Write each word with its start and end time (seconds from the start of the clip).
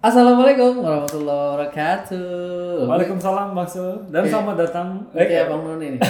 Assalamualaikum 0.00 0.80
warahmatullahi 0.80 1.40
wabarakatuh. 1.60 2.88
Waalaikumsalam 2.88 3.52
Bang 3.52 3.68
Sul 3.68 4.00
dan 4.08 4.24
Oke. 4.24 4.32
selamat 4.32 4.56
datang 4.56 5.04
Oke, 5.12 5.28
eh, 5.28 5.44
Bang 5.44 5.60
Nun 5.60 5.76
ini. 5.76 6.00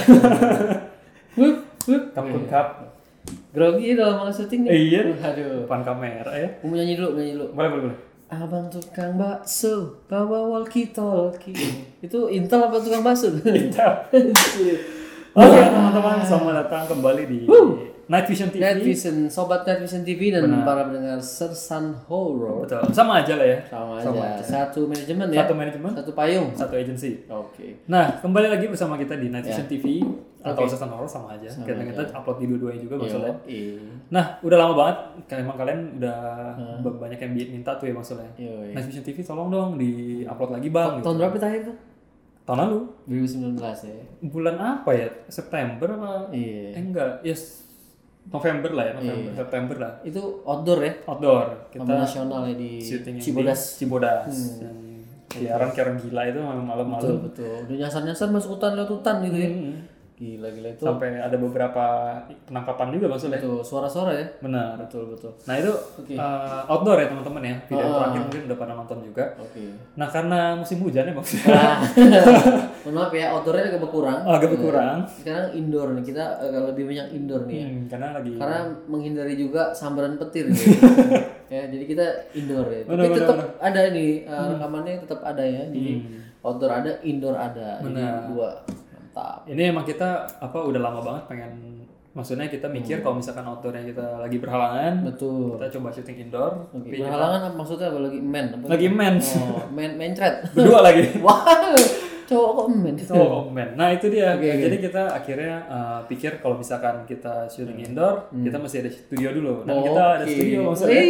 Wup, 1.35 1.59
wup. 1.91 2.03
Kapun 2.15 2.47
Cup 2.47 2.87
Grogi 3.51 3.91
dalam 3.99 4.23
manga 4.23 4.31
syuting 4.31 4.63
nih. 4.63 4.71
Iya. 4.71 5.11
Aduh. 5.19 5.67
depan 5.67 5.83
kamera 5.83 6.31
ya. 6.31 6.47
Mau 6.63 6.71
nyanyi 6.71 6.95
dulu, 6.95 7.19
nyanyi 7.19 7.35
dulu. 7.35 7.51
Boleh 7.51 7.67
boleh 7.67 7.83
boleh. 7.91 7.97
Abang 8.31 8.71
tukang 8.71 9.19
bakso, 9.19 9.99
bawa 10.07 10.39
walkie 10.47 10.95
talkie. 10.95 11.59
Itu 11.99 12.31
Intel 12.31 12.63
apa 12.63 12.79
tukang 12.79 13.03
bakso? 13.03 13.27
Oke 15.35 15.59
teman-teman 15.67 16.23
selamat 16.23 16.63
datang 16.63 16.95
kembali 16.95 17.23
di 17.27 17.43
Night 18.11 18.27
Vision 18.27 18.51
TV. 18.51 18.59
Night 18.59 18.83
Vision, 18.83 19.15
sobat 19.31 19.63
Night 19.63 19.79
Vision 19.79 20.03
TV 20.03 20.35
dan 20.35 20.43
para 20.67 20.83
pendengar 20.83 21.15
Sersan 21.23 21.95
Horror. 22.11 22.67
Betul. 22.67 22.83
Sama 22.91 23.23
aja 23.23 23.39
lah 23.39 23.47
ya. 23.47 23.59
Sama 23.63 24.03
aja. 24.03 24.43
Satu 24.43 24.83
manajemen 24.83 25.31
ya. 25.31 25.47
Satu 25.47 25.53
manajemen, 25.55 25.91
Satu 25.95 26.11
payung. 26.11 26.51
satu 26.51 26.75
agency. 26.75 27.23
Oke. 27.25 27.79
Nah 27.87 28.19
kembali 28.19 28.51
lagi 28.51 28.67
bersama 28.67 28.99
kita 28.99 29.15
di 29.15 29.31
Night 29.31 29.47
Ya. 29.47 29.55
Vision 29.55 29.67
TV 29.71 30.03
atau 30.43 30.67
Season 30.67 30.91
Horror 30.91 31.07
sama 31.07 31.39
aja. 31.39 31.47
kita 31.47 31.71
kita 31.87 32.03
upload 32.11 32.43
di 32.43 32.45
dua-duanya 32.51 32.81
juga 32.83 32.95
Bang 32.99 33.07
Sul 33.07 33.23
ya. 33.23 33.33
Iya. 33.47 33.79
Nah 34.11 34.25
udah 34.43 34.57
lama 34.59 34.73
banget. 34.75 34.97
Kan 35.31 35.37
emang 35.39 35.55
kalian 35.55 35.79
udah 35.95 36.17
banyak 36.83 37.19
yang 37.21 37.31
minta 37.31 37.79
tuh 37.79 37.87
ya 37.87 37.93
Bang 37.95 38.03
Sul 38.03 38.19
ya. 38.19 38.27
Iya. 38.35 38.75
Night 38.75 38.91
Vision 38.91 39.07
TV 39.07 39.23
tolong 39.23 39.47
dong 39.47 39.79
di 39.79 39.91
upload 40.27 40.59
lagi 40.59 40.67
bang. 40.67 40.99
gitu. 40.99 41.05
Tahun 41.07 41.15
berapa 41.15 41.35
terakhir 41.39 41.61
tuh? 41.63 41.77
Tahun 42.43 42.59
lalu. 42.59 42.79
2019 43.07 43.55
ya. 43.87 44.03
bulan 44.19 44.55
apa 44.59 44.89
ya 44.91 45.07
September 45.31 45.87
apa 45.93 46.11
Iya. 46.35 46.75
eh, 46.75 46.81
enggak 46.83 47.23
yes 47.23 47.70
November 48.27 48.71
lah 48.71 48.83
ya 48.85 48.93
November 48.95 49.31
September 49.33 49.75
lah 49.77 49.91
Itu 50.03 50.21
outdoor 50.43 50.79
ya? 50.79 50.93
outdoor 51.05 51.45
Kita 51.67 51.93
nasional 51.97 52.41
ya 52.45 52.55
di 52.55 52.71
Cibodas. 53.17 53.61
di 53.73 53.75
Cibodas 53.81 54.29
yang 54.61 54.77
siaran 55.31 55.69
siaran 55.71 55.95
gila 55.95 56.21
itu 56.27 56.37
Betul, 56.37 56.67
malam-malam 56.67 57.15
betul. 57.23 57.55
Udah 57.63 57.77
nyasar-nyasar 57.79 58.27
masuk 58.29 58.59
hutan 58.59 58.75
lewat 58.75 58.91
hutan 58.91 59.15
gitu 59.23 59.37
ya. 59.39 59.49
Hmm. 59.49 59.75
Gila, 60.21 60.53
gila 60.53 60.69
itu. 60.69 60.85
sampai 60.85 61.17
ada 61.17 61.33
beberapa 61.33 61.85
penangkapan 62.45 62.93
juga 62.93 63.09
maksudnya 63.09 63.41
Itu 63.41 63.65
suara-suara 63.65 64.13
ya. 64.13 64.25
benar 64.37 64.77
Betul, 64.77 65.09
betul. 65.09 65.33
nah 65.43 65.57
itu 65.57 65.73
uh, 66.13 66.61
outdoor 66.69 66.95
ya 66.95 67.09
teman-teman 67.09 67.41
ya 67.41 67.55
video 67.65 67.85
terakhir 67.89 68.21
mungkin 68.21 68.41
udah 68.45 68.57
pada 68.57 68.73
nonton 68.77 68.97
juga 69.01 69.25
Oke. 69.35 69.65
nah 69.97 70.05
karena 70.05 70.53
musim 70.53 70.77
hujan 70.79 71.09
ya 71.09 71.13
maksudnya 71.13 71.49
Nah, 71.51 71.77
mohon 72.85 72.93
maaf 72.95 73.09
ya, 73.11 73.33
outdoornya 73.33 73.65
agak 73.67 73.81
berkurang. 73.81 74.19
oh, 74.21 74.33
agak 74.33 74.49
berkurang 74.51 74.97
Sekarang 75.09 75.49
indoor 75.51 75.87
nih, 75.91 76.03
kita 76.03 76.23
agak 76.37 76.61
lebih 76.69 76.83
banyak 76.85 77.07
indoor 77.11 77.41
nih 77.43 77.57
ya. 77.57 77.65
Hmm, 77.65 77.83
karena 77.87 78.07
lagi 78.13 78.31
Karena 78.37 78.59
menghindari 78.85 79.33
juga 79.33 79.61
sambaran 79.71 80.17
petir 80.17 80.45
gitu. 80.49 80.77
ya, 81.53 81.65
jadi 81.65 81.83
kita 81.83 82.05
indoor 82.33 82.65
ya. 82.67 82.81
Tapi 82.83 83.09
tetap 83.11 83.37
ada 83.57 83.79
nih 83.89 84.11
uh, 84.25 84.45
rekamannya 84.53 84.93
tetap 85.01 85.19
ada 85.23 85.41
ya. 85.41 85.63
Jadi 85.67 85.93
outdoor 86.41 86.71
ada, 86.71 86.91
indoor 87.01 87.33
ada. 87.33 87.81
Jadi 87.81 88.01
dua. 88.29 88.49
Mantap. 89.21 89.47
ini 89.47 89.61
emang 89.67 89.83
kita 89.83 90.09
apa 90.35 90.57
udah 90.59 90.81
lama 90.81 90.99
banget 90.99 91.23
pengen 91.27 91.51
maksudnya 92.11 92.43
kita 92.45 92.67
mikir 92.67 92.99
kalau 92.99 93.15
misalkan 93.15 93.45
outdoornya 93.45 93.87
kita 93.87 94.19
lagi 94.19 94.35
berhalangan 94.35 95.07
Betul. 95.07 95.55
kita 95.55 95.79
coba 95.79 95.87
syuting 95.89 96.17
indoor 96.21 96.67
Oke, 96.69 96.91
Berhalangan 96.91 97.39
apa 97.45 97.55
maksudnya 97.55 97.87
apa 97.87 97.99
lagi 98.01 98.19
men? 98.19 98.45
Apa? 98.51 98.65
lagi 98.67 98.87
mens 98.89 99.25
Oh, 99.37 99.63
men 99.69 99.91
mencret. 99.95 100.43
berdua 100.55 100.79
lagi 100.81 101.03
Wah, 101.23 101.39
cowok 102.31 102.51
kok 102.55 102.67
men? 102.71 102.95
oh 103.11 103.43
men 103.51 103.69
nah 103.75 103.91
itu 103.91 104.07
dia. 104.07 104.39
Jadi 104.39 104.77
kita 104.79 105.11
akhirnya 105.11 105.55
uh, 105.67 105.99
pikir 106.07 106.39
kalau 106.39 106.55
misalkan 106.55 107.03
kita 107.03 107.51
syuting 107.51 107.91
indoor 107.91 108.31
kita 108.31 108.55
masih 108.55 108.87
ada 108.87 108.91
studio 108.91 109.29
dulu. 109.35 109.53
Dan 109.67 109.75
kita 109.83 110.03
ada 110.15 110.25
studio 110.25 110.59
maksudnya 110.71 111.03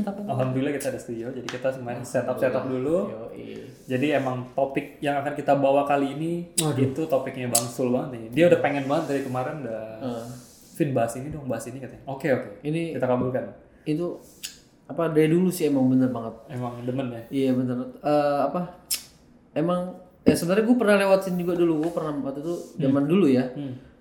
mantap. 0.00 0.14
alhamdulillah 0.30 0.72
kita 0.78 0.86
ada 0.94 1.00
studio. 1.02 1.26
Jadi 1.34 1.48
kita 1.50 1.68
main 1.82 2.00
setup 2.06 2.36
setup 2.38 2.64
dulu. 2.70 3.10
Yoi. 3.10 3.66
jadi 3.90 4.22
emang 4.22 4.54
topik 4.54 5.02
yang 5.02 5.18
akan 5.20 5.34
kita 5.34 5.52
bawa 5.58 5.82
kali 5.84 6.14
ini 6.14 6.32
itu 6.78 7.02
topiknya 7.10 7.50
bang 7.50 7.66
Sul 7.66 7.90
banget 7.90 8.16
nih. 8.16 8.24
Dia 8.32 8.44
udah 8.54 8.60
pengen 8.62 8.84
banget 8.86 9.04
dari 9.16 9.22
kemarin 9.26 9.66
udah 9.66 9.82
Eh, 10.00 10.24
Vin 10.80 10.96
bahas 10.96 11.12
ini 11.20 11.28
dong 11.28 11.44
bahas 11.44 11.68
ini 11.68 11.76
katanya. 11.76 12.04
Oke 12.08 12.32
oke. 12.32 12.64
Ini 12.64 12.96
kita 12.96 13.04
kabulkan. 13.04 13.44
Itu 13.84 14.16
apa 14.88 15.12
dari 15.12 15.28
dulu 15.28 15.52
sih 15.52 15.68
emang 15.68 15.92
bener 15.92 16.08
banget. 16.08 16.34
emang 16.48 16.80
demen 16.82 17.06
ya? 17.12 17.22
Iya 17.28 17.50
bener. 17.52 17.76
Eh, 18.00 18.40
apa? 18.48 18.60
Emang 19.52 19.98
ya 20.26 20.34
sebenarnya 20.36 20.64
gue 20.68 20.76
pernah 20.76 20.96
lewatin 21.00 21.34
juga 21.40 21.52
dulu. 21.56 21.72
Gue 21.88 21.92
pernah 21.92 22.12
waktu 22.20 22.40
itu 22.44 22.54
zaman 22.76 23.04
dulu 23.08 23.26
ya. 23.28 23.44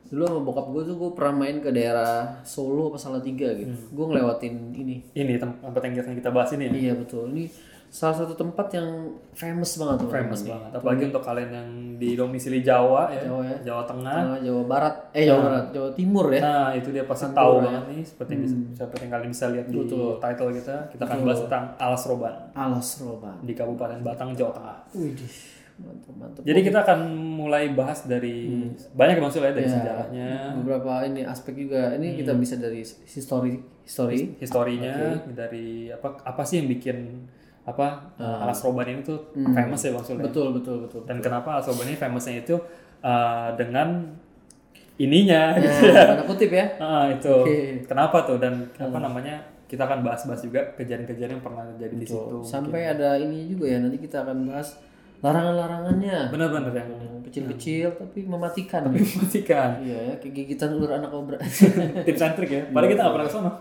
Dulu 0.09 0.21
sama 0.25 0.41
bokap 0.41 0.65
gue 0.73 0.81
tuh 0.89 0.95
gue 0.97 1.11
pernah 1.13 1.33
main 1.45 1.61
ke 1.61 1.69
daerah 1.69 2.41
Solo 2.41 2.89
apa 2.89 2.97
Salatiga 2.97 3.53
gitu. 3.53 3.73
Gue 3.93 4.05
ngelewatin 4.09 4.73
ini. 4.73 4.95
ini 5.13 5.33
tempat 5.37 5.81
yang 5.85 6.17
kita 6.17 6.33
bahas 6.33 6.49
ini 6.57 6.65
ya 6.67 6.71
Iya 6.89 6.93
betul. 6.97 7.29
Ini 7.29 7.45
salah 7.89 8.21
satu 8.21 8.37
tempat 8.37 8.69
yang 8.77 9.17
famous 9.33 9.73
banget 9.81 10.05
tuh. 10.05 10.09
famous 10.13 10.45
banget 10.45 10.71
apalagi 10.77 11.09
untuk 11.09 11.25
kalian 11.25 11.49
yang 11.49 11.69
di 11.97 12.13
domisili 12.13 12.61
Jawa 12.61 13.09
ya 13.09 13.25
Jawa 13.25 13.41
ya. 13.41 13.57
Jawa 13.65 13.83
Tengah 13.89 14.13
Tengah 14.13 14.39
Jawa 14.45 14.63
Barat, 14.69 14.95
eh 15.17 15.25
Jawa 15.25 15.41
Barat, 15.41 15.65
Jawa 15.73 15.89
Timur 15.97 16.25
ya. 16.29 16.39
nah 16.45 16.69
itu 16.77 16.93
dia 16.93 17.03
pasti 17.09 17.25
tahu 17.33 17.53
banget 17.65 17.83
nih 17.89 18.01
seperti 18.05 18.31
yang 18.37 18.41
bisa, 18.45 18.55
seperti 18.77 19.01
yang 19.09 19.13
kalian 19.17 19.29
bisa 19.33 19.45
lihat 19.49 19.65
di 19.73 19.79
title 20.21 20.49
kita 20.53 20.75
kita 20.93 21.01
akan 21.01 21.17
bahas 21.25 21.39
tentang 21.49 21.65
Alas 21.81 22.03
Roban 22.05 22.35
Alas 22.53 22.89
Roban. 23.01 23.35
di 23.41 23.53
Kabupaten 23.57 23.99
Batang 24.05 24.29
Jawa 24.37 24.51
Tengah 24.53 24.77
Widih, 24.93 25.33
mantap 25.79 26.13
mantap. 26.19 26.41
jadi 26.43 26.59
kita 26.61 26.79
akan 26.83 26.99
mulai 27.39 27.71
bahas 27.71 28.03
dari 28.05 28.69
banyak 28.93 29.15
ya 29.19 29.51
dari 29.55 29.69
sejarahnya. 29.69 30.29
Beberapa 30.59 31.07
ini 31.07 31.23
aspek 31.23 31.55
juga. 31.55 31.95
Ini 31.95 32.19
kita 32.19 32.35
bisa 32.35 32.59
dari 32.59 32.83
history 32.83 33.63
history. 33.87 34.37
historinya 34.37 35.23
dari 35.31 35.89
apa 35.89 36.21
apa 36.21 36.41
sih 36.45 36.61
yang 36.61 36.69
bikin 36.69 37.25
apa 37.65 38.13
Alas 38.19 38.61
Roban 38.65 38.87
ini 38.89 39.01
tuh 39.01 39.33
famous 39.33 39.81
ya 39.81 39.91
maksudnya. 39.95 40.25
Betul 40.27 40.53
betul 40.57 40.85
betul. 40.85 41.01
dan 41.07 41.23
kenapa 41.23 41.57
Alas 41.57 41.65
Roban 41.71 41.87
ini 41.89 41.97
famousnya 41.97 42.43
itu 42.43 42.59
uh, 43.01 43.55
dengan 43.55 44.13
ininya. 44.99 45.55
Gitu 45.57 45.87
Nah, 45.95 46.05
tanda 46.05 46.23
kutip 46.27 46.51
ya. 46.51 46.65
Ah, 46.77 47.07
itu. 47.09 47.31
Oke. 47.31 47.87
kenapa 47.87 48.27
tuh? 48.27 48.37
Dan 48.37 48.67
apa 48.75 48.99
namanya 48.99 49.41
kita 49.65 49.87
akan 49.87 50.03
bahas-bahas 50.03 50.41
juga 50.43 50.61
kejadian-kejadian 50.75 51.39
yang 51.39 51.43
pernah 51.43 51.63
terjadi 51.73 51.95
di 51.95 52.05
situ. 52.05 52.37
Sampai 52.43 52.91
ada 52.91 53.15
ini 53.15 53.47
juga 53.47 53.65
ya. 53.71 53.79
Nanti 53.79 53.97
kita 53.97 54.27
akan 54.27 54.49
bahas 54.51 54.75
larangan-larangannya. 55.19 56.31
benar-benar 56.31 56.73
Yang 56.75 57.23
kecil-kecil 57.29 57.87
tapi 57.99 58.25
mematikan. 58.25 58.87
mematikan 58.89 59.83
Iya 59.83 59.97
ya, 60.09 60.13
kayak 60.17 60.33
gigitan 60.33 60.73
ular 60.75 60.97
anak 60.97 61.11
kobra. 61.11 61.37
tips 62.07 62.21
and 62.23 62.33
trick 62.39 62.51
ya 62.51 62.63
padahal 62.73 62.89
kita 62.89 63.01
nggak 63.05 63.13
pernah 63.13 63.27
ke 63.27 63.33
sana 63.33 63.51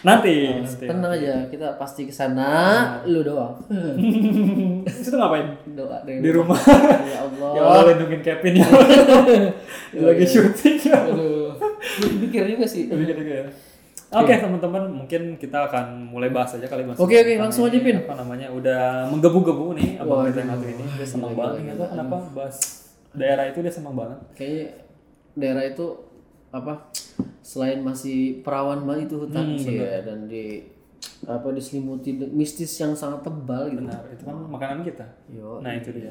nanti 0.00 0.32
nanti. 0.64 0.86
Tenang 0.88 1.12
aja, 1.12 1.44
kita 1.52 1.76
pasti 1.76 2.08
ke 2.08 2.14
sana. 2.14 2.48
Lu 3.04 3.20
doang. 3.20 3.60
itu 4.88 5.12
ngapain 5.12 5.60
Doa 5.76 6.00
dari 6.08 6.24
di 6.24 6.30
rumah 6.32 6.56
Ya 7.12 7.20
Allah. 7.20 7.50
ya 7.52 7.60
Allah 7.60 7.82
lindungin 7.92 8.24
Kevin 8.24 8.64
ya 8.64 8.68
lagi 10.00 10.24
syuting 10.24 10.76
ya 10.88 10.96
Aduh. 11.04 11.52
Pikir 12.00 12.48
juga 12.48 12.64
sih. 12.64 12.88
Gitu-gitu 12.88 13.22
ya. 13.28 13.44
Oke 14.10 14.34
teman-teman 14.34 14.82
mungkin 14.90 15.38
kita 15.38 15.70
akan 15.70 16.10
mulai 16.10 16.34
bahas 16.34 16.58
aja 16.58 16.66
kali 16.66 16.82
mas. 16.82 16.98
Oke, 16.98 17.14
oke, 17.14 17.38
langsung 17.38 17.70
aja, 17.70 17.78
Pin. 17.78 18.02
Apa 18.02 18.18
namanya 18.18 18.50
udah 18.50 19.06
menggebu-gebu 19.06 19.78
nih 19.78 20.02
abang 20.02 20.26
kita 20.26 20.42
yang 20.42 20.50
satu 20.50 20.66
ini 20.66 20.84
dia 20.98 21.06
senang 21.06 21.32
banget 21.38 21.54
nih 21.62 21.72
apa 21.78 21.84
kenapa 21.94 22.16
bahas 22.34 22.56
daerah 23.14 23.44
itu 23.46 23.58
dia 23.62 23.70
senang 23.70 23.94
banget. 23.94 24.18
Kayaknya 24.34 24.66
daerah 25.38 25.64
itu 25.64 25.86
apa 26.50 26.72
selain 27.40 27.78
masih 27.80 28.42
perawan 28.42 28.82
banget 28.82 29.06
itu 29.06 29.16
hutan 29.22 29.54
sih 29.54 29.78
ya 29.78 30.02
dan 30.02 30.26
di 30.26 30.66
apa 31.22 31.48
diselimuti 31.54 32.10
mistis 32.34 32.74
yang 32.82 32.98
sangat 32.98 33.22
tebal 33.22 33.70
gitu. 33.70 33.78
Benar 33.86 34.02
itu 34.10 34.22
kan 34.26 34.34
makanan 34.42 34.82
kita. 34.82 35.06
Yo. 35.30 35.62
Nah 35.62 35.70
itu 35.70 35.94
dia. 35.94 36.10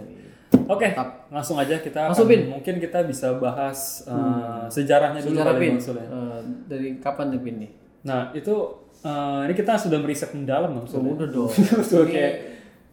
Oke 0.71 0.87
langsung 1.29 1.59
aja 1.59 1.75
kita 1.77 2.07
akan- 2.07 2.15
Langsung, 2.15 2.31
Pin. 2.31 2.47
mungkin 2.47 2.79
kita 2.79 3.03
bisa 3.03 3.35
bahas 3.37 4.07
uh, 4.07 4.65
sejarahnya 4.71 5.19
dulu 5.19 5.35
Sejarah 5.35 5.53
kali 5.53 5.61
Pin. 5.67 5.75
Ya. 5.75 6.05
Eh, 6.07 6.39
dari 6.65 6.89
kapan 6.97 7.35
nih 7.35 7.41
Pin 7.43 7.57
nih? 7.59 7.71
Nah 8.03 8.31
itu 8.31 8.55
uh, 9.01 9.41
ini 9.43 9.53
kita 9.53 9.75
sudah 9.75 9.99
meriset 9.99 10.31
mendalam 10.31 10.75
Sul. 10.85 11.03
Oh, 11.03 11.15
udah 11.15 11.27
dong. 11.35 11.51
Ini 11.51 12.05
kayak 12.07 12.35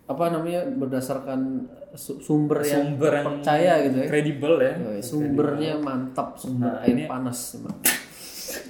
apa 0.07 0.25
namanya 0.31 0.63
berdasarkan 0.71 1.67
su- 1.99 2.23
sumber 2.23 2.63
yang 2.63 2.95
sumber 2.95 3.11
yang 3.11 3.27
percaya 3.27 3.73
gitu 3.83 3.97
ya. 3.99 4.07
kredibel 4.07 4.55
ya. 4.63 4.73
Yoi, 4.79 5.03
sumbernya 5.03 5.73
mantap, 5.83 6.39
sumber 6.39 6.79
air 6.83 7.11
panas 7.11 7.59
emang. 7.59 7.75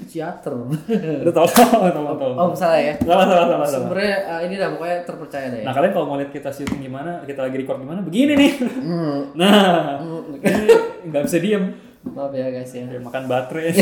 Teater. 0.09 0.57
Udah 0.57 1.35
tahu 1.37 1.49
tahu 1.53 2.17
tahu. 2.17 2.33
oh, 2.33 2.49
salah 2.57 2.81
ya. 2.81 2.97
Salah 2.97 3.29
salah 3.29 3.45
salah. 3.45 3.69
Sumbernya 3.69 4.17
eh, 4.25 4.41
ini 4.49 4.55
dah 4.57 4.73
pokoknya 4.73 4.99
terpercaya 5.05 5.47
deh. 5.53 5.63
Nah 5.69 5.73
kalian 5.77 5.93
kalau 5.93 6.07
mau 6.09 6.17
lihat 6.17 6.33
kita 6.33 6.49
syuting 6.49 6.81
gimana, 6.81 7.21
kita 7.29 7.45
lagi 7.45 7.57
record 7.61 7.85
gimana, 7.85 8.01
begini 8.01 8.33
nih. 8.33 8.53
Hmm. 8.57 9.21
Nah, 9.37 10.01
ini 10.41 10.65
nggak 11.07 11.23
bisa 11.29 11.37
diem. 11.37 11.65
Maaf 12.07 12.33
ya 12.33 12.49
guys 12.49 12.73
ya. 12.73 12.89
Ya, 12.89 12.97
makan 12.97 13.23
baterai, 13.29 13.77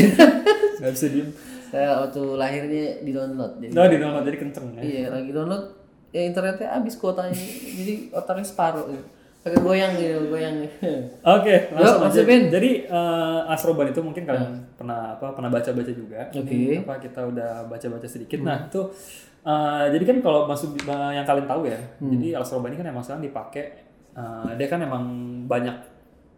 nggak 0.83 0.91
bisa 0.91 1.07
diem. 1.07 1.29
Saya 1.65 1.87
waktu 1.99 2.21
lahirnya 2.33 2.85
di 2.99 3.11
download. 3.11 3.57
Jadi 3.57 3.71
Nah 3.71 3.85
di 3.85 3.97
download 3.97 4.23
jadi 4.23 4.37
kenceng 4.37 4.65
ya. 4.71 4.81
iya 4.81 5.03
lagi 5.09 5.29
download 5.29 5.63
ya 6.09 6.21
internetnya 6.23 6.67
habis 6.71 6.95
kuotanya. 6.95 7.35
jadi 7.71 7.93
otaknya 8.11 8.43
separuh. 8.43 8.85
Gitu. 8.87 9.03
Pakai 9.41 9.61
goyang 9.61 9.93
gitu, 9.93 10.25
goyang. 10.27 10.57
Oke, 11.21 11.55
langsung 11.69 12.01
aja. 12.01 12.05
masukin. 12.09 12.49
Jadi 12.49 12.69
eh, 12.83 13.39
Asroban 13.47 13.87
itu 13.87 14.01
mungkin 14.01 14.23
kalian 14.23 14.57
pernah 14.73 15.13
apa 15.13 15.31
pernah 15.31 15.49
baca-baca 15.49 15.91
juga. 15.91 16.25
Oke. 16.27 16.81
Apa 16.81 16.97
kita 16.97 17.21
udah 17.23 17.65
baca-baca 17.65 18.05
sedikit. 18.05 18.41
Nah, 18.41 18.65
itu 18.65 18.81
eh, 19.43 19.85
jadi 19.91 20.03
kan 20.03 20.17
kalau 20.19 20.45
masuk 20.45 20.73
eh, 20.79 21.11
yang 21.13 21.21
kalian 21.23 21.45
tahu 21.45 21.61
ya, 21.63 21.77
Hmm. 21.95 22.09
jadi 22.11 22.35
alas 22.35 22.49
roban 22.49 22.73
ini 22.73 22.79
kan 22.79 22.89
emang 22.89 23.01
sekarang 23.01 23.21
dipakai. 23.23 23.65
eh, 24.15 24.51
dia 24.55 24.65
kan 24.65 24.79
emang 24.79 25.03
banyak 25.45 25.75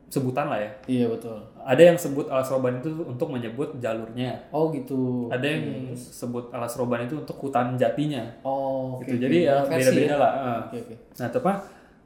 sebutan 0.07 0.47
lah 0.47 0.59
ya. 0.59 0.71
Iya 0.87 1.05
betul. 1.11 1.35
Ada 1.61 1.81
yang 1.91 1.97
sebut 1.99 2.31
alas 2.31 2.47
roban 2.47 2.79
itu 2.79 2.87
untuk 3.03 3.27
menyebut 3.27 3.75
jalurnya. 3.77 4.39
Oh 4.49 4.71
gitu. 4.71 5.27
Ada 5.27 5.43
yang 5.43 5.63
sebut 5.93 6.47
alas 6.51 6.73
roban 6.79 7.03
itu 7.03 7.19
untuk 7.19 7.35
hutan 7.37 7.75
jatinya. 7.75 8.23
Oh 8.41 8.95
oke. 8.95 9.03
gitu. 9.03 9.19
Jadi 9.19 9.37
ya 9.45 9.67
beda-beda 9.67 10.15
lah. 10.15 10.31
eh. 10.31 10.59
Oke 10.63 10.77
oke. 10.87 10.95
Nah, 11.19 11.27
apa 11.27 11.51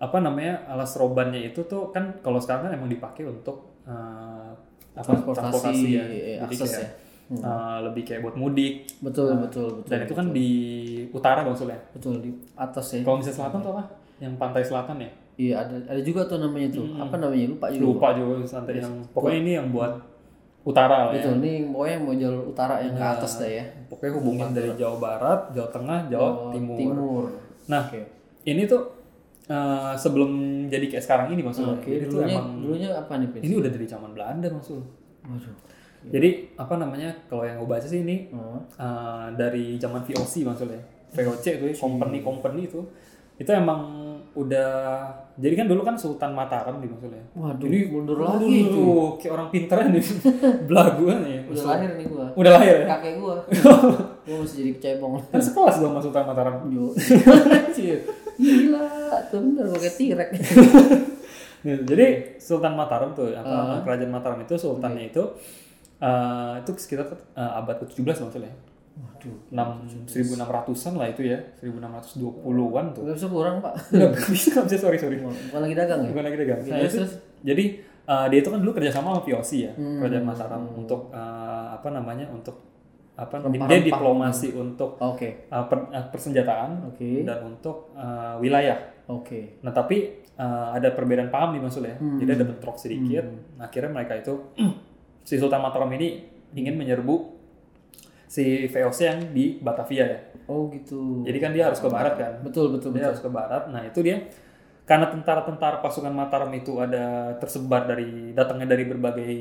apa 0.01 0.17
namanya 0.17 0.53
alas 0.65 0.97
robannya 0.97 1.45
itu 1.45 1.61
tuh 1.69 1.93
kan 1.93 2.09
kalau 2.19 2.41
sekarang 2.41 2.65
kan 2.65 2.73
emang 2.73 2.89
dipakai 2.89 3.21
untuk 3.21 3.77
eh, 3.85 4.49
apa 4.91 5.11
Transportasi, 5.21 5.87
ya. 5.93 6.03
eh, 6.03 6.37
Jadi 6.41 6.55
akses 6.57 6.71
kayak, 6.73 6.81
ya. 6.81 6.89
Hmm. 7.31 7.41
eh, 7.45 7.77
lebih 7.85 8.03
kayak 8.03 8.21
buat 8.25 8.35
mudik. 8.35 8.73
Betul 8.99 9.37
betul 9.37 9.69
betul. 9.77 9.89
Dan 9.93 9.99
itu 10.03 10.13
kan 10.17 10.27
di 10.33 10.49
utara 11.13 11.45
bang 11.45 11.53
Sul 11.53 11.69
ya. 11.69 11.77
betul 11.93 12.17
di 12.17 12.33
atas 12.57 12.97
ya. 12.97 13.05
Kalau 13.05 13.21
misalnya 13.21 13.37
selatan 13.37 13.59
tuh 13.61 13.71
apa? 13.77 13.83
Yang 14.17 14.33
pantai 14.41 14.63
selatan 14.65 14.97
ya? 14.99 15.09
Iya 15.35 15.63
ada 15.63 15.75
ada 15.87 16.01
juga 16.01 16.27
tuh 16.27 16.37
namanya 16.37 16.67
tuh. 16.71 16.85
Apa 16.95 17.15
namanya 17.15 17.47
lupa 17.47 17.67
juga. 17.71 17.83
Lupa 17.85 18.07
juga 18.13 18.33
santai 18.43 18.79
yang 18.79 18.93
pokoknya 19.11 19.37
ini 19.39 19.51
yang 19.57 19.67
buat 19.69 19.93
utara 20.61 21.09
lah 21.09 21.13
ya. 21.17 21.23
Betul. 21.25 21.33
Ini 21.41 21.53
pokoknya 21.73 21.97
mau 21.97 22.13
jalur 22.13 22.43
utara 22.47 22.75
yang 22.79 22.93
ke 22.93 23.01
atas 23.03 23.31
dah 23.37 23.49
ya. 23.49 23.63
Pokoknya 23.89 24.11
hubungin 24.15 24.47
dari 24.51 24.69
Jawa 24.75 24.97
Barat, 24.97 25.39
Jawa 25.51 25.69
Tengah, 25.69 25.99
Jawa 26.07 26.27
Oh, 26.27 26.35
Timur. 26.53 26.77
Timur. 26.77 27.23
Nah, 27.65 27.81
Oke. 27.89 28.01
ini 28.43 28.61
tuh 28.65 28.81
eh, 29.47 29.93
sebelum 29.97 30.31
jadi 30.69 30.85
kayak 30.87 31.03
sekarang 31.03 31.27
ini 31.33 31.41
maksudnya. 31.41 31.75
Jadi 31.79 32.05
tuh 32.05 32.21
Dulunya 32.21 32.35
emang 32.37 32.47
dulunya 32.61 32.89
apa 32.93 33.13
nih 33.17 33.29
ini 33.41 33.53
udah 33.57 33.71
dari 33.71 33.85
zaman 33.85 34.09
Belanda 34.13 34.47
maksud. 34.47 34.81
Waduh. 35.25 35.55
Jadi 36.01 36.29
apa 36.57 36.73
namanya 36.75 37.13
kalau 37.25 37.45
yang 37.45 37.57
gue 37.57 37.69
baca 37.69 37.85
sih 37.85 38.01
ini 38.01 38.29
Oh. 38.29 38.57
eh, 38.57 39.27
dari 39.33 39.77
zaman 39.77 40.01
VOC 40.01 40.45
maksudnya. 40.45 40.81
VOC 41.11 41.45
itu 41.57 41.65
ya, 41.67 41.75
company 41.75 42.21
company 42.21 42.61
itu 42.65 42.79
itu 43.35 43.49
emang 43.49 44.00
udah 44.31 44.71
jadi 45.35 45.53
kan 45.59 45.67
dulu 45.67 45.83
kan 45.83 45.95
Sultan 45.99 46.31
Mataram 46.31 46.79
di 46.79 46.87
maksudnya. 46.87 47.19
Waduh, 47.35 47.67
Ini 47.67 47.79
mundur 47.91 48.23
lagi 48.23 48.69
itu. 48.69 48.83
kayak 49.19 49.33
orang 49.35 49.47
pinteran 49.51 49.91
nih. 49.91 50.03
Belaguan 50.71 51.19
ya. 51.27 51.39
Udah 51.51 51.63
lahir 51.75 51.89
nih 51.99 52.05
gua. 52.07 52.25
Udah 52.39 52.51
lahir 52.55 52.75
ya. 52.79 52.87
Kakek 52.95 53.13
gua. 53.19 53.35
gua 54.27 54.35
masih 54.39 54.55
jadi 54.63 54.71
cebong. 54.79 55.19
Kan 55.27 55.41
sekelas 55.43 55.75
dong 55.83 55.91
sama 55.91 55.99
Sultan 55.99 56.25
Mataram. 56.31 56.55
Yo. 56.71 56.95
Gila, 58.41 58.89
tuh 59.29 59.37
bener 59.37 59.65
pakai 59.69 59.91
tirek. 59.99 60.29
Nih, 61.61 61.77
jadi 61.85 62.05
Sultan 62.41 62.73
Mataram 62.73 63.11
tuh 63.11 63.35
apa 63.35 63.83
kerajaan 63.83 64.09
Mataram 64.09 64.39
itu 64.41 64.55
sultannya 64.57 65.13
itu 65.13 65.21
eh, 66.01 66.53
itu 66.63 66.71
sekitar 66.79 67.05
eh, 67.37 67.51
abad 67.59 67.83
ke-17 67.85 68.17
maksudnya. 68.25 68.53
Waduh. 68.91 69.37
6 69.49 70.05
1600-an 70.05 70.93
lah 70.95 71.07
itu 71.07 71.21
ya. 71.25 71.39
1620-an 71.61 72.85
tuh. 72.91 73.01
Gak 73.05 73.15
bisa 73.15 73.27
kurang, 73.27 73.55
Pak. 73.59 73.73
Enggak 73.89 74.11
bisa, 74.27 74.47
nggak 74.53 74.65
bisa 74.67 74.77
sorry 74.77 74.97
sorry. 74.97 75.17
Bukan 75.19 75.61
lagi 75.61 75.75
dagang 75.75 75.99
ya? 76.01 76.09
Bukan 76.09 76.23
lagi 76.23 76.37
dagang. 76.37 76.59
Nah, 76.65 76.77
itu- 76.81 77.19
jadi 77.41 77.65
eh, 78.01 78.25
dia 78.27 78.39
itu 78.39 78.49
kan 78.49 78.59
dulu 78.59 78.71
kerjasama 78.73 79.07
sama 79.09 79.21
VOC 79.21 79.51
ya, 79.61 79.71
Hmm. 79.71 79.99
kerajaan 79.99 80.25
Mataram 80.25 80.63
untuk 80.71 81.09
eh, 81.09 81.19
apa 81.71 81.87
namanya 81.89 82.25
untuk 82.27 82.57
apa 83.13 83.37
Rempah-rempah. 83.37 83.67
dia 83.69 83.79
diplomasi 83.85 84.47
untuk 84.53 84.97
Oke. 84.97 85.45
eh, 85.45 85.65
per- 85.65 85.89
eh, 85.89 86.05
persenjataan 86.07 86.89
Oke. 86.89 87.21
dan 87.21 87.39
untuk 87.43 87.93
eh, 87.93 88.35
wilayah. 88.39 88.77
Oke. 89.07 89.61
Nah 89.61 89.71
tapi 89.71 89.97
eh, 90.17 90.67
ada 90.71 90.89
perbedaan 90.89 91.29
paham 91.29 91.53
nih 91.53 91.61
maksudnya. 91.61 91.95
Hmm. 91.95 92.17
Jadi 92.17 92.31
ada 92.33 92.45
bentrok 92.45 92.75
sedikit. 92.75 93.23
Nah, 93.55 93.65
akhirnya 93.65 93.91
mereka 93.93 94.13
itu 94.15 94.33
si 95.23 95.37
Sultan 95.37 95.61
Mataram 95.61 95.91
ini 95.91 96.25
ingin 96.51 96.75
menyerbu 96.75 97.15
si 98.31 98.71
VOC 98.71 98.99
yang 99.03 99.19
di 99.35 99.59
Batavia 99.59 100.07
ya. 100.07 100.19
Oh 100.47 100.71
gitu. 100.71 101.27
Jadi 101.27 101.37
kan 101.43 101.51
dia 101.51 101.67
harus 101.67 101.83
ke 101.83 101.89
barat 101.91 102.15
kan. 102.15 102.31
Betul, 102.39 102.71
betul, 102.71 102.95
Dia 102.95 103.03
betul. 103.03 103.07
harus 103.11 103.21
ke 103.27 103.29
barat. 103.29 103.63
Nah 103.67 103.83
itu 103.83 103.99
dia 103.99 104.23
karena 104.87 105.07
tentara-tentara 105.11 105.79
pasukan 105.83 106.11
Mataram 106.11 106.51
itu 106.55 106.79
ada 106.79 107.35
tersebar 107.39 107.87
dari 107.87 108.31
datangnya 108.31 108.71
dari 108.71 108.83
berbagai 108.87 109.31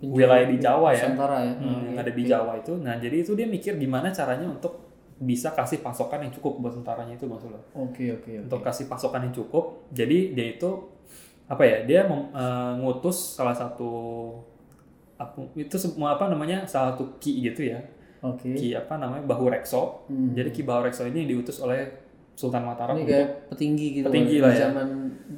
wilayah 0.00 0.44
di 0.48 0.56
Jawa 0.60 0.92
ya, 0.92 1.08
Nusantara 1.08 1.38
ya. 1.40 1.52
Hmm, 1.56 1.80
yang 1.88 1.96
ada 2.04 2.12
di 2.12 2.22
Jawa 2.28 2.52
itu. 2.60 2.72
Nah 2.76 3.00
jadi 3.00 3.16
itu 3.24 3.32
dia 3.32 3.48
mikir 3.48 3.80
gimana 3.80 4.12
caranya 4.12 4.44
untuk 4.48 4.92
bisa 5.14 5.48
kasih 5.56 5.80
pasokan 5.80 6.28
yang 6.28 6.32
cukup 6.36 6.60
buat 6.60 6.74
tentaranya 6.76 7.16
itu 7.16 7.24
maksudnya. 7.24 7.60
Oke, 7.72 8.12
oke, 8.12 8.28
oke. 8.28 8.44
Untuk 8.44 8.60
kasih 8.60 8.86
pasokan 8.92 9.24
yang 9.24 9.34
cukup. 9.34 9.88
Jadi 9.88 10.36
dia 10.36 10.46
itu 10.56 10.70
apa 11.48 11.62
ya? 11.64 11.76
Dia 11.88 12.00
mem- 12.04 12.28
eh, 12.32 12.72
ngutus 12.80 13.40
salah 13.40 13.56
satu 13.56 13.92
apa 15.14 15.46
itu 15.54 15.76
semua 15.78 16.18
apa 16.18 16.26
namanya 16.26 16.66
salah 16.66 16.92
satu 16.92 17.16
ki 17.22 17.46
gitu 17.46 17.70
ya 17.70 17.78
Oke. 18.24 18.52
ki 18.52 18.72
apa 18.72 18.96
namanya 18.96 19.20
Bahu 19.22 19.46
Rekso 19.46 20.08
Hmm. 20.08 20.32
jadi 20.32 20.48
ki 20.48 20.62
Bahu 20.62 20.80
Rekso 20.82 21.04
ini 21.04 21.22
yang 21.22 21.30
diutus 21.30 21.60
oleh 21.60 21.84
Sultan 22.32 22.64
Mataram 22.64 22.96
Ini 22.96 23.00
untuk 23.00 23.14
kayak 23.14 23.28
petinggi 23.46 23.86
gitu. 23.94 24.04
Petinggi 24.04 24.36
lah 24.40 24.50
ya. 24.50 24.60
Zaman 24.66 24.88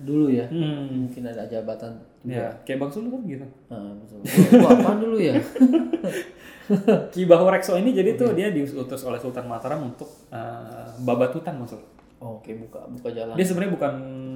dulu 0.00 0.26
ya. 0.28 0.46
hmm, 0.46 1.04
Mungkin 1.04 1.22
ada 1.24 1.44
jabatan. 1.44 1.92
ya 2.24 2.48
kayak 2.62 2.78
Bang 2.78 2.88
Sulu 2.88 3.08
kan 3.08 3.20
gitu 3.24 3.46
Ah, 3.68 3.90
betul. 3.92 4.18
Apaan 4.62 4.98
dulu 4.98 5.18
ya? 5.18 5.36
Ki 7.12 7.22
Bahu 7.24 7.46
Rekso 7.46 7.74
ini 7.74 7.90
jadi 7.90 8.14
tuh 8.14 8.32
dia 8.32 8.48
diutus 8.48 9.02
oleh 9.02 9.16
Sultan 9.16 9.44
Mataram 9.44 9.84
untuk 9.84 10.08
uh, 10.28 10.86
babatutan 11.00 11.54
maksud 11.56 11.78
Oke, 12.16 12.56
buka 12.56 12.80
buka 12.88 13.12
jalan. 13.12 13.34
dia 13.34 13.44
sebenarnya 13.44 13.72
bukan 13.72 13.92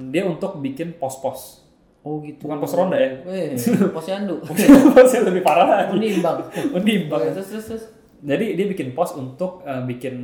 dia 0.09 0.23
untuk 0.23 0.55
bikin 0.57 0.95
pos-pos 0.95 1.65
Oh 2.01 2.17
gitu. 2.19 2.45
bukan 2.45 2.57
pos 2.57 2.71
ronda 2.71 2.95
ya 2.95 3.09
Eh, 3.25 3.53
posyandu. 3.89 4.37
posnya 4.95 5.21
lebih 5.23 5.41
parah 5.41 5.65
lagi 5.67 5.93
Menimbang. 5.93 6.39
menimbang 6.71 7.19
Oke, 7.19 7.33
terus 7.35 7.47
terus 7.51 7.65
terus. 7.67 7.83
Jadi 8.21 8.53
dia 8.53 8.65
bikin 8.67 8.91
pos 8.91 9.13
untuk 9.13 9.61
uh, 9.61 9.81
bikin 9.81 10.15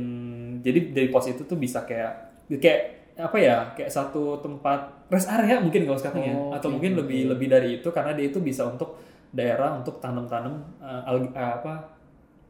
jadi 0.58 0.90
dari 0.90 1.08
pos 1.08 1.26
itu 1.26 1.42
tuh 1.42 1.54
bisa 1.54 1.82
kayak 1.82 2.12
kayak 2.52 2.80
apa 3.14 3.34
ya 3.34 3.56
kayak 3.74 3.90
satu 3.90 4.38
tempat 4.38 4.78
rest 5.08 5.26
area 5.28 5.58
mungkin 5.58 5.82
kalau 5.82 5.98
sekarang 5.98 6.22
ya 6.22 6.32
Oh, 6.32 6.54
atau 6.54 6.70
oke, 6.70 6.74
mungkin 6.74 6.94
lebih 6.96 7.26
lebih 7.28 7.46
dari 7.46 7.68
itu 7.76 7.88
karena 7.88 8.14
dia 8.14 8.26
itu 8.26 8.38
bisa 8.38 8.62
untuk 8.64 8.94
daerah 9.28 9.74
untuk 9.74 9.98
tanam-tanam 9.98 10.54
uh, 10.78 11.02
algi- 11.04 11.34
uh, 11.34 11.58
apa 11.58 11.72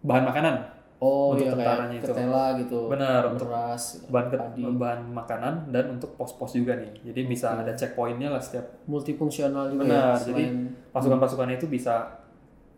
bahan 0.00 0.25
makanan 0.25 0.56
Oh 0.99 1.31
Untuk 1.31 1.47
iya 1.47 1.55
tentaranya 1.55 1.95
kayak 1.95 2.03
itu. 2.03 2.11
ketela 2.11 2.47
gitu. 2.59 2.79
benar 2.91 3.23
untuk 3.25 3.47
Beras. 3.47 3.85
bahan 4.11 4.27
padi. 4.29 4.62
bahan 4.67 5.00
makanan 5.09 5.55
dan 5.71 5.85
untuk 5.89 6.11
pos-pos 6.12 6.53
juga 6.53 6.75
nih 6.75 6.91
jadi 7.06 7.21
bisa 7.25 7.47
ada 7.55 7.71
checkpointnya 7.71 8.29
lah 8.29 8.43
setiap 8.43 8.67
multifungsional 8.85 9.71
juga 9.71 9.87
benar 9.87 10.19
ya. 10.19 10.27
jadi 10.27 10.45
pasukan-pasukannya 10.91 11.55
itu 11.56 11.67
bisa 11.67 12.03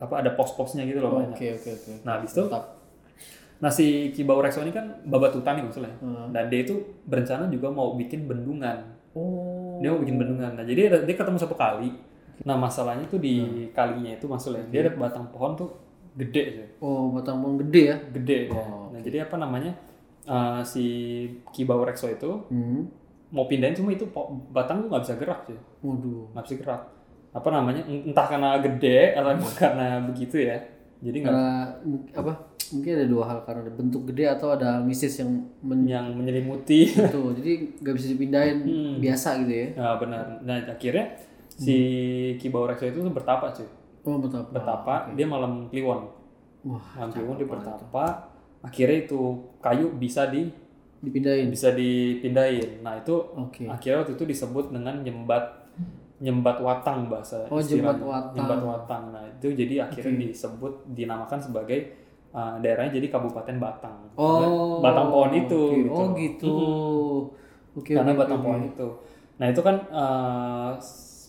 apa 0.01 0.15
ada 0.17 0.33
pos-posnya 0.33 0.83
gitu 0.83 0.99
loh 0.99 1.13
Oh, 1.13 1.19
banyak 1.21 1.37
Oke 1.37 1.47
oke 1.55 1.71
oke. 1.71 1.93
nah 2.03 2.17
habis 2.17 2.33
itu. 2.33 2.43
Nah 3.61 3.69
si 3.69 3.87
Ki 4.11 4.25
Bau 4.25 4.41
Rekso 4.41 4.65
ini 4.65 4.73
kan 4.73 5.05
babatutan 5.05 5.61
nih 5.61 5.65
maksudnya. 5.67 5.93
Hmm. 6.01 6.33
Dan 6.33 6.49
dia 6.49 6.65
itu 6.65 6.75
berencana 7.05 7.45
juga 7.47 7.69
mau 7.69 7.93
bikin 7.93 8.25
bendungan. 8.25 8.81
Oh. 9.13 9.77
Dia 9.79 9.93
mau 9.93 10.01
bikin 10.01 10.17
bendungan. 10.17 10.57
Nah 10.57 10.65
jadi 10.65 10.89
dia 10.99 11.15
ketemu 11.15 11.37
satu 11.37 11.53
kali. 11.53 11.93
Nah 12.41 12.57
masalahnya 12.57 13.05
tuh 13.05 13.21
di 13.21 13.37
Hmm. 13.39 13.69
kalinya 13.71 14.11
itu 14.11 14.25
maksudnya. 14.25 14.65
Dia 14.67 14.81
ada 14.83 14.97
batang 14.97 15.29
pohon 15.29 15.53
tuh 15.55 15.69
gede 16.11 16.43
sih. 16.51 16.67
Oh 16.81 17.13
batang 17.13 17.39
pohon 17.39 17.61
gede 17.61 17.83
ya. 17.87 17.97
Gede. 18.11 18.49
Oh, 18.49 18.89
Nah 18.89 18.99
jadi 18.99 19.23
apa 19.23 19.37
namanya 19.37 19.77
eh, 20.23 20.61
si 20.65 20.85
Ki 21.51 21.65
Bau 21.65 21.85
Rekso 21.85 22.09
itu 22.09 22.49
Hmm. 22.49 22.89
mau 23.29 23.45
pindahin 23.45 23.77
cuma 23.77 23.93
itu 23.93 24.09
batang 24.49 24.81
tuh 24.81 24.89
nggak 24.89 25.05
bisa 25.05 25.15
gerak 25.15 25.41
sih. 25.45 25.59
Waduh. 25.85 26.33
Nggak 26.33 26.45
bisa 26.49 26.57
gerak. 26.57 26.83
Apa 27.31 27.49
namanya 27.49 27.87
entah 27.87 28.27
karena 28.27 28.59
gede 28.59 29.15
atau 29.15 29.31
karena 29.55 30.03
begitu 30.03 30.37
ya. 30.43 30.59
Jadi 31.01 31.17
nggak 31.23 31.65
apa? 32.13 32.33
Mungkin 32.71 32.91
ada 32.95 33.07
dua 33.11 33.25
hal 33.27 33.39
karena 33.43 33.67
ada 33.67 33.73
bentuk 33.75 34.03
gede 34.07 34.31
atau 34.31 34.55
ada 34.55 34.79
mistis 34.79 35.19
yang 35.19 35.31
men 35.59 35.83
yang 35.87 36.07
menyelimuti 36.15 36.87
itu. 36.87 37.21
Jadi 37.39 37.53
nggak 37.83 37.95
bisa 37.99 38.07
dipindahin 38.11 38.59
Hmm. 38.63 38.95
biasa 38.99 39.43
gitu 39.43 39.53
ya. 39.53 39.67
Nah 39.75 39.95
benar. 39.99 40.25
Nah 40.43 40.57
akhirnya 40.67 41.07
si 41.51 41.77
Ki 42.39 42.47
Bau 42.49 42.67
Rekso 42.67 42.87
itu 42.87 43.03
bertapa 43.03 43.51
cuy. 43.51 43.67
Oh 44.07 44.17
betapa. 44.19 44.49
Bertapa 44.51 44.95
dia 45.13 45.27
malam 45.27 45.67
kliwon. 45.69 46.07
Wah. 46.63 46.85
Malam 46.97 47.11
kliwon 47.11 47.37
dia 47.37 47.49
bertapa. 47.49 48.05
Akhirnya 48.61 49.09
itu 49.09 49.21
kayu 49.59 49.91
bisa 49.97 50.29
di 50.29 50.53
Dipindahin. 51.01 51.49
bisa 51.49 51.73
dipindahin. 51.73 52.85
Nah 52.85 53.01
itu 53.01 53.17
Oke. 53.33 53.65
akhirnya 53.65 54.05
waktu 54.05 54.21
itu 54.21 54.25
disebut 54.29 54.69
dengan 54.69 55.01
nyembat 55.01 55.60
nyembat 56.21 56.61
watang 56.61 57.09
bahasa 57.09 57.41
Oh, 57.49 57.57
istilahnya. 57.57 57.97
jembat 57.97 58.01
watang. 58.03 58.35
Nyembat 58.37 58.61
watang. 58.63 59.03
Nah 59.11 59.25
itu 59.27 59.47
jadi 59.51 59.75
akhirnya 59.83 60.29
disebut 60.29 60.73
dinamakan 60.91 61.41
sebagai 61.41 61.79
uh, 62.31 62.61
daerahnya 62.61 62.93
jadi 62.95 63.09
Kabupaten 63.09 63.57
Batang. 63.57 63.97
Oh. 64.15 64.79
batang 64.79 65.09
pohon 65.09 65.33
itu. 65.33 65.57
oke. 65.57 65.81
gitu. 65.81 65.91
Oh 65.91 66.07
gitu. 66.15 66.55
Oke. 67.73 67.93
Karena 67.97 68.13
oke, 68.13 68.21
batang 68.21 68.39
oke, 68.39 68.47
pohon 68.47 68.63
itu. 68.63 68.89
Nah 69.41 69.47
itu 69.49 69.61
kan 69.61 69.77
uh, 69.89 70.71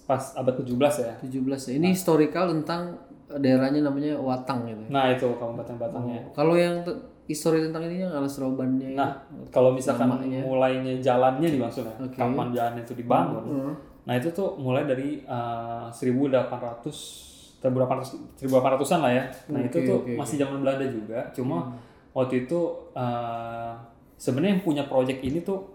pas 0.04 0.24
abad 0.36 0.54
ke-17 0.54 0.94
ya. 1.00 1.14
17 1.24 1.40
ya. 1.72 1.74
Ini 1.80 1.88
historical 1.90 2.52
tentang 2.52 3.00
daerahnya 3.32 3.80
namanya 3.82 4.20
Watang 4.20 4.68
gitu. 4.68 4.76
ya. 4.78 4.90
Nah 4.92 5.06
itu 5.10 5.28
Kabupaten 5.32 5.76
Batangnya. 5.80 6.20
Kalau 6.32 6.60
yang 6.60 6.84
histori 7.24 7.64
tentang 7.64 7.88
ini 7.88 8.04
yang 8.04 8.12
alas 8.12 8.36
robannya 8.36 8.92
Nah, 8.92 9.16
kalau 9.48 9.72
misalkan 9.72 10.12
Namanya. 10.12 10.44
mulainya 10.44 11.00
jalannya 11.00 11.48
nih 11.48 11.62
maksudnya, 11.64 11.96
Oke. 11.96 12.20
kapan 12.20 12.52
jalan 12.52 12.76
itu 12.76 12.92
dibangun. 12.92 13.44
Hmm. 13.48 13.74
Nah, 14.02 14.14
itu 14.16 14.30
tuh 14.32 14.58
mulai 14.58 14.84
dari 14.84 15.22
uh, 15.24 15.88
1800 15.88 17.62
1800 17.62 18.42
1800-an 18.42 19.00
lah 19.00 19.12
ya. 19.14 19.26
Nah, 19.54 19.62
itu 19.62 19.78
Oke, 19.78 19.86
tuh 19.86 20.00
Hmm. 20.10 20.18
masih 20.18 20.36
zaman 20.38 20.58
Belanda 20.62 20.86
juga, 20.86 21.30
cuma 21.30 21.78
waktu 22.12 22.44
itu 22.44 22.60
uh, 22.92 23.78
sebenarnya 24.18 24.58
yang 24.58 24.64
punya 24.66 24.84
project 24.86 25.22
ini 25.22 25.42
tuh 25.42 25.70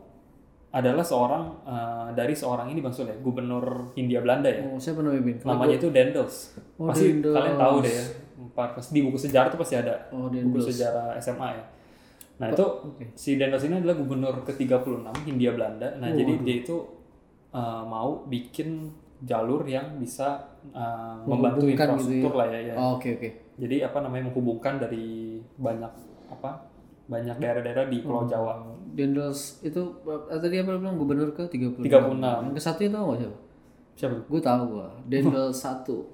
adalah 0.67 1.01
seorang 1.01 1.57
eh, 1.65 2.09
dari 2.13 2.37
seorang 2.37 2.69
ini 2.69 2.85
Bang 2.85 2.93
Sul 2.93 3.09
ya, 3.09 3.17
gubernur 3.17 3.97
Hindia 3.97 4.21
Belanda 4.21 4.53
ya. 4.53 4.61
Oh, 4.61 4.77
siapa 4.77 5.01
namanya 5.01 5.25
Bin? 5.25 5.37
Namanya 5.41 5.81
itu 5.81 5.89
Dendels. 5.89 6.53
Oh, 6.77 6.93
pasti 6.93 7.17
Dendels. 7.17 7.33
kalian 7.33 7.57
tahu 7.57 7.77
deh 7.81 7.95
ya. 7.97 8.05
Pas 8.53 8.69
pas 8.77 8.85
di 8.85 9.01
buku 9.01 9.17
sejarah 9.17 9.49
tuh 9.49 9.57
pasti 9.57 9.81
ada. 9.81 9.95
Oh, 10.13 10.29
buku 10.29 10.61
sejarah 10.61 11.17
SMA 11.17 11.49
ya. 11.49 11.65
Nah, 12.37 12.53
itu 12.53 12.61
Oke. 12.61 13.09
si 13.17 13.41
Dendels 13.41 13.65
ini 13.65 13.81
adalah 13.81 13.97
gubernur 13.97 14.45
ke-36 14.45 15.01
Hindia 15.25 15.57
Belanda. 15.57 15.97
Nah, 15.97 16.13
jadi 16.13 16.45
dia 16.45 16.57
itu 16.61 16.77
eh, 17.57 17.83
mau 17.89 18.29
bikin 18.29 18.93
jalur 19.25 19.65
yang 19.65 19.97
bisa 19.97 20.45
eh, 20.71 21.17
membantu 21.25 21.65
Menghubungkan 21.65 21.87
gitu 21.97 22.13
infrastruktur 22.13 22.33
lah 22.37 22.47
ya, 22.53 22.61
ya. 22.61 22.75
Oh, 22.77 23.01
Oke 23.01 23.17
oke. 23.17 23.31
Jadi 23.57 23.77
apa 23.81 23.99
namanya 24.05 24.29
menghubungkan 24.29 24.77
dari 24.77 25.41
banyak 25.57 25.93
apa? 26.29 26.69
Banyak 27.09 27.41
daerah-daerah 27.41 27.89
di 27.89 28.05
Pulau 28.05 28.29
Jawa. 28.29 28.61
Dendels 28.93 29.65
itu 29.65 29.81
eh, 30.05 30.39
tadi 30.41 30.61
apa 30.61 30.77
bilang 30.77 31.01
gubernur 31.01 31.33
ke 31.33 31.49
36. 31.49 31.89
36. 31.89 32.21
Yang 32.21 32.53
ke 32.53 32.63
satu 32.63 32.81
itu 32.85 32.97
gak 32.97 33.19
siapa? 33.25 33.39
Siapa? 33.97 34.17
Gue 34.29 34.41
tahu 34.45 34.63
gua. 34.77 34.89
Dendels 35.11 35.57
satu. 35.57 36.05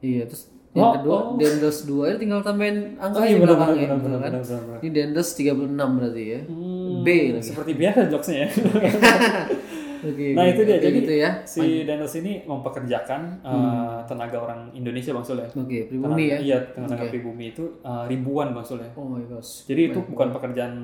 Iya, 0.00 0.24
terus 0.24 0.56
Oh, 0.76 0.92
yang 0.92 1.00
kedua 1.00 1.18
Dendels 1.40 1.78
2 1.88 2.12
itu 2.12 2.18
tinggal 2.20 2.40
tambahin 2.44 3.00
angka 3.00 3.24
iya, 3.24 3.40
di 3.40 3.40
benar, 3.40 3.56
belakangnya 3.56 3.72
benar, 3.80 3.96
gitu 3.96 4.04
benar, 4.04 4.20
kan. 4.20 4.28
benar, 4.28 4.42
benar, 4.44 4.60
benar. 4.60 4.78
Ini 4.84 4.90
Dendels 4.92 5.30
36 5.32 5.96
berarti 5.96 6.24
ya. 6.28 6.40
Hmm, 6.44 6.92
B 7.00 7.08
lagi. 7.32 7.48
Seperti 7.48 7.72
biasa 7.80 7.98
jokesnya 8.12 8.36
ya. 8.36 8.48
Oke. 10.06 10.26
nah 10.32 10.44
itu 10.44 10.60
dia. 10.62 10.78
Jadi 10.78 10.96
gitu 10.96 11.12
ya. 11.16 11.30
si 11.44 11.64
Daniels 11.82 12.14
ini 12.16 12.32
mempekerjakan 12.42 13.20
eh, 13.40 13.98
tenaga 14.04 14.38
orang 14.38 14.60
Indonesia 14.72 15.10
bang 15.10 15.24
Sul 15.24 15.38
ya. 15.38 15.48
Oke, 15.48 15.78
pribumi 15.86 16.24
ya. 16.26 16.38
Iya 16.38 16.58
tenaga 16.72 17.04
pribumi 17.06 17.50
itu 17.50 17.64
eh, 17.80 18.04
ribuan 18.06 18.50
bang 18.50 18.62
Sul 18.62 18.78
ya. 18.78 18.90
Oh 18.94 19.04
my 19.04 19.22
gosh. 19.24 19.64
Jadi 19.64 19.90
itu 19.90 19.98
bukan 20.02 20.30
pekerjaan 20.30 20.74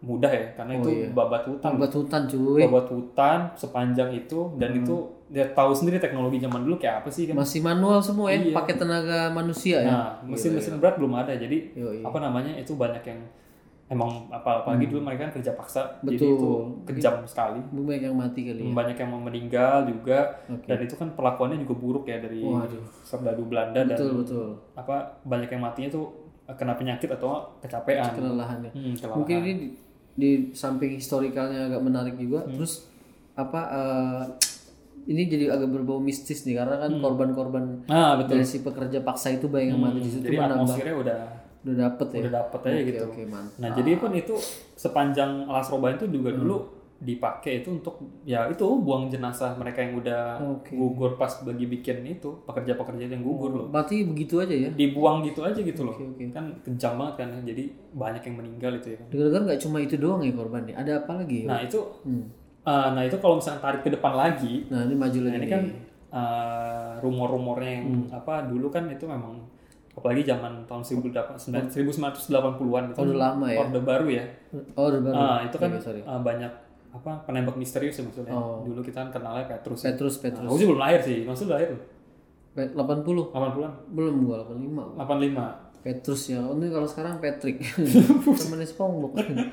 mudah 0.00 0.28
ya, 0.28 0.46
karena 0.52 0.72
Oh, 0.74 0.80
itu 0.80 0.90
iya. 0.92 1.08
babat 1.10 1.42
hutan, 1.44 1.70
Obat 1.74 1.92
hutan 1.92 2.22
cuy. 2.24 2.60
babat 2.62 2.86
hutan 2.88 3.38
sepanjang 3.54 4.10
itu 4.12 4.52
dan 4.56 4.70
Hmm. 4.70 4.80
itu 4.80 4.96
dia 5.26 5.46
tahu 5.50 5.72
sendiri 5.72 5.96
teknologi 5.96 6.36
zaman 6.36 6.62
dulu 6.62 6.76
kayak 6.76 7.00
apa 7.00 7.08
sih 7.08 7.24
kan. 7.24 7.34
Masih 7.34 7.60
manual 7.60 7.98
semua 7.98 8.28
ya, 8.28 8.38
Iya. 8.38 8.52
pakai 8.52 8.74
tenaga 8.74 9.30
manusia 9.30 9.80
ya. 9.80 9.88
Nah 9.88 10.08
mesin-mesin 10.22 10.76
berat 10.76 10.94
belum 10.94 11.14
ada, 11.14 11.32
jadi 11.32 11.72
Yo, 11.72 11.88
iya. 11.90 12.02
apa 12.02 12.18
namanya 12.18 12.52
itu 12.54 12.74
banyak 12.74 13.00
yang 13.02 13.20
emang 13.86 14.08
apa 14.28 14.60
apalagi 14.60 14.88
dulu 14.88 15.00
mereka 15.02 15.28
kan 15.28 15.32
kerja 15.34 15.52
paksa, 15.52 15.82
jadi 16.00 16.16
Hmm. 16.16 16.24
Betul. 16.24 16.32
itu 16.32 16.50
kejam 16.88 17.14
sekali. 17.24 17.60
Banyak 17.66 18.02
yang 18.02 18.16
mati 18.16 18.40
kali 18.42 18.60
ya. 18.60 18.72
banyak 18.72 18.96
yang 18.96 19.10
meninggal 19.14 19.76
juga 19.84 20.18
Oke. 20.46 20.64
dan 20.64 20.78
itu 20.80 20.94
kan 20.94 21.08
perlakuannya 21.10 21.58
juga 21.58 21.74
buruk 21.74 22.04
ya 22.04 22.16
dari 22.16 22.40
Waduh. 22.40 22.80
serdadu 23.02 23.44
Belanda 23.44 23.80
dan 23.82 23.92
Betul 23.92 24.12
betul. 24.18 24.46
apa 24.74 24.94
banyak 25.22 25.48
yang 25.48 25.62
matinya 25.62 25.90
tuh 25.90 26.04
kena 26.46 26.74
penyakit 26.74 27.08
atau 27.10 27.44
kecapean 27.58 28.08
Kelelahannya. 28.10 28.70
hmm, 28.70 28.94
kelelahan. 28.94 29.16
Mungkin 29.16 29.36
ini 29.38 29.52
di, 29.54 29.66
di 30.14 30.30
samping 30.50 30.92
historikalnya 30.94 31.68
agak 31.68 31.80
menarik 31.80 32.14
juga. 32.14 32.40
Hmm. 32.42 32.52
Terus 32.54 32.88
apa 33.34 33.60
eh, 33.66 34.22
ini 35.04 35.26
jadi 35.26 35.50
agak 35.50 35.68
berbau 35.70 35.98
mistis 35.98 36.42
nih 36.42 36.56
karena 36.56 36.78
kan 36.78 36.96
korban-korban 36.96 37.84
ah 37.86 38.16
betul 38.16 38.40
dari 38.40 38.46
si 38.46 38.60
pekerja 38.60 39.00
paksa 39.00 39.28
itu 39.30 39.44
banyak 39.46 39.68
yang 39.68 39.82
mati 39.82 40.00
di 40.00 40.08
situ 40.08 40.24
jadi 40.24 40.38
menambah 40.38 40.64
atmosfernya 40.64 40.96
udah 40.96 41.18
udah 41.64 41.76
dapet 41.82 42.06
ya. 42.10 42.20
udah 42.20 42.32
dapet 42.38 42.60
aja 42.62 42.80
gitu 42.84 43.04
Oke, 43.06 43.22
mantap. 43.24 43.56
nah 43.56 43.68
jadi 43.72 43.90
pun 43.96 44.12
itu 44.12 44.34
sepanjang 44.74 45.44
alas 45.44 45.66
roban 45.66 45.94
itu 45.94 46.06
juga 46.06 46.30
dulu 46.30 46.56
dipakai 46.96 47.60
itu 47.60 47.68
untuk 47.74 47.98
ya 48.22 48.46
itu 48.46 48.64
buang 48.78 49.08
jenazah 49.08 49.52
mereka 49.54 49.80
yang 49.80 49.98
udah 49.98 50.40
Oke. 50.40 50.72
gugur 50.72 51.16
pas 51.16 51.28
bagi 51.38 51.66
bikin 51.66 52.00
itu 52.02 52.32
pekerja-pekerja 52.44 53.08
yang 53.08 53.20
gugur 53.20 53.50
loh 53.50 53.66
Mati 53.66 54.04
begitu 54.04 54.38
aja 54.38 54.54
ya. 54.54 54.70
dibuang 54.70 55.20
gitu 55.20 55.40
aja 55.40 55.56
gitu 55.56 55.84
loh 55.84 55.92
Oke, 55.92 56.04
oke. 56.06 56.24
kan 56.30 56.48
kejam 56.62 56.96
banget 56.96 57.14
kan 57.18 57.28
ya. 57.30 57.40
jadi 57.52 57.62
banyak 57.92 58.22
yang 58.22 58.36
meninggal 58.38 58.72
itu 58.74 58.86
ya 58.90 58.96
kan 58.96 59.06
Dengar-dengar 59.10 59.42
nggak 59.44 59.60
cuma 59.60 59.76
itu 59.78 59.94
doang 59.96 60.20
ya 60.20 60.32
korbannya. 60.32 60.74
Ada 60.74 60.92
apa 60.98 61.12
lagi? 61.18 61.38
ya? 61.40 61.46
Nah 61.46 61.60
itu, 61.60 61.80
Hmm. 62.02 62.24
eh, 62.62 62.88
nah 62.90 63.02
itu 63.02 63.16
kalau 63.18 63.34
misalnya 63.36 63.60
tarik 63.60 63.80
ke 63.80 63.90
depan 63.90 64.12
lagi, 64.14 64.54
Nah 64.66 64.80
ini 64.82 64.94
maju 64.94 65.18
nah 65.18 65.26
lagi. 65.26 65.36
ini 65.36 65.46
kan 65.46 65.62
eh, 66.10 66.92
rumor-rumornya 67.00 67.70
yang 67.74 67.86
Hmm. 67.90 68.06
apa 68.14 68.34
dulu 68.44 68.68
kan 68.68 68.86
itu 68.86 69.04
memang 69.04 69.44
apalagi 69.94 70.22
zaman 70.22 70.52
tahun 70.64 70.82
1980 70.82 71.38
1980-an 71.38 72.84
itu 72.90 72.96
Oh, 72.96 73.04
udah 73.04 73.18
lama 73.20 73.46
ya? 73.46 73.58
orde 73.60 73.80
baru 73.80 74.06
ya. 74.08 74.24
Oh 74.74 74.86
udah 74.86 75.00
baru. 75.00 75.14
Ah, 75.14 75.38
itu 75.40 75.56
kan 75.56 75.70
Oke, 75.70 75.80
sorry. 75.80 76.00
eh, 76.00 76.20
banyak 76.20 76.52
apa 76.92 77.12
penembak 77.22 77.54
misterius 77.54 77.94
ya 77.94 78.04
maksudnya. 78.04 78.30
Oh. 78.30 78.62
Dulu 78.62 78.80
kita 78.80 78.98
kan 79.00 79.10
kenalnya 79.12 79.46
Petrus. 79.48 79.80
ya. 79.80 79.90
Petrus 79.90 80.18
Petrus. 80.18 80.40
Nah, 80.40 80.48
aku 80.48 80.56
sih 80.56 80.66
belum 80.66 80.80
lahir 80.80 81.00
sih, 81.00 81.18
maksud 81.22 81.46
lahir 81.46 81.70
Pe- 82.50 82.70
80 82.70 83.34
80-an, 83.34 83.72
belum 83.90 84.14
gua 84.24 84.46
85 84.46 84.94
85. 84.94 85.82
Petrus 85.82 86.22
ya 86.28 86.38
oh, 86.40 86.54
ini 86.54 86.70
kalau 86.70 86.86
sekarang 86.86 87.18
Patrick 87.18 87.60
temennya 88.40 88.64
SpongeBob 88.64 89.12
Nah 89.14 89.52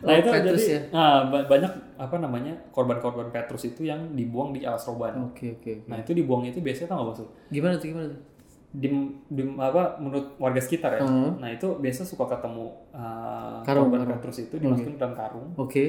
Oh, 0.00 0.10
itu 0.12 0.26
Petrus 0.28 0.62
jadi 0.64 0.72
ya 0.72 0.80
nah, 0.90 1.26
ba- 1.26 1.44
banyak 1.44 1.68
apa 1.94 2.16
namanya 2.16 2.50
korban-korban 2.68 3.28
Petrus 3.28 3.68
itu 3.68 3.84
yang 3.84 4.10
dibuang 4.12 4.50
di 4.50 4.62
alas 4.62 4.82
roban. 4.84 5.10
oke 5.22 5.38
oke 5.54 5.70
oke. 5.76 5.86
Nah 5.86 5.98
itu 5.98 6.10
dibuang 6.12 6.42
itu 6.44 6.58
biasanya 6.58 6.88
tau 6.88 6.96
nggak 6.98 7.08
maksud? 7.12 7.28
gimana 7.48 7.74
tuh 7.74 7.86
gimana 7.86 8.06
tuh 8.08 8.20
di, 8.70 8.86
di 9.26 9.42
apa 9.54 9.96
menurut 9.96 10.36
warga 10.36 10.58
sekitar 10.58 10.92
ya. 10.94 11.02
Hmm. 11.02 11.36
Nah, 11.36 11.48
itu 11.48 11.66
biasa 11.74 12.02
suka 12.02 12.28
ketemu 12.28 12.68
uh, 12.90 13.60
Karung, 13.62 13.88
korban 13.88 14.04
karung. 14.04 14.12
Petrus 14.18 14.38
itu 14.42 14.54
dimasukin 14.54 14.94
ke 14.94 15.00
dalam 15.00 15.14
karung. 15.14 15.48
oke 15.54 15.84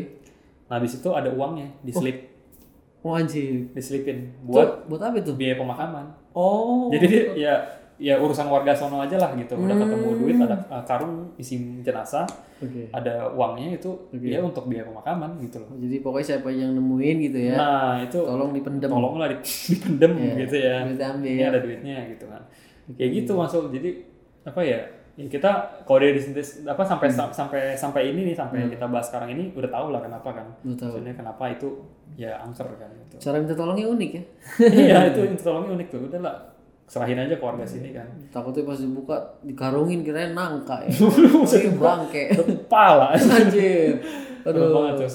Nah, 0.66 0.78
habis 0.78 0.96
itu 0.96 1.10
ada 1.10 1.28
uangnya 1.28 1.66
diselip, 1.82 2.30
oh 3.00 3.12
anjir 3.12 3.68
diselipin 3.74 4.32
buat 4.44 4.86
buat 4.86 5.02
buat 5.02 5.02
apa 5.04 5.18
itu 5.18 5.34
biaya 5.34 5.56
pemakaman. 5.56 6.06
oh 6.32 6.88
Jadi 6.90 7.06
dia 7.06 7.24
ya 7.36 7.54
ya 8.00 8.16
urusan 8.16 8.48
warga 8.48 8.72
sono 8.72 9.02
aja 9.02 9.18
lah 9.18 9.34
gitu. 9.34 9.58
Udah 9.58 9.76
Hmm. 9.76 9.84
ketemu 9.84 10.08
duit 10.16 10.38
ada 10.38 10.56
uh, 10.70 10.84
karung 10.86 11.34
isi 11.36 11.58
jenazah, 11.82 12.24
oke 12.58 12.88
ada 12.92 13.28
uangnya 13.30 13.76
itu 13.76 13.92
dia 14.14 14.40
untuk 14.40 14.70
biaya 14.70 14.86
pemakaman 14.86 15.36
gitu 15.42 15.58
loh. 15.58 15.74
jadi 15.76 16.00
pokoknya 16.00 16.26
siapa 16.30 16.48
yang 16.48 16.72
nemuin 16.72 17.18
gitu 17.26 17.40
ya 17.42 17.56
Nah, 17.58 17.94
itu 18.00 18.20
tolong 18.22 18.54
dipendem 18.54 18.88
tolonglah 18.88 19.28
di- 19.28 19.44
dipendem 19.74 20.12
gitu 20.38 20.56
ya. 20.56 20.86
Duitnya 20.86 21.08
ambil 21.12 21.28
Ini 21.28 21.44
ada 21.44 21.60
duitnya 21.60 21.98
gitu 22.08 22.26
kan. 22.26 22.44
Kayak 22.96 23.12
gitu 23.14 23.32
masuk. 23.36 23.70
Jadi 23.70 23.90
apa 24.42 24.62
ya? 24.62 24.80
Ya 25.14 25.28
kita 25.28 25.52
kalau 25.84 26.00
dari 26.00 26.16
disintes 26.16 26.64
apa 26.64 26.80
sampai 26.80 27.12
Hmm. 27.12 27.28
sampai 27.28 27.76
sampai 27.76 28.02
ini 28.08 28.32
nih 28.32 28.36
sampai 28.36 28.72
kita 28.72 28.88
bahas 28.88 29.12
sekarang 29.12 29.36
ini 29.36 29.52
udah 29.52 29.68
tahu 29.68 29.92
lah 29.92 30.00
kenapa 30.00 30.30
kan. 30.32 30.48
Maksudnya 30.64 31.12
kenapa 31.12 31.44
itu 31.50 31.68
ya 32.16 32.40
angker 32.40 32.66
kan 32.76 32.88
gitu. 32.90 33.16
cara 33.20 33.38
minta 33.38 33.54
tolongnya 33.54 33.86
unik 33.86 34.12
ya 34.16 34.24
iya 34.88 34.98
itu 35.12 35.22
tolongnya 35.38 35.76
unik 35.76 35.88
tuh. 35.92 36.02
Udah 36.08 36.20
lah 36.24 36.36
serahin 36.88 37.20
aja 37.20 37.36
ke 37.36 37.44
warga 37.44 37.62
sini 37.62 37.92
kan. 37.92 38.08
takutnya 38.32 38.66
pas 38.66 38.80
dibuka 38.80 39.14
dikarungin 39.46 40.02
kirain 40.02 40.34
nangka 40.34 40.82
ya 40.82 40.90
bangke 41.78 42.24
Kepala. 42.34 43.14
anjir 43.38 44.00
aduh 44.42 44.96
tuh. 44.98 45.06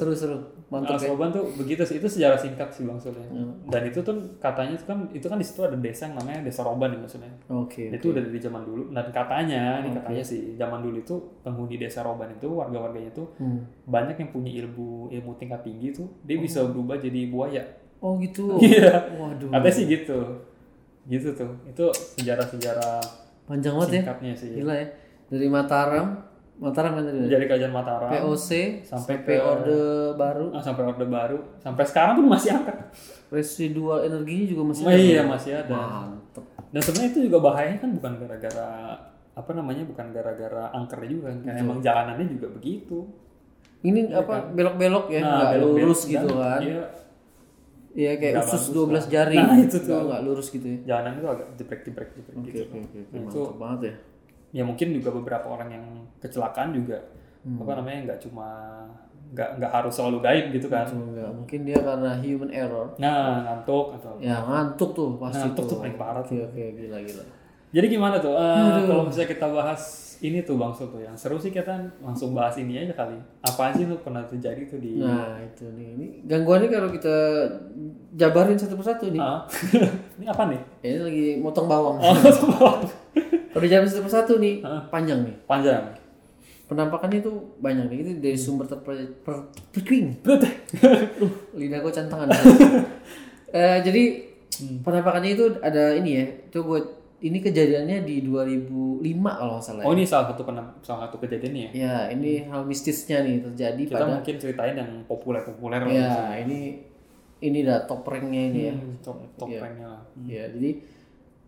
Mantap 0.75 0.91
Alas 0.93 1.03
ya 1.03 1.09
Roban 1.09 1.31
tuh 1.31 1.45
begitu 1.55 1.83
sih 1.83 1.97
itu 1.97 2.09
sejarah 2.09 2.35
singkat 2.35 2.69
sih 2.69 2.83
bang 2.83 2.99
Sul. 2.99 3.15
Hmm. 3.15 3.63
Dan 3.65 3.83
itu 3.85 3.99
tuh 4.01 4.11
katanya 4.37 4.75
itu 4.75 4.83
kan 4.83 4.99
itu 5.09 5.23
kan 5.25 5.37
di 5.37 5.47
situ 5.47 5.61
ada 5.61 5.77
desa 5.77 6.03
yang 6.05 6.19
namanya 6.19 6.43
desa 6.43 6.61
Roban 6.61 6.91
ya 6.91 6.99
maksudnya. 6.99 7.31
oke 7.47 7.83
Itu 7.89 8.11
udah 8.11 8.21
dari 8.21 8.39
zaman 8.39 8.63
dulu 8.63 8.83
dan 8.91 9.07
katanya, 9.09 9.63
ini 9.79 9.91
katanya 9.93 10.23
sih 10.23 10.43
zaman 10.55 10.83
dulu 10.83 10.99
itu 10.99 11.15
penghuni 11.41 11.77
desa 11.77 12.03
Roban 12.03 12.29
itu 12.29 12.51
warga-warganya 12.51 13.09
itu 13.09 13.23
Hmm. 13.35 13.63
banyak 13.85 14.17
yang 14.17 14.31
punya 14.31 14.51
ilmu 14.59 15.09
ilmu 15.09 15.31
tingkat 15.35 15.63
tinggi 15.63 15.93
tuh 15.93 16.11
dia 16.21 16.35
bisa 16.37 16.67
berubah 16.67 16.97
jadi 16.97 17.27
buaya. 17.27 17.63
oh 17.99 18.19
gitu 18.19 18.59
Iya. 18.61 19.15
waduh 19.15 19.49
Katanya 19.49 19.71
sih 19.71 19.87
gitu. 19.87 20.19
Gitu 21.05 21.29
tuh. 21.33 21.53
Itu 21.65 21.89
sejarah-sejarah 22.19 23.01
panjang 23.45 23.73
banget 23.75 23.89
ya 23.91 23.95
singkatnya 24.01 24.33
sih. 24.35 24.51
Gila 24.55 24.75
ya. 24.75 24.87
Dari 25.27 25.49
Mataram, 25.49 26.07
Mataram 26.55 26.95
kan 26.95 27.03
tadi. 27.03 27.19
Dari 27.25 27.45
kerajaan 27.45 27.73
Mataram 27.73 28.09
POC 28.09 28.49
sampai 28.81 29.15
sampai 29.17 29.35
ke- 29.35 29.43
Orde 29.43 29.81
Baru, 30.15 30.47
ah, 30.51 30.61
sampai 30.61 30.83
Orde 30.85 31.03
Baru, 31.05 31.39
sampai 31.57 31.83
sekarang 31.83 32.15
pun 32.17 32.27
masih 32.29 32.51
angkat. 32.53 32.77
residual 33.29 33.99
energinya 34.03 34.47
juga 34.47 34.63
masih 34.65 34.83
Oh, 34.83 34.89
ada. 34.89 35.01
iya 35.01 35.23
masih 35.25 35.53
ada. 35.57 35.75
Mantep. 35.75 36.45
Dan 36.69 36.81
sebenarnya 36.81 37.11
itu 37.11 37.21
juga 37.25 37.39
bahayanya 37.41 37.79
kan 37.81 37.91
bukan 37.93 38.13
gara-gara 38.17 38.71
apa 39.35 39.51
namanya 39.53 39.83
bukan 39.83 40.07
gara-gara 40.09 40.65
angkernya 40.71 41.09
juga 41.11 41.25
kan, 41.29 41.39
karena 41.43 41.59
emang 41.61 41.79
jalanannya 41.81 42.27
juga 42.29 42.47
begitu. 42.49 42.99
Ini 43.83 44.15
apa 44.15 44.49
belok-belok 44.49 45.07
ya, 45.09 45.21
Nah, 45.21 45.31
nggak 45.35 45.51
belok-belok 45.53 45.83
lurus 45.83 46.01
gitu 46.05 46.29
kan. 46.33 46.61
Dia 46.61 46.81
Iya 47.93 48.11
kayak 48.17 48.33
nggak 48.33 48.47
usus 48.49 48.63
bagus 48.65 48.75
12 48.75 49.05
jari. 49.09 49.37
Nah, 49.37 49.55
itu 49.57 49.77
tuh. 49.77 49.87
Nggak- 49.89 50.07
nggak 50.09 50.23
lurus 50.25 50.47
gitu 50.49 50.67
ya. 50.67 50.79
jalanan 50.85 51.13
itu 51.15 51.27
agak 51.29 51.47
jebrek-jebrek 51.55 52.09
jebrek 52.13 52.35
Oke 52.37 52.47
gitu. 52.49 52.63
oke 52.65 52.79
oke, 52.81 52.99
oke. 53.01 53.13
Nah, 53.13 53.23
itu 53.25 53.41
banget 53.57 53.81
ya. 53.81 53.95
Ya 54.55 54.63
mungkin 54.63 54.95
juga 54.95 55.11
beberapa 55.11 55.51
orang 55.51 55.69
yang 55.69 55.85
kecelakaan 56.19 56.71
juga 56.73 57.03
Hmm. 57.45 57.61
apa 57.61 57.77
namanya 57.77 57.99
nggak 58.09 58.21
cuma 58.25 58.49
nggak 59.37 59.61
nggak 59.61 59.69
harus 59.69 59.93
selalu 59.93 60.25
gaib 60.25 60.45
gitu 60.49 60.73
kan. 60.73 60.89
Cuma 60.89 61.13
nggak 61.13 61.29
mungkin 61.29 61.61
dia 61.69 61.77
karena 61.77 62.17
human 62.17 62.49
error. 62.49 62.89
Nah 62.97 63.45
ngantuk 63.45 64.01
atau 64.01 64.17
Ya 64.17 64.41
ngantuk 64.41 64.97
tuh 64.97 65.21
pasti 65.21 65.45
Ngantuk 65.45 65.65
tuh. 65.69 65.77
tuh 65.77 65.79
paling 65.85 65.97
parah 66.01 66.25
Oke 66.25 66.41
oke 66.41 66.63
gila 66.73 66.97
gila. 67.05 67.25
Jadi 67.69 67.87
gimana 67.91 68.17
tuh? 68.17 68.33
Eh, 68.33 68.87
kalau 68.87 69.05
misalnya 69.05 69.29
kita 69.29 69.47
bahas 69.51 69.83
ini 70.23 70.41
tuh 70.41 70.57
Bang 70.57 70.73
Sul 70.73 70.89
tuh 70.89 71.03
yang 71.03 71.13
seru 71.13 71.37
sih 71.37 71.51
kita 71.51 71.75
langsung 72.01 72.33
bahas 72.33 72.57
ini 72.57 72.81
aja 72.81 72.95
kali. 72.97 73.19
Apa 73.45 73.77
sih 73.77 73.85
tuh 73.85 74.01
pernah 74.01 74.25
terjadi 74.25 74.65
tuh 74.65 74.81
di 74.81 75.03
Nah 75.05 75.37
itu 75.45 75.69
nih, 75.69 75.89
ini 75.93 76.07
gangguannya 76.25 76.73
kalau 76.73 76.89
kita 76.89 77.13
jabarin 78.15 78.57
satu 78.57 78.79
persatu 78.79 79.11
nih. 79.11 79.21
Ah. 79.21 79.45
ini 80.17 80.25
apa 80.25 80.49
nih? 80.49 80.61
Ini 80.81 80.99
lagi 81.03 81.27
motong 81.43 81.67
bawang. 81.69 82.01
Oh, 82.01 82.15
Kalau 83.55 83.63
dijabarin 83.63 83.87
satu 83.87 84.03
persatu 84.03 84.33
nih, 84.37 84.59
panjang 84.91 85.23
nih. 85.23 85.37
panjang. 85.47 85.85
penampakannya 86.65 87.21
itu 87.21 87.29
banyak 87.61 87.87
nih 87.87 87.99
itu 88.01 88.11
dari 88.19 88.35
sumber 88.35 88.65
terpercaya 88.65 89.05
per, 89.21 89.37
uh, 89.37 89.45
lidah 91.61 91.79
gue 91.79 91.93
cantangan 91.93 92.29
Eh, 93.55 93.79
jadi 93.81 94.03
penampakannya 94.81 95.31
itu 95.33 95.45
ada 95.61 95.93
ini 95.93 96.11
ya 96.13 96.25
itu 96.43 96.59
gue 96.59 96.81
ini 97.21 97.39
kejadiannya 97.39 98.03
di 98.03 98.21
2005 98.21 98.99
kalau 99.31 99.53
nggak 99.55 99.63
salah 99.63 99.81
ya. 99.81 99.87
Oh 99.87 99.93
ini 99.93 100.03
salah 100.03 100.27
satu 100.27 100.43
penam, 100.43 100.67
salah 100.81 101.07
satu 101.07 101.17
kejadiannya 101.19 101.63
ya. 101.63 101.71
ya 101.73 101.95
ini 102.11 102.45
hal 102.45 102.65
mistisnya 102.65 103.23
nih 103.23 103.45
terjadi 103.45 103.83
Kita 103.85 103.95
pada 103.95 104.07
mungkin 104.11 104.35
ceritain 104.37 104.75
yang 104.75 104.91
populer-populer 105.05 105.81
ya 105.87 106.11
ini 106.41 106.83
ini 107.39 107.59
dah 107.61 107.85
top 107.85 108.03
ranknya 108.05 108.43
ini 108.51 108.61
ya 108.65 108.75
Hmm, 108.75 108.97
top 108.99 109.19
top 109.37 109.49
Iya. 109.49 109.61
ranknya 109.61 109.87
lah. 109.87 110.03
Ya, 110.25 110.45
jadi 110.49 110.71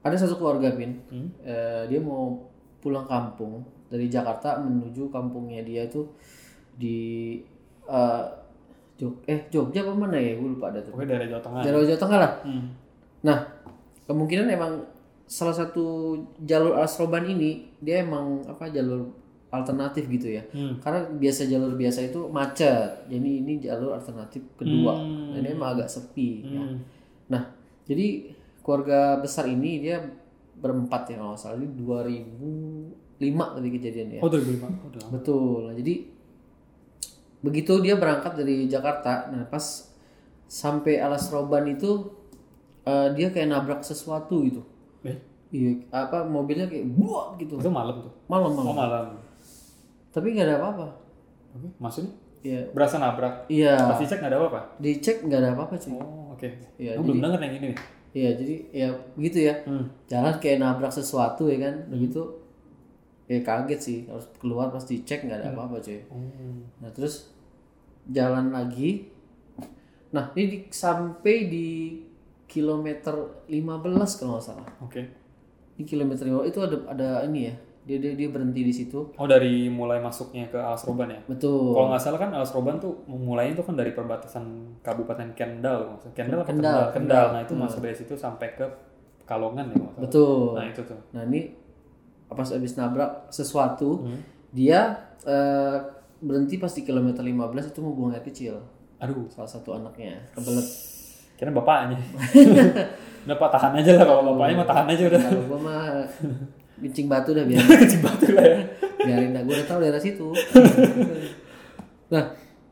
ada 0.06 0.16
satu 0.16 0.38
keluarga 0.38 0.70
pin, 0.72 0.94
Hmm. 1.10 1.28
Eh, 1.42 1.82
dia 1.90 1.98
mau 1.98 2.38
pulang 2.78 3.04
kampung 3.04 3.60
dari 3.86 4.06
Jakarta 4.06 4.58
menuju 4.58 5.10
kampungnya 5.10 5.62
dia 5.62 5.86
itu 5.86 6.06
di 6.74 7.38
eh, 7.86 8.24
Jog 8.96 9.20
eh 9.28 9.44
Jogja 9.52 9.84
apa 9.84 9.92
mana 9.92 10.16
ya? 10.16 10.38
Gue 10.40 10.56
lupa 10.56 10.72
ada 10.72 10.80
tuh. 10.80 10.96
Pokoknya 10.96 11.20
dari 11.20 11.28
Jawa 11.28 11.42
Tengah. 11.44 11.60
Jawa 11.62 11.84
Jawa 11.84 12.00
Tengah 12.00 12.18
lah. 12.18 12.32
Hmm. 12.48 12.66
Nah, 13.22 13.38
kemungkinan 14.08 14.48
emang 14.48 14.72
salah 15.26 15.52
satu 15.52 16.14
jalur 16.46 16.78
Asroban 16.78 17.26
ini 17.26 17.66
dia 17.82 18.00
emang 18.00 18.40
apa 18.46 18.70
jalur 18.70 19.10
alternatif 19.52 20.08
gitu 20.08 20.32
ya. 20.38 20.42
Hmm. 20.48 20.80
Karena 20.80 21.04
biasa 21.12 21.44
jalur 21.44 21.76
biasa 21.76 22.08
itu 22.08 22.20
macet. 22.32 23.04
Jadi 23.12 23.30
ini 23.44 23.60
jalur 23.60 23.92
alternatif 23.92 24.40
kedua. 24.56 24.96
Hmm. 24.96 25.36
Dan 25.36 25.44
ini 25.44 25.50
emang 25.52 25.76
agak 25.76 25.88
sepi. 25.92 26.48
ya. 26.48 26.62
Hmm. 26.64 26.78
Nah, 27.28 27.42
jadi 27.84 28.32
keluarga 28.66 28.98
besar 29.16 29.46
ini 29.46 29.78
dia 29.78 30.02
berempat 30.56 31.06
ya 31.06 31.16
kalau 31.16 31.38
salah 31.38 31.54
ini 31.56 31.70
2005 31.78 33.22
tadi 33.54 33.68
kejadiannya. 33.70 34.18
Oh 34.18 34.26
2005. 34.26 34.66
Oh, 34.66 34.90
udah. 34.90 35.02
Betul. 35.14 35.60
Nah, 35.70 35.74
jadi 35.76 35.94
begitu 37.38 37.78
dia 37.78 37.94
berangkat 37.94 38.34
dari 38.34 38.66
Jakarta, 38.66 39.30
nah 39.30 39.46
pas 39.46 39.62
sampai 40.44 40.98
Alas 40.98 41.30
Roban 41.30 41.62
itu 41.68 42.10
eh, 42.82 43.08
dia 43.14 43.30
kayak 43.30 43.48
nabrak 43.48 43.80
sesuatu 43.80 44.42
gitu. 44.42 44.62
Eh, 45.02 45.14
Iya, 45.46 45.78
apa 45.94 46.26
mobilnya 46.26 46.66
kayak 46.66 46.90
buat 46.92 47.38
gitu. 47.38 47.54
itu 47.56 47.70
malam 47.70 48.02
tuh. 48.02 48.10
Malam 48.26 48.50
Oh 48.50 48.66
malam. 48.66 48.74
malam. 48.74 49.06
Tapi 50.10 50.34
nggak 50.34 50.42
ada 50.44 50.56
apa-apa. 50.58 50.86
Oke. 51.54 51.68
Maksudnya 51.78 52.12
Iya. 52.42 52.60
berasa 52.74 52.98
nabrak. 52.98 53.46
Iya. 53.46 53.78
Pas 53.78 53.94
dicek 53.96 54.18
nggak 54.18 54.32
ada 54.34 54.38
apa-apa. 54.40 54.60
Dicek 54.78 55.16
nggak 55.22 55.38
ada 55.38 55.50
apa-apa 55.54 55.74
cuy. 55.78 55.94
Oh 55.94 56.34
oke. 56.34 56.48
Iya, 56.76 56.98
Aku 56.98 57.02
belum 57.04 57.22
denger 57.22 57.40
yang 57.40 57.54
ini 57.56 57.66
nih. 57.70 57.78
Iya, 58.16 58.30
jadi 58.32 58.54
ya 58.72 58.88
begitu 59.12 59.44
ya. 59.44 59.54
Hmm. 59.62 59.84
jalan 60.06 60.32
kayak 60.38 60.58
nabrak 60.58 60.88
sesuatu 60.90 61.44
ya 61.46 61.60
kan 61.60 61.74
begitu 61.86 62.24
ya 63.26 63.42
kaget 63.42 63.76
sih 63.78 63.98
harus 64.06 64.24
keluar 64.36 64.70
pas 64.70 64.80
dicek 64.80 65.20
nggak 65.20 65.36
ada 65.36 65.52
apa-apa 65.52 65.76
cuy 65.78 65.98
Oh. 66.08 66.22
nah 66.78 66.88
terus 66.88 67.28
jalan 68.08 68.48
lagi 68.48 69.10
nah 70.08 70.30
ini 70.32 70.44
di- 70.48 70.66
sampai 70.70 71.36
di 71.46 71.66
kilometer 72.46 73.12
15 73.44 73.60
kalau 74.16 74.38
nggak 74.38 74.46
salah 74.46 74.68
Oke. 74.80 75.02
di 75.74 75.82
kilometer 75.82 76.22
15 76.24 76.46
itu 76.46 76.60
ada 76.62 76.76
ada 76.88 77.08
ini 77.26 77.50
ya 77.50 77.54
dia 77.86 77.96
dia, 77.96 78.12
dia 78.12 78.26
berhenti 78.26 78.60
di 78.60 78.74
situ 78.74 79.14
Oh 79.14 79.24
dari 79.24 79.66
mulai 79.68 79.96
masuknya 79.96 80.44
ke 80.44 80.58
Alas 80.58 80.82
Roban 80.82 81.06
ya? 81.06 81.20
betul 81.24 81.70
Kalau 81.70 81.88
nggak 81.88 82.02
salah 82.02 82.18
kan 82.18 82.30
Alas 82.30 82.50
Roban 82.50 82.76
tuh 82.76 83.06
mulainya 83.06 83.54
tuh 83.54 83.64
kan 83.64 83.74
dari 83.74 83.90
perbatasan 83.90 84.44
Kabupaten 84.80 85.30
Kendal, 85.32 85.94
maksudnya 85.94 86.14
Kendal 86.16 86.38
apa 86.40 86.46
Kendal, 86.46 86.66
Kendal? 86.66 86.86
Kendal. 86.92 87.26
Nah 87.30 87.40
itu 87.40 87.54
masuk 87.54 87.78
dari 87.80 87.94
situ 87.94 88.14
sampai 88.14 88.52
ke 88.52 88.66
Pekalongan 89.20 89.66
ya. 89.68 89.76
maksudnya. 89.76 90.02
betul 90.02 90.38
Nah 90.52 90.64
itu 90.64 90.80
tuh. 90.82 91.00
nah 91.10 91.22
ini 91.24 91.40
pas 92.26 92.48
habis 92.48 92.74
nabrak 92.74 93.10
sesuatu 93.28 94.02
Hmm. 94.02 94.18
dia 94.50 94.80
eh, 95.22 95.78
berhenti 96.18 96.56
pas 96.56 96.70
di 96.70 96.82
kilometer 96.82 97.20
15 97.20 97.38
itu 97.66 97.78
mau 97.80 97.92
buang 97.92 98.10
air 98.10 98.22
kecil 98.22 98.58
Aduh, 98.96 99.28
salah 99.28 99.46
satu 99.46 99.74
anaknya 99.74 100.18
kebelet 100.30 100.66
kira 101.38 101.50
bapaknya. 101.50 102.00
udah 103.26 103.36
pak 103.36 103.50
tahan 103.52 103.72
aja 103.76 103.90
lah 103.94 104.04
kalau 104.04 104.22
bapaknya 104.32 104.54
mah 104.56 104.66
tahan 104.66 104.86
aja 104.88 105.02
udah. 105.04 105.20
Kalau 105.20 105.42
gua 105.44 105.58
mah 105.60 105.82
bincing 106.76 107.06
batu 107.06 107.32
dah 107.32 107.42
biar 107.42 107.60
Kecil 107.82 108.00
batu 108.00 108.26
lah 108.30 108.44
ya. 108.44 108.60
biarin 108.98 109.32
dah 109.32 109.42
gua 109.42 109.54
udah 109.54 109.66
tahu 109.66 109.78
daerah 109.80 109.98
situ. 109.98 110.28
nah, 112.12 112.24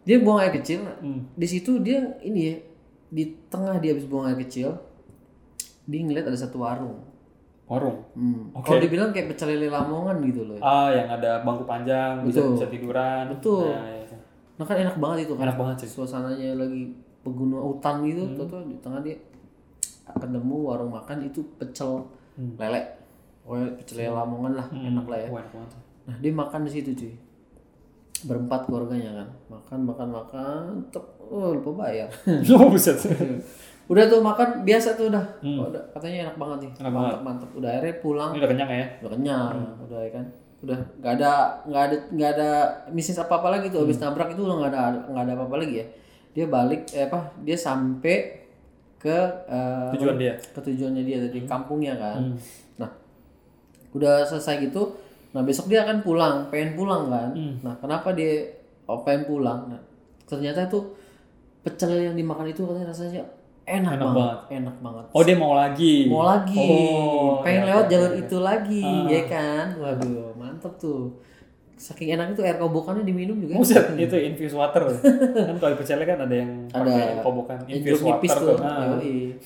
dia 0.02 0.16
buang 0.18 0.40
air 0.40 0.52
kecil. 0.52 0.82
Hmm. 1.00 1.24
Di 1.34 1.46
situ 1.46 1.78
dia 1.78 2.00
ini 2.20 2.40
ya 2.44 2.56
di 3.08 3.24
tengah 3.46 3.78
dia 3.78 3.94
habis 3.94 4.04
buang 4.04 4.26
air 4.26 4.38
kecil, 4.38 4.74
dia 5.84 6.00
ngeliat 6.00 6.26
ada 6.26 6.34
satu 6.34 6.58
warung. 6.58 6.98
Warung. 7.64 8.02
Hmm. 8.12 8.50
Oke. 8.52 8.66
Kalau 8.66 8.80
dibilang 8.82 9.10
kayak 9.10 9.32
pecel 9.32 9.54
lele 9.54 9.70
Lamongan 9.70 10.20
gitu 10.22 10.44
loh. 10.44 10.58
Ah 10.58 10.90
yang 10.90 11.08
ada 11.08 11.40
bangku 11.40 11.64
panjang, 11.64 12.20
bisa 12.22 12.42
Betul. 12.42 12.52
bisa 12.54 12.66
tiduran. 12.68 13.24
Betul. 13.30 13.70
Nah, 13.70 13.88
iya. 13.88 14.16
Nah 14.54 14.64
kan 14.64 14.76
enak 14.76 14.96
banget 14.98 15.18
itu 15.24 15.32
kan. 15.34 15.44
Enak 15.46 15.56
banget 15.56 15.76
sih. 15.82 15.90
Suasananya 15.90 16.58
lagi 16.58 16.92
pegunungan 17.22 17.64
hutan 17.64 18.04
gitu, 18.04 18.22
Hmm. 18.26 18.36
tuh 18.36 18.60
di 18.66 18.76
tengah 18.78 19.00
dia 19.00 19.16
ketemu 20.04 20.56
warung 20.60 20.92
makan 20.92 21.24
itu 21.24 21.40
pecel 21.56 22.04
Hmm. 22.34 22.58
lele. 22.58 22.82
Pokoknya 23.44 23.68
pecel 23.76 23.96
lele 23.98 24.10
Lamongan 24.10 24.52
lah, 24.54 24.66
enak 24.68 25.04
lah 25.04 25.18
ya. 25.18 25.28
Banget. 25.28 25.70
Nah 26.04 26.16
dia 26.18 26.32
makan 26.32 26.60
di 26.62 26.72
situ 26.72 26.90
cuy 26.92 27.14
berempat 28.22 28.64
keluarganya 28.64 29.10
kan 29.14 29.28
makan 29.50 29.78
makan 29.84 30.08
makan 30.10 30.62
tek 30.88 31.02
oh 31.20 31.52
lupa 31.52 31.84
bayar 31.84 32.08
Oh 32.50 32.70
buset. 32.70 32.96
udah 33.90 34.04
tuh 34.06 34.16
makan 34.18 34.64
biasa 34.64 34.96
tuh 34.96 35.12
udah 35.12 35.20
Oh, 35.42 35.68
udah 35.68 35.82
katanya 35.92 36.24
enak 36.24 36.36
banget 36.38 36.58
nih 36.58 36.70
Hmm. 36.70 36.80
Enak 36.80 36.92
mantap 36.94 37.20
mantap 37.20 37.50
udah 37.52 37.68
akhirnya 37.70 37.96
pulang 38.00 38.30
Ini 38.32 38.38
udah 38.38 38.50
kenyang 38.50 38.70
ya? 38.70 38.86
udah 38.98 39.10
kenyang 39.12 39.52
Hmm. 39.52 39.84
udah 39.84 39.98
ya 39.98 40.10
kan 40.10 40.24
udah 40.58 40.78
nggak 40.96 41.12
ada 41.14 41.32
nggak 41.62 41.82
ada 41.82 41.96
nggak 42.10 42.30
ada 42.32 42.50
bisnis 42.88 43.18
apa 43.18 43.34
apa 43.34 43.48
lagi 43.50 43.66
tuh 43.68 43.84
habis 43.84 43.98
Hmm. 43.98 44.04
nabrak 44.08 44.28
itu 44.30 44.40
udah 44.40 44.56
nggak 44.58 44.70
ada 44.72 44.80
nggak 45.04 45.22
ada 45.22 45.32
apa 45.34 45.44
apa 45.44 45.56
lagi 45.58 45.74
ya 45.74 45.86
dia 46.32 46.46
balik 46.46 46.80
eh 46.90 47.04
apa 47.04 47.18
dia 47.38 47.56
sampai 47.58 48.16
ke 48.96 49.18
eh, 49.44 49.90
Tujuan 49.92 50.16
dia. 50.16 50.32
ke 50.32 50.60
tujuannya 50.62 51.02
dia 51.02 51.18
tadi 51.20 51.44
kampungnya 51.44 51.92
kan 51.94 52.16
Hmm. 52.24 52.36
nah 52.78 52.88
udah 53.94 54.22
selesai 54.22 54.64
gitu 54.64 54.82
nah 55.30 55.40
besok 55.40 55.66
dia 55.66 55.82
akan 55.82 55.98
pulang 56.00 56.46
pengen 56.46 56.74
pulang 56.74 57.06
kan 57.06 57.30
Hmm. 57.30 57.54
nah 57.60 57.74
kenapa 57.74 58.10
dia 58.10 58.46
oh, 58.84 59.00
pengen 59.00 59.24
pulang 59.24 59.66
nah, 59.66 59.80
ternyata 60.24 60.64
itu 60.64 60.78
pecel 61.60 61.90
yang 62.02 62.14
dimakan 62.14 62.46
itu 62.46 62.60
katanya 62.60 62.86
rasanya 62.86 63.24
enak, 63.64 63.96
Enak 63.96 64.10
banget. 64.10 64.38
enak 64.52 64.76
banget 64.78 65.04
Oh 65.10 65.22
dia 65.22 65.34
mau 65.34 65.54
lagi. 65.54 65.94
mau 66.06 66.22
lagi 66.22 66.60
Oh, 66.60 67.40
pengen 67.40 67.62
iya, 67.62 67.68
lewat 67.72 67.82
iya, 67.82 67.90
jalur 67.90 68.12
iya. 68.12 68.20
itu 68.20 68.36
lagi 68.38 68.82
Ah. 68.84 69.06
ya 69.08 69.22
kan 69.24 69.66
waduh 69.74 70.30
mantep 70.34 70.72
tuh 70.76 71.16
saking 71.74 72.12
enak 72.12 72.26
itu 72.30 72.40
air 72.40 72.54
kobokannya 72.54 73.02
diminum 73.02 73.34
juga 73.36 73.56
Buset, 73.56 73.96
itu 73.96 74.14
infused 74.16 74.54
water. 74.54 74.84
kan 75.48 75.54
kalau 75.56 75.70
di 75.70 75.78
pecelnya 75.80 76.06
kan 76.06 76.18
ada 76.20 76.34
yang 76.36 76.50
Ada 76.68 76.86
pakai 76.86 77.16
kobokan 77.20 77.58
infused 77.66 78.04
water 78.04 78.36
tuh. 78.36 78.56
Nah. 78.56 78.94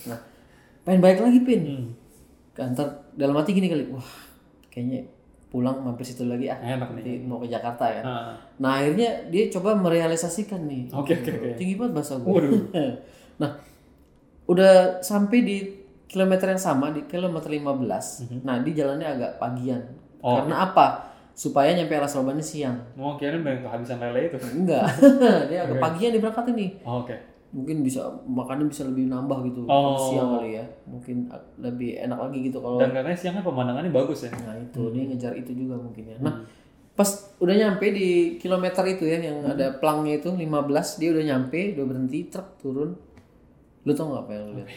Nah 0.05 0.19
pengen 0.83 1.01
balik 1.01 1.21
lagi 1.23 1.39
pin 1.41 1.61
Hmm. 1.63 1.87
kantor 2.53 2.87
dalam 3.15 3.33
hati 3.35 3.51
gini 3.53 3.67
kali 3.67 3.87
wah 3.89 4.03
kayaknya 4.79 5.03
pulang 5.49 5.81
mampir 5.81 6.05
situ 6.05 6.23
lagi 6.23 6.47
ah 6.47 6.57
Enak 6.57 6.93
nih. 6.93 6.95
nanti 6.95 7.13
mau 7.21 7.39
ke 7.39 7.49
Jakarta 7.49 7.89
ya 7.89 8.01
Nah. 8.01 8.37
nah 8.57 8.73
akhirnya 8.79 9.09
dia 9.27 9.49
coba 9.49 9.75
merealisasikan 9.75 10.63
nih 10.63 10.93
Oke, 10.93 11.17
oke, 11.17 11.31
oke. 11.33 11.51
tinggi 11.57 11.75
banget 11.75 11.93
bahasa 11.95 12.15
gue 12.17 12.41
nah 13.41 13.51
udah 14.47 14.73
sampai 15.01 15.39
di 15.41 15.57
kilometer 16.05 16.49
yang 16.49 16.63
sama 16.63 16.89
di 16.89 17.05
kilometer 17.05 17.49
15 17.49 17.65
nah 18.41 18.57
di 18.59 18.71
jalannya 18.71 19.09
agak 19.11 19.33
pagian. 19.37 19.81
Oh. 20.19 20.37
karena 20.37 20.67
apa 20.67 20.87
supaya 21.33 21.71
nyampe 21.71 21.95
alas 21.95 22.13
robannya 22.13 22.43
siang 22.43 22.75
Mau 22.93 23.15
kirain 23.15 23.39
pengen 23.41 23.63
kehabisan 23.63 23.99
lele 24.01 24.27
itu. 24.27 24.37
enggak 24.53 24.85
dia 25.49 25.63
agak 25.63 25.79
pagian 25.79 26.11
diberangkatin 26.11 26.55
nih 26.55 26.71
Oh, 26.83 27.01
Oke. 27.01 27.15
Mungkin 27.49 27.81
bisa 27.81 28.05
makannya 28.23 28.67
bisa 28.67 28.85
lebih 28.85 29.07
nambah 29.07 29.41
gitu 29.43 29.65
Oh. 29.65 29.97
siang 29.99 30.37
kali 30.37 30.55
ya. 30.55 30.65
Mungkin 30.85 31.33
lebih 31.57 31.97
enak 31.99 32.19
lagi 32.21 32.39
gitu 32.45 32.59
kalau 32.59 32.77
Dan 32.77 32.93
katanya 32.93 33.17
siang 33.17 33.35
kan 33.35 33.43
pemandangannya 33.43 33.89
bagus 33.89 34.25
ya. 34.25 34.33
nah 34.39 34.53
itu 34.55 34.81
dia 34.93 35.03
ngejar 35.05 35.33
itu 35.33 35.53
juga 35.55 35.75
mungkin 35.75 36.05
ya. 36.07 36.17
Hmm. 36.17 36.25
nah 36.25 36.35
pas 36.93 37.09
udah 37.39 37.55
nyampe 37.55 37.87
di 37.89 38.09
kilometer 38.37 38.83
itu 38.87 39.05
ya 39.05 39.17
yang 39.19 39.39
Hmm. 39.41 39.53
ada 39.53 39.71
pelangnya 39.75 40.19
itu 40.19 40.29
15 40.31 40.49
dia 40.97 41.09
udah 41.11 41.25
nyampe 41.25 41.73
udah 41.73 41.85
berhenti 41.87 42.19
truk 42.27 42.49
turun. 42.59 42.91
Lu 43.83 43.93
tau 43.93 44.11
nggak 44.11 44.23
apa 44.23 44.33
yang 44.33 44.45
lu 44.45 44.53
lihat? 44.59 44.69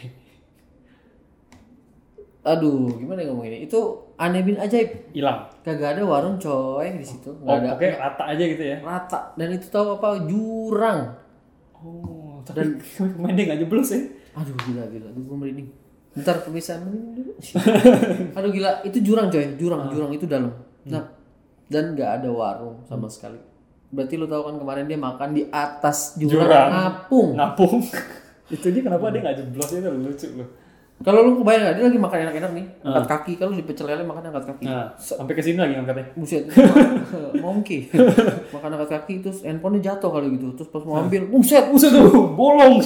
Aduh 2.42 2.90
gimana 2.96 3.22
ngomongin 3.22 3.54
ini? 3.54 3.66
Itu 3.66 3.80
aneh 4.16 4.42
bin 4.42 4.56
ajaib. 4.56 5.12
Hilang. 5.12 5.46
kagak 5.62 5.94
ada 5.94 6.02
warung 6.02 6.34
coy 6.36 6.90
di 6.90 7.06
situ. 7.06 7.30
Oh, 7.38 7.54
nggak 7.54 7.54
ada. 7.54 7.70
pokoknya 7.72 7.94
rata 8.00 8.24
aja 8.26 8.44
gitu 8.44 8.64
ya. 8.64 8.76
rata. 8.82 9.20
Dan 9.36 9.48
itu 9.52 9.66
tahu 9.68 9.94
apa? 9.94 10.26
Jurang 10.26 11.00
Main 13.22 13.34
dia 13.36 13.44
nggak 13.48 13.60
jeblos 13.66 13.90
ya. 13.92 14.00
Aduh 14.32 14.56
gila 14.64 14.82
gila, 14.88 15.06
aduh 15.12 15.22
gue 15.22 15.36
merinding. 15.36 15.68
Ntar 16.12 16.44
pemirsa 16.44 16.80
merinding 16.80 17.12
dulu. 17.24 17.32
Aduh 18.36 18.50
gila, 18.52 18.70
itu 18.84 18.98
jurang 19.00 19.32
coy, 19.32 19.44
jurang, 19.56 19.80
jurang 19.92 20.12
itu 20.12 20.24
dalam. 20.28 20.52
Nah, 20.88 21.04
dan 21.68 21.96
nggak 21.96 22.10
ada 22.20 22.28
warung 22.28 22.84
sama 22.84 23.08
sekali. 23.08 23.40
Berarti 23.92 24.16
lu 24.16 24.24
tahu 24.24 24.42
kan 24.48 24.56
kemarin 24.56 24.84
dia 24.88 24.96
makan 24.96 25.28
di 25.36 25.42
atas 25.48 26.16
jurang, 26.16 26.48
Jurang. 26.48 26.68
ngapung. 26.72 27.28
Ngapung. 27.36 27.76
itu 28.54 28.66
dia 28.68 28.82
kenapa 28.84 29.08
dia 29.08 29.20
nggak 29.24 29.36
jeblos 29.40 29.68
itu 29.72 29.88
lucu 29.88 30.28
loh. 30.36 30.48
Kalau 31.02 31.20
lu 31.26 31.30
kebayang 31.42 31.62
nggak 31.66 31.74
dia 31.74 31.84
lagi 31.90 31.98
makan 31.98 32.18
enak-enak 32.30 32.50
nih, 32.54 32.66
angkat 32.86 33.04
kaki. 33.10 33.32
Kalau 33.34 33.52
di 33.52 33.64
pecel 33.66 33.86
lele 33.90 34.06
makan 34.06 34.22
angkat 34.30 34.44
kaki. 34.54 34.64
Nah, 34.70 34.94
sampai 34.94 35.34
ke 35.34 35.42
sini 35.42 35.58
lagi 35.58 35.74
angkatnya. 35.74 36.06
Buset, 36.14 36.46
monkey. 37.44 37.90
makan 38.54 38.68
angkat 38.78 38.90
kaki 39.02 39.14
terus 39.18 39.42
handphonenya 39.42 39.92
jatuh 39.92 40.10
kali 40.14 40.38
gitu. 40.38 40.54
Terus 40.54 40.68
pas 40.70 40.82
mau 40.86 41.02
ambil, 41.02 41.26
buset, 41.26 41.66
Buset 41.74 41.90
tuh, 41.90 42.06
bolong. 42.38 42.78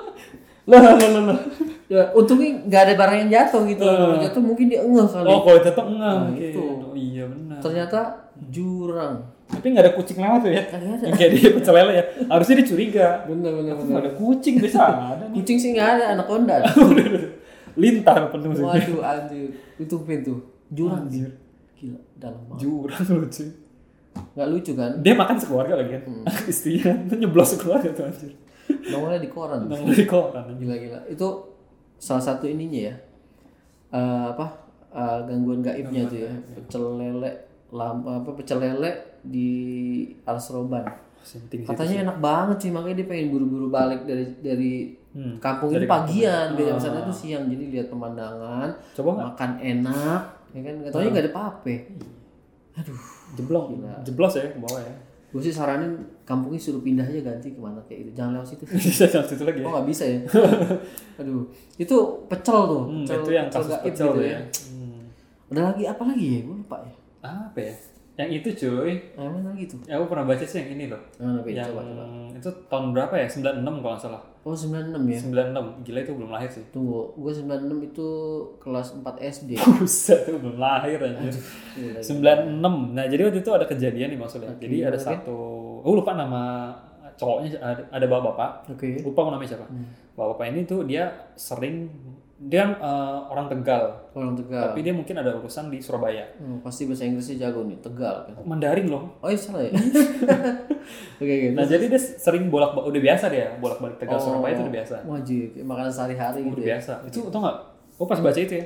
lah, 0.70 0.80
lah, 0.84 0.94
lah, 1.00 1.22
lah. 1.32 1.38
Ya, 1.86 2.10
untungnya 2.12 2.66
nggak 2.66 2.82
ada 2.82 2.94
barang 2.98 3.16
yang 3.24 3.30
jatuh 3.30 3.62
gitu. 3.70 3.84
Kalau 3.86 4.18
jatuh 4.18 4.42
mungkin 4.42 4.66
dia 4.66 4.80
ngeh 4.82 5.06
kali. 5.06 5.26
Oh, 5.30 5.40
kalau 5.46 5.58
tetap 5.62 5.86
enggak. 5.86 6.14
Nah, 6.18 6.28
Oke. 6.34 6.46
itu. 6.50 6.60
Oh, 6.60 6.94
iya 6.98 7.24
benar. 7.30 7.58
Ternyata 7.62 7.98
jurang. 8.50 9.14
Tapi 9.46 9.66
nggak 9.70 9.84
ada 9.86 9.92
kucing 9.94 10.18
lewat 10.18 10.40
tuh 10.42 10.50
ya? 10.50 10.62
Yang 11.06 11.14
kayak 11.14 11.30
di 11.30 11.38
pecel 11.54 11.74
lele 11.78 11.92
ya. 11.94 12.04
Harusnya 12.26 12.54
dia 12.58 12.66
curiga. 12.66 13.08
Bener. 13.30 13.50
Nggak 13.54 14.02
ada 14.02 14.12
kucing 14.18 14.54
ada 14.58 15.24
nih. 15.30 15.34
Kucing 15.38 15.56
sih 15.62 15.70
nggak 15.78 15.88
ada, 15.96 16.04
anaconda. 16.18 16.56
Lintah 17.76 18.32
penuh 18.32 18.52
sih. 18.56 18.64
Waduh, 18.64 19.00
anjir. 19.04 19.48
Itu 19.76 20.00
pintu. 20.02 20.34
Jurang 20.72 21.06
sih. 21.06 21.28
Gila, 21.76 22.00
dalam 22.16 22.40
banget. 22.48 22.60
Jurang 22.64 23.04
lucu. 23.20 23.44
Nggak 24.32 24.48
lucu 24.48 24.72
kan? 24.72 24.92
Dia 25.04 25.12
makan 25.12 25.36
sekeluarga 25.36 25.74
lagi 25.76 25.90
kan. 26.00 26.02
Istrinya 26.52 26.92
itu 27.04 27.14
nyeblos 27.20 27.48
sekeluarga 27.52 27.88
tuh 27.92 28.04
anjir. 28.08 28.32
Nongolnya 28.88 29.20
di 29.20 29.30
koran. 29.30 29.60
Nongol 29.68 29.92
di 29.92 30.06
koran. 30.08 30.44
Gila-gila. 30.56 31.04
Itu 31.06 31.52
salah 32.00 32.24
satu 32.24 32.48
ininya 32.48 32.80
ya. 32.90 32.94
Eh, 33.92 34.26
apa? 34.32 34.66
eh, 34.96 35.18
gangguan 35.28 35.60
gaibnya 35.60 36.08
tuh 36.08 36.18
ya. 36.24 36.30
Pecel 36.56 36.84
lele 36.96 37.30
lama 37.74 38.24
apa 38.24 38.30
pecel 38.32 38.58
lele 38.62 39.20
di 39.20 39.50
Alas 40.24 40.48
Roban. 40.48 40.86
Sinting 41.20 41.66
sih. 41.66 41.68
Katanya 41.68 42.08
enak 42.08 42.18
banget 42.22 42.56
sih 42.64 42.70
makanya 42.72 43.02
dia 43.02 43.06
pengen 43.10 43.28
buru-buru 43.34 43.68
balik 43.68 44.06
dari 44.06 44.24
dari 44.40 44.72
Hmm. 45.16 45.40
kampung 45.40 45.72
ini 45.72 45.88
pagian, 45.88 46.52
biar 46.52 46.76
sana 46.76 47.00
itu 47.00 47.08
siang 47.08 47.48
jadi 47.48 47.64
lihat 47.72 47.86
pemandangan, 47.88 48.68
Coba 48.92 49.32
makan 49.32 49.50
enak, 49.56 50.20
ya 50.52 50.60
kan? 50.60 50.74
Katanya 50.84 51.08
nggak 51.08 51.24
ada 51.24 51.32
pape. 51.32 51.76
Aduh, 52.76 53.00
Jeblok. 53.32 53.64
Jeblos 54.04 54.36
ya 54.36 54.44
ke 54.52 54.60
bawah 54.60 54.76
ya. 54.76 54.92
gue 55.26 55.40
sih 55.42 55.52
saranin 55.52 55.92
kampungnya 56.24 56.56
suruh 56.56 56.80
pindah 56.80 57.04
aja 57.04 57.20
ganti 57.20 57.52
ke 57.52 57.60
mana 57.60 57.76
kayak 57.88 58.08
gitu, 58.08 58.10
jangan 58.20 58.40
lewat 58.40 58.48
situ. 58.52 58.64
Bisa 58.76 59.04
situ 59.08 59.42
lagi 59.44 59.60
ya. 59.60 59.64
Oh 59.64 59.72
nggak 59.72 59.86
bisa 59.88 60.04
ya? 60.04 60.20
Aduh, 61.24 61.44
itu 61.76 61.96
pecel 62.28 62.58
tuh, 62.68 62.82
Hmm, 62.84 63.04
pecel, 63.04 63.20
itu 63.24 63.30
yang 63.32 63.46
kasus 63.48 63.68
gaib 63.72 63.84
pecel 63.88 64.08
gitu 64.12 64.16
tuh 64.16 64.24
ya. 64.24 64.40
Hmm. 64.72 65.00
Ada 65.52 65.60
lagi 65.72 65.82
apa 65.84 66.02
lagi 66.08 66.26
ya? 66.28 66.40
Gue 66.44 66.56
lupa 66.60 66.76
ya. 66.84 66.92
Apa 67.24 67.58
ya? 67.60 67.72
Yang 68.16 68.30
itu 68.40 68.48
cuy. 68.64 68.92
Nah, 69.12 69.28
mana 69.28 69.52
lagi 69.52 69.64
tuh? 69.68 69.78
Ya, 69.84 70.00
aku 70.00 70.08
pernah 70.08 70.24
baca 70.24 70.40
sih 70.40 70.56
yang 70.64 70.70
ini 70.72 70.84
loh. 70.88 71.00
Apa 71.20 71.44
yang 71.52 71.68
coba 71.68 71.82
coba. 71.84 72.04
itu 72.32 72.50
tahun 72.68 72.86
berapa 72.96 73.14
ya? 73.16 73.26
96 73.28 73.64
kalau 73.64 73.92
nggak 73.92 74.00
salah. 74.00 74.22
Oh 74.40 74.56
96 74.56 75.04
ya? 75.04 75.18
96. 75.52 75.84
Gila 75.84 75.98
itu 76.00 76.12
belum 76.16 76.30
lahir 76.32 76.48
sih. 76.48 76.64
Tunggu, 76.72 77.12
gue 77.12 77.32
96 77.32 77.88
itu 77.92 78.08
kelas 78.56 78.88
4 78.96 79.04
SD. 79.20 79.50
Buset 79.76 80.20
itu 80.32 80.38
belum 80.40 80.56
lahir 80.56 80.96
aja. 80.96 81.28
Gila. 81.76 82.00
96. 82.00 82.96
Nah, 82.96 83.04
jadi 83.04 83.20
waktu 83.28 83.38
itu 83.44 83.50
ada 83.52 83.66
kejadian 83.68 84.08
nih 84.16 84.20
maksudnya. 84.20 84.52
jadi 84.56 84.88
ada 84.88 84.96
satu 84.96 85.36
oh 85.86 85.92
lupa 85.94 86.18
nama 86.18 86.72
cowoknya 87.16 87.60
ada, 87.60 87.82
ada 87.92 88.06
bapak-bapak. 88.08 88.50
Oke. 88.76 89.00
Lupa 89.04 89.20
mau 89.24 89.32
namanya 89.32 89.56
siapa. 89.56 89.66
Bapak-bapak 90.16 90.46
ini 90.52 90.60
tuh 90.64 90.84
dia 90.88 91.32
sering 91.36 91.88
dia 92.36 92.68
eh, 92.68 93.18
orang 93.26 93.48
Tegal, 93.48 94.12
Orang 94.12 94.36
Tegal. 94.36 94.68
tapi 94.68 94.80
dia 94.80 94.92
mungkin 94.92 95.16
ada 95.16 95.32
urusan 95.34 95.72
di 95.72 95.80
Surabaya. 95.80 96.20
Hmm, 96.36 96.60
pasti 96.60 96.84
bahasa 96.84 97.04
Inggrisnya 97.04 97.48
jago 97.48 97.64
nih, 97.64 97.80
Tegal 97.80 98.28
kan. 98.28 98.36
Mandarin 98.44 98.86
loh. 98.86 99.08
Oh 99.18 99.26
iya 99.26 99.36
salah 99.36 99.64
ya? 99.64 99.72
Oke 101.16 101.26
oke. 101.26 101.48
Nah, 101.52 101.64
jadi 101.64 101.88
dia 101.88 101.98
sering 101.98 102.46
bolak 102.46 102.76
udah 102.76 103.02
biasa 103.02 103.26
dia 103.26 103.56
bolak-balik 103.56 103.96
Oh. 103.96 104.00
Tegal 104.00 104.18
Surabaya 104.20 104.52
itu 104.52 104.62
udah 104.62 104.74
biasa. 104.74 104.96
Wajib, 105.02 105.48
makanan 105.58 105.90
sehari-hari 105.90 106.40
gitu 106.42 106.54
Udah 106.54 106.62
ya. 106.62 106.68
biasa. 106.76 106.92
Itu 107.04 107.18
tau 107.26 107.40
gak? 107.40 107.56
Oh 107.96 108.04
pas 108.04 108.20
baca 108.20 108.36
itu 108.36 108.52
ya, 108.52 108.64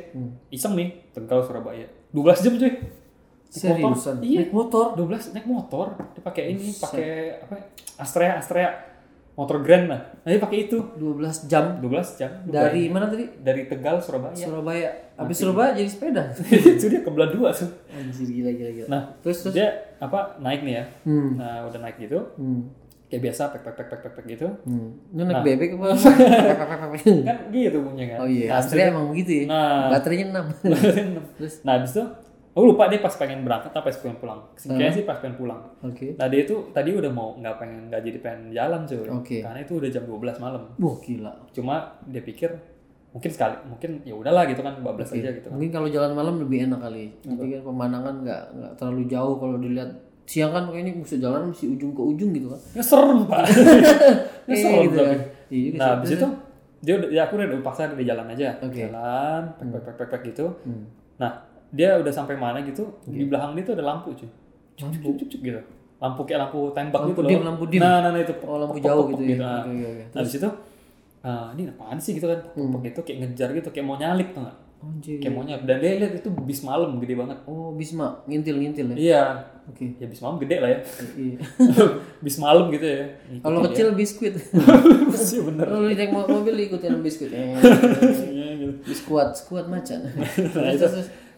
iseng 0.50 0.74
nih 0.74 0.88
Tegal 1.14 1.38
Surabaya. 1.40 1.86
12 2.10 2.42
jam 2.42 2.54
cuy. 2.56 2.72
Motor. 2.74 2.90
Seriusan? 3.50 4.16
Iya. 4.20 4.38
Naik 4.42 4.52
motor? 4.52 4.86
12 4.94 5.30
naik 5.32 5.46
motor, 5.46 5.86
dia 6.10 6.22
pakai 6.22 6.44
ini, 6.50 6.70
pakai 6.72 7.10
apa? 7.40 7.54
ya? 7.54 7.64
Astrea, 7.96 8.32
Astrea. 8.36 8.70
Motor 9.40 9.64
Grand 9.64 9.88
lah. 9.88 10.00
Nah, 10.20 10.28
dia 10.28 10.36
pakai 10.36 10.68
itu 10.68 10.76
12 11.00 11.48
jam 11.48 11.80
12 11.80 12.20
jam 12.20 12.28
dari 12.44 12.92
mana 12.92 13.08
tadi? 13.08 13.24
dari 13.40 13.64
Tegal 13.64 13.96
Surabaya. 13.96 14.36
Surabaya. 14.36 14.90
Habis 15.16 15.36
Surabaya 15.40 15.72
jadi 15.72 15.88
sepeda. 15.88 16.28
itu 16.76 16.86
dia 16.92 17.00
ke 17.00 17.08
belah 17.08 17.32
dua 17.32 17.48
tuh. 17.48 17.72
Anjir 17.88 18.28
gila 18.28 18.52
gila 18.52 18.70
gila. 18.76 18.88
Nah, 18.92 19.02
terus 19.24 19.40
terus. 19.40 19.56
Dia 19.56 19.96
apa 19.96 20.36
naik 20.44 20.60
nih 20.60 20.74
ya. 20.76 20.84
Hmm. 21.08 21.40
Nah, 21.40 21.64
udah 21.72 21.80
naik 21.80 21.96
gitu. 21.96 22.20
Hmm. 22.36 22.68
Kayak 23.08 23.32
biasa 23.32 23.42
pek 23.56 23.62
pek 23.64 23.74
pek 23.80 23.86
pek 23.88 24.00
pek, 24.04 24.12
pek 24.12 24.24
gitu. 24.28 24.46
Hmm. 24.68 24.88
Ini 25.08 25.22
naik 25.24 25.40
bebek 25.40 25.70
apa? 25.80 25.88
Kan 27.32 27.36
gitu 27.48 27.78
bunyinya 27.80 28.06
kan. 28.12 28.18
oh 28.20 28.28
iya, 28.28 28.46
Nah, 28.52 28.60
Astrea 28.60 28.92
emang 28.92 29.08
begitu 29.08 29.30
ya. 29.32 29.44
Nah. 29.48 29.88
Baterainya 29.88 30.26
6. 30.36 30.68
Terus? 31.40 31.54
Nah, 31.64 31.80
habis 31.80 31.96
itu 31.96 32.04
aku 32.50 32.64
lupa 32.66 32.86
dia 32.86 32.98
pas 32.98 33.12
pengen 33.12 33.40
berangkat 33.40 33.70
apa 33.70 33.82
pas 33.82 33.96
pengen 33.96 34.16
pulang. 34.16 34.40
Kayaknya 34.54 34.92
sih 34.92 35.04
pas 35.04 35.16
pengen 35.16 35.36
pulang. 35.36 35.60
Oke. 35.80 36.14
Nah, 36.14 36.26
dia 36.26 36.40
itu 36.42 36.54
tadi 36.70 36.90
udah 36.90 37.08
mau 37.08 37.34
nggak 37.34 37.56
pengen 37.56 37.78
nggak 37.86 38.02
jadi 38.02 38.18
pengen 38.18 38.40
jalan 38.50 38.80
cuy. 38.84 39.06
Oke. 39.08 39.38
Karena 39.40 39.60
itu 39.60 39.72
udah 39.76 39.88
jam 39.88 40.02
12 40.02 40.18
malam. 40.38 40.62
Wah 40.76 40.96
gila. 40.98 41.32
Cuma 41.50 41.74
dia 42.04 42.20
pikir 42.20 42.50
mungkin 43.10 43.26
sekali 43.26 43.58
mungkin 43.66 43.90
ya 44.02 44.14
udahlah 44.14 44.46
gitu 44.46 44.60
kan 44.60 44.78
bablas 44.80 45.10
aja 45.10 45.30
gitu 45.30 45.46
kan. 45.46 45.54
Mungkin 45.54 45.70
kalau 45.70 45.88
jalan 45.88 46.12
malam 46.12 46.34
lebih 46.38 46.64
enak 46.64 46.80
kali. 46.80 47.10
Jadi 47.20 47.50
kan 47.54 47.62
pemandangan 47.64 48.14
nggak 48.22 48.42
nggak 48.52 48.72
terlalu 48.74 49.02
jauh 49.06 49.34
kalau 49.36 49.56
dilihat 49.56 49.90
siang 50.24 50.50
kan 50.50 50.66
kayaknya 50.66 50.94
bisa 50.96 51.18
jalan 51.18 51.50
mesti 51.50 51.66
ujung 51.68 51.90
ke 51.90 52.02
ujung 52.04 52.30
gitu 52.30 52.46
kan. 52.48 52.60
Ya 52.70 52.82
serem, 52.82 53.26
Pak. 53.26 53.42
ya 54.46 54.54
Eh, 54.54 54.58
serem 54.58 54.82
gitu 54.84 54.96
tapi. 54.96 55.06
kan. 55.06 55.18
Iya 55.50 55.68
Nah, 55.74 55.82
sih. 55.82 55.90
habis 55.90 56.10
itu 56.14 56.26
dia 56.80 56.94
udah 56.96 57.08
ya 57.10 57.20
aku 57.26 57.32
udah 57.36 57.60
paksa 57.60 57.90
dia 57.90 58.06
jalan 58.14 58.26
aja. 58.30 58.46
Oke. 58.58 58.82
Jalan, 58.86 59.42
pek 59.54 59.66
pek 59.68 59.82
pek 59.82 59.94
pek, 59.96 60.06
pek 60.08 60.20
gitu. 60.30 60.46
Hmm. 60.62 60.84
Nah, 61.18 61.32
dia 61.70 61.96
udah 61.96 62.10
sampai 62.10 62.34
mana 62.34 62.60
gitu, 62.60 62.82
di 63.04 63.24
belakang 63.24 63.54
dia 63.54 63.62
tuh 63.62 63.74
ada 63.74 63.84
lampu, 63.86 64.10
cuy. 64.12 64.28
Cuk, 64.74 64.90
cuk, 64.96 65.14
cuk, 65.16 65.28
cuk, 65.28 65.40
gitu. 65.40 65.60
Lampu 66.00 66.20
kayak 66.24 66.48
lampu 66.48 66.72
tembak 66.72 67.00
Lampu 67.02 67.12
gitu 67.12 67.22
dim, 67.26 67.38
loh. 67.38 67.44
lampu 67.46 67.64
dim. 67.66 67.80
Nah, 67.80 68.00
nah, 68.00 68.10
nah 68.10 68.20
itu. 68.20 68.32
Oh 68.42 68.56
lampu 68.56 68.74
Pok, 68.74 68.82
jauh 68.82 69.04
pok, 69.04 69.08
gitu 69.12 69.22
pok, 69.22 69.30
ya. 69.30 69.36
Nah, 69.36 69.60
Oke 69.60 69.70
oke 69.70 69.84
oke. 69.86 70.04
Nah, 70.06 70.18
habis 70.18 70.34
itu 70.34 70.48
ah, 71.20 71.46
ini 71.52 71.62
apaan 71.68 71.98
sih 72.00 72.12
gitu 72.16 72.26
kan? 72.26 72.40
Hmm. 72.56 72.72
pok, 72.72 72.82
itu 72.82 73.00
kayak 73.00 73.18
ngejar 73.22 73.48
gitu, 73.52 73.68
kayak 73.68 73.84
mau 73.84 73.96
nyalip 73.96 74.32
tuh 74.32 74.40
nggak? 74.40 74.56
Anjir. 74.80 75.20
Kayak 75.20 75.34
mau 75.36 75.44
nyalip. 75.44 75.64
Dan 75.68 75.76
dia 75.76 75.90
lihat 75.94 76.12
itu 76.16 76.28
bis 76.32 76.60
malam 76.64 76.96
gede 76.96 77.12
banget. 77.12 77.36
Oh 77.44 77.76
Bisma 77.76 78.24
ngintil 78.24 78.56
ngintil 78.56 78.86
ya. 78.90 78.96
Iya. 78.96 79.22
Oke. 79.68 79.92
Ya 80.00 80.08
bis 80.08 80.24
malam 80.24 80.40
gede 80.40 80.56
lah 80.56 80.70
ya. 80.72 80.78
Iya. 81.14 81.36
bis 82.24 82.36
malam 82.40 82.72
gitu 82.72 82.86
ya. 82.88 83.04
Kalau 83.38 83.60
kecil 83.68 83.92
biskuit. 83.92 84.40
sih 85.12 85.38
bener. 85.46 85.68
Kalau 85.68 85.84
naik 85.84 86.08
mo- 86.08 86.24
mobil 86.24 86.56
ikutin 86.64 86.96
biskuit. 87.04 87.28
Eh, 87.28 87.52
Iya, 88.32 88.46
gitu. 88.56 88.72
biskuat, 88.88 89.36
skuat 89.36 89.68
macan. 89.68 90.00
Nah, 90.56 90.72
itu, 90.72 90.88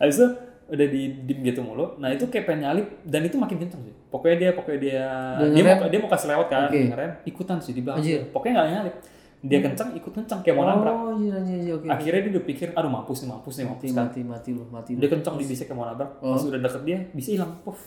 habis 0.03 0.19
itu 0.19 0.29
udah 0.73 0.87
di 0.89 1.03
dim 1.23 1.39
gitu 1.47 1.61
mulu. 1.63 1.95
Nah 2.03 2.11
itu 2.11 2.27
kayak 2.27 2.51
pengen 2.51 2.67
nyalip 2.67 2.87
dan 3.07 3.23
itu 3.23 3.39
makin 3.39 3.63
kenceng 3.63 3.83
sih. 3.87 3.95
Pokoknya 4.11 4.37
dia 4.37 4.51
pokoknya 4.53 4.79
dia 4.83 5.05
Dia 5.39 5.63
dia, 5.63 5.75
mau 5.79 5.87
dia 5.87 6.01
mau 6.03 6.11
kasih 6.11 6.29
lewat 6.35 6.47
kan, 6.51 6.67
Oke. 6.67 6.81
ngerem 6.91 7.13
ikutan 7.23 7.57
sih 7.63 7.73
di 7.73 7.81
belakang. 7.87 8.03
Anjir. 8.03 8.21
Pokoknya 8.35 8.53
nggak 8.59 8.69
nyalip. 8.75 8.95
Dia 9.43 9.59
kenceng 9.59 9.91
ikut 9.99 10.13
kenceng 10.15 10.41
kayak 10.43 10.57
mau 10.59 10.67
nabrak. 10.67 10.95
Oh 10.95 11.15
iya 11.19 11.35
anjir 11.39 11.55
anjir 11.63 11.73
oke. 11.79 11.87
Akhirnya 11.87 12.21
dia 12.27 12.33
udah 12.35 12.45
pikir, 12.47 12.69
aduh 12.75 12.91
mampus 12.91 13.19
nih 13.23 13.29
mampus 13.31 13.55
nih 13.59 13.67
mampus 13.67 13.91
Mati 13.91 13.95
kan. 13.95 14.05
mati 14.07 14.21
mati 14.23 14.51
lu 14.55 14.65
mati 14.71 14.91
lu. 14.95 14.99
Dia 15.03 15.11
kenceng 15.11 15.35
di 15.39 15.45
bisnya 15.47 15.67
kayak 15.71 15.79
mau 15.79 15.87
nabrak. 15.87 16.11
Oh. 16.19 16.35
Pas 16.35 16.43
udah 16.47 16.61
deket 16.63 16.83
dia 16.83 16.99
bisa 17.11 17.29
hilang. 17.35 17.53
Puff. 17.63 17.81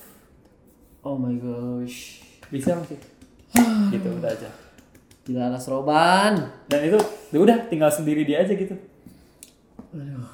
Oh 1.04 1.16
my 1.16 1.36
gosh. 1.36 2.22
Bisa 2.52 2.76
masih. 2.76 3.00
gitu 3.96 4.08
udah 4.14 4.30
aja. 4.30 4.50
Gila 5.26 5.50
alas 5.50 5.66
roban. 5.66 6.34
Dan 6.68 6.80
itu 6.86 7.00
ya 7.34 7.40
udah 7.42 7.58
tinggal 7.66 7.90
sendiri 7.90 8.28
dia 8.28 8.44
aja 8.44 8.52
gitu. 8.54 8.76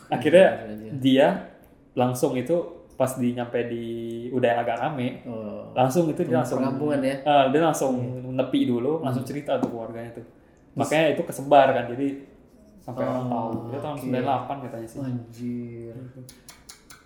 Akhirnya 0.10 0.68
dia 0.98 1.51
langsung 1.94 2.34
itu 2.34 2.56
pas 2.94 3.12
di 3.14 3.34
nyampe 3.34 3.58
di 3.66 3.86
udah 4.30 4.62
agak 4.62 4.78
rame 4.78 5.26
Oh. 5.26 5.74
langsung 5.74 6.06
itu 6.08 6.22
dia 6.22 6.38
langsung 6.38 6.60
Perkampungan 6.60 7.02
ya. 7.02 7.16
Ah, 7.24 7.46
dia 7.50 7.60
langsung 7.60 7.94
nepi 8.32 8.64
dulu 8.64 9.02
langsung 9.02 9.24
cerita 9.24 9.58
tuh 9.58 9.68
keluarganya 9.68 10.12
tuh 10.14 10.26
makanya 10.72 11.12
itu 11.12 11.22
kesebar 11.22 11.68
kan 11.70 11.86
jadi 11.88 12.08
sampai 12.80 13.04
orang 13.04 13.26
tahu 13.26 13.50
dia 13.68 13.80
tahun 13.80 13.98
98 13.98 14.64
katanya 14.64 14.88
sih 14.88 15.00
Anjir. 15.00 15.96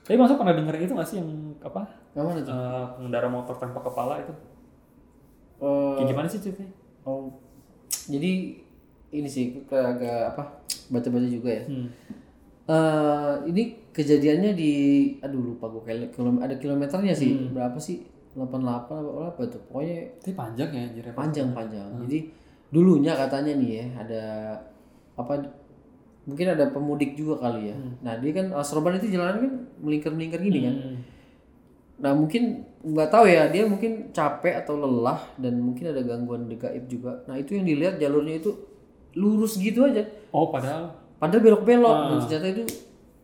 tapi 0.01 0.15
masuk 0.15 0.37
pernah 0.37 0.53
denger 0.53 0.75
itu 0.77 0.93
nggak 0.93 1.07
sih 1.07 1.17
yang 1.17 1.29
apa 1.59 1.81
Yang 2.11 2.25
mana 2.25 2.39
tuh? 2.39 2.53
pengendara 2.93 3.27
motor 3.27 3.55
tanpa 3.55 3.79
kepala 3.81 4.19
itu 4.19 4.33
Eh, 5.55 5.93
kayak 5.95 6.07
gimana 6.09 6.27
sih 6.27 6.39
ceritanya 6.39 6.71
oh. 7.03 7.31
Jadi 8.05 8.59
ini 9.09 9.25
sih 9.25 9.55
agak 9.65 10.35
apa? 10.35 10.43
Baca-baca 10.87 11.25
juga 11.25 11.49
ya. 11.49 11.63
hmm. 11.63 11.87
Eh 12.65 13.33
ini 13.45 13.63
kejadiannya 13.93 14.51
di 14.57 14.71
aduh 15.21 15.53
lupa 15.53 15.69
gue 15.69 16.09
kilom- 16.09 16.41
ada 16.41 16.57
kilometernya 16.57 17.13
sih. 17.13 17.53
Berapa 17.53 17.77
sih? 17.77 18.01
88 18.35 18.67
apa 18.67 18.95
berapa 18.99 19.41
tuh? 19.47 19.61
Pokoknya 19.69 20.11
tapi 20.19 20.33
panjang 20.35 20.69
ya 20.73 20.81
anjir 20.89 21.05
panjang-panjang. 21.13 21.87
Jadi 22.03 22.19
dulunya 22.73 23.13
katanya 23.15 23.53
nih 23.55 23.69
ya 23.79 23.85
ada 24.01 24.23
apa 25.15 25.33
mungkin 26.25 26.57
ada 26.57 26.65
pemudik 26.73 27.13
juga 27.13 27.47
kali 27.47 27.69
ya. 27.69 27.75
Nah, 28.01 28.17
dia 28.17 28.31
kan 28.33 28.49
Asroban 28.57 28.97
itu 28.97 29.13
jalan 29.13 29.45
kan 29.45 29.51
melingkar-melingkar 29.79 30.41
gini 30.41 30.59
kan. 30.65 30.75
Hmm. 30.75 30.97
Nah, 32.01 32.11
mungkin 32.17 32.65
nggak 32.81 33.09
tahu 33.13 33.29
ya, 33.29 33.47
dia 33.47 33.63
mungkin 33.69 34.09
capek 34.11 34.65
atau 34.65 34.75
lelah 34.75 35.21
dan 35.37 35.61
mungkin 35.61 35.93
ada 35.93 36.01
gangguan 36.01 36.49
gaib 36.49 36.89
juga. 36.89 37.23
Nah, 37.29 37.37
itu 37.37 37.55
yang 37.55 37.63
dilihat 37.69 38.01
jalurnya 38.01 38.41
itu 38.41 38.51
lurus 39.15 39.55
gitu 39.55 39.85
aja. 39.87 40.03
oh 40.35 40.51
padahal 40.51 40.91
padahal 41.25 41.41
belok-belok 41.41 41.97
dan 41.97 42.17
ternyata 42.29 42.47
itu 42.53 42.63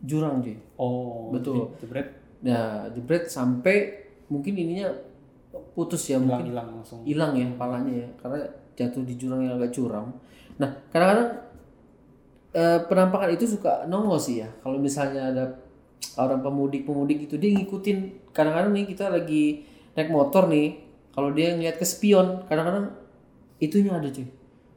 jurang 0.02 0.42
cuy. 0.42 0.58
Oh, 0.74 1.30
Betul. 1.30 1.70
jebret? 1.78 2.10
Nah 2.42 2.90
jebret 2.90 3.30
sampai 3.30 4.02
mungkin 4.26 4.58
ininya 4.58 4.90
putus 5.78 6.10
ya 6.10 6.18
mungkin 6.18 6.50
hilang-hilang 6.50 6.68
langsung. 6.82 6.98
hilang 7.06 7.32
ya 7.38 7.46
palanya 7.54 7.94
ya 8.02 8.08
karena 8.18 8.42
jatuh 8.74 9.06
di 9.06 9.14
jurang 9.14 9.46
yang 9.46 9.54
agak 9.62 9.70
curam. 9.70 10.10
Nah 10.58 10.68
kadang-kadang 10.90 11.30
eh, 12.50 12.78
penampakan 12.90 13.30
itu 13.30 13.46
suka 13.46 13.86
nongol 13.86 14.18
sih 14.18 14.42
ya. 14.42 14.50
Kalau 14.58 14.82
misalnya 14.82 15.30
ada 15.30 15.44
orang 16.18 16.42
pemudik 16.42 16.82
pemudik 16.82 17.30
itu 17.30 17.38
dia 17.38 17.54
ngikutin. 17.54 18.32
Kadang-kadang 18.34 18.74
nih 18.74 18.84
kita 18.90 19.06
lagi 19.06 19.62
naik 19.94 20.10
motor 20.10 20.50
nih 20.50 20.82
kalau 21.14 21.30
dia 21.30 21.54
ngeliat 21.54 21.76
ke 21.78 21.86
spion 21.86 22.42
kadang-kadang 22.50 22.90
itunya 23.62 23.94
ada 23.94 24.10
cuy. 24.10 24.26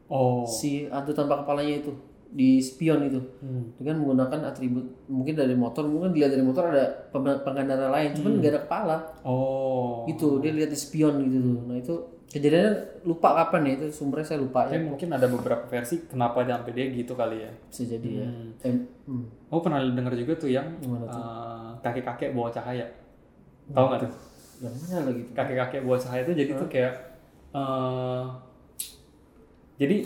Oh. 0.05 0.45
si 0.45 0.85
hantu 0.85 1.17
tanpa 1.17 1.41
kepalanya 1.41 1.81
itu 1.81 1.89
di 2.35 2.59
spion 2.59 2.99
itu 3.01 3.15
Hmm. 3.39 3.71
dengan 3.75 3.95
menggunakan 3.97 4.39
atribut 4.45 4.83
mungkin 5.07 5.33
dari 5.33 5.55
motor 5.55 5.87
mungkin 5.87 6.11
dilihat 6.11 6.35
dari 6.35 6.43
motor 6.43 6.67
ada 6.67 7.07
pengendara 7.39 7.87
lain 7.87 8.11
cuman 8.11 8.31
nggak 8.37 8.51
ada 8.51 8.61
kepala 8.61 8.95
Oh. 9.23 10.03
gitu 10.03 10.37
dia 10.37 10.51
lihat 10.51 10.67
di 10.67 10.75
spion 10.75 11.15
gitu 11.21 11.39
tuh 11.41 11.59
nah 11.63 11.75
itu 11.75 11.95
kejadiannya 12.27 12.73
lupa 13.03 13.31
kapan 13.33 13.61
ya 13.63 13.71
itu 13.77 13.87
sumbernya 13.89 14.27
saya 14.27 14.39
lupa 14.41 14.67
ya 14.67 14.75
mungkin 14.77 15.07
ada 15.09 15.23
beberapa 15.25 15.63
versi 15.65 16.03
kenapa 16.03 16.43
sampai 16.43 16.71
dia 16.71 16.91
gitu 16.91 17.15
kali 17.15 17.39
ya. 17.39 17.51
bisa 17.65 17.83
jadi 17.87 18.09
ya 18.11 18.27
Eh, 18.61 18.75
hmm. 19.07 19.47
Oh 19.47 19.63
pernah 19.63 19.79
dengar 19.79 20.11
juga 20.11 20.35
tuh 20.35 20.49
yang 20.49 20.67
Gimana 20.75 21.07
eh, 21.07 21.69
kakek-kakek 21.79 22.35
bawa 22.35 22.51
cahaya. 22.51 22.83
Tahu 23.65 23.85
nggak 23.87 24.01
tuh? 24.01 24.11
yang 24.57 24.71
mana 24.73 24.99
lagi 25.05 25.21
tuh 25.21 25.33
Kakek-kakek 25.33 25.81
bawa 25.81 25.97
cahaya 25.97 26.21
itu 26.21 26.33
jadi 26.33 26.51
tuh 26.53 26.67
kayak 26.67 26.93
eh 27.53 28.23
jadi 29.77 29.97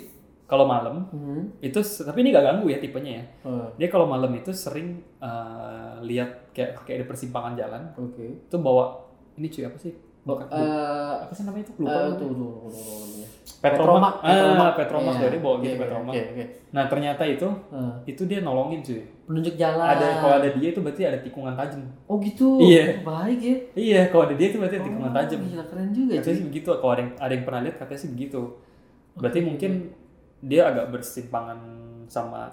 kalau 0.50 0.66
malam 0.66 1.06
hmm. 1.08 1.62
itu 1.62 1.78
tapi 1.78 2.20
ini 2.20 2.30
gak 2.30 2.42
ganggu 2.44 2.68
ya 2.68 2.78
tipenya 2.78 3.12
ya. 3.14 3.24
Oh, 3.44 3.70
Dia 3.76 3.86
kalau 3.86 4.04
malam 4.06 4.34
itu 4.34 4.50
sering 4.50 4.98
eh, 5.16 5.94
lihat 6.02 6.50
kayak 6.50 6.82
kayak 6.84 7.00
di 7.00 7.06
persimpangan 7.06 7.54
jalan 7.54 7.86
oke 7.94 8.18
itu 8.42 8.56
bawa 8.58 8.98
ini 9.36 9.48
cuy 9.48 9.64
apa 9.64 9.78
sih? 9.78 9.94
Bukan, 10.20 10.46
Eh, 10.46 11.16
apa 11.22 11.32
sih 11.32 11.42
namanya 11.44 11.64
itu? 11.64 11.74
Lupa. 11.80 11.96
namanya. 11.96 12.12
tuh 12.12 12.28
tuh, 12.28 12.50
tuh, 12.60 12.70
tuh. 12.70 13.28
Petromak. 13.60 14.14
Petromak. 14.20 14.68
Ah, 14.68 14.74
Petromak 14.76 15.14
Iya. 15.16 15.28
dia 15.28 15.40
bawa 15.40 15.56
gitu 15.58 15.70
Oke, 15.70 15.80
Petromak. 15.80 16.12
oke 16.12 16.22
oke 16.28 16.44
Nah 16.70 16.84
ternyata 16.86 17.24
itu 17.26 17.48
Eh, 17.70 17.94
itu 18.08 18.22
dia 18.26 18.40
nolongin 18.40 18.82
cuy. 18.82 19.02
penunjuk 19.26 19.56
jalan 19.56 19.86
Ada 19.88 20.08
kalau 20.20 20.36
ada 20.36 20.50
dia 20.52 20.70
itu 20.70 20.80
berarti 20.80 21.02
ada 21.04 21.20
tikungan 21.20 21.54
tajam. 21.54 21.82
oh 22.04 22.18
gitu 22.20 22.48
Iya. 22.60 23.00
baik 23.00 23.40
ya 23.40 23.56
Iya, 23.76 24.02
kalau 24.10 24.26
ada 24.26 24.34
dia 24.34 24.48
itu 24.50 24.58
berarti 24.58 24.76
ada 24.76 24.86
tikungan 24.86 25.12
tajam. 25.14 25.40
gila 25.44 25.64
keren 25.66 25.90
juga 25.92 26.12
Katanya 26.16 26.36
sih 26.36 26.46
begitu. 26.46 26.68
Kalau 26.74 26.92
ada 26.92 27.02
yang 27.02 27.12
ada 27.16 27.32
yang 27.32 27.44
pernah 27.44 27.62
lihat 27.62 27.76
katanya 27.78 28.00
sih 28.00 28.10
begitu. 28.10 28.42
Berarti 29.16 29.40
mungkin 29.40 29.72
dia 30.42 30.62
agak 30.66 30.90
bersimpangan 30.90 31.60
sama 32.06 32.48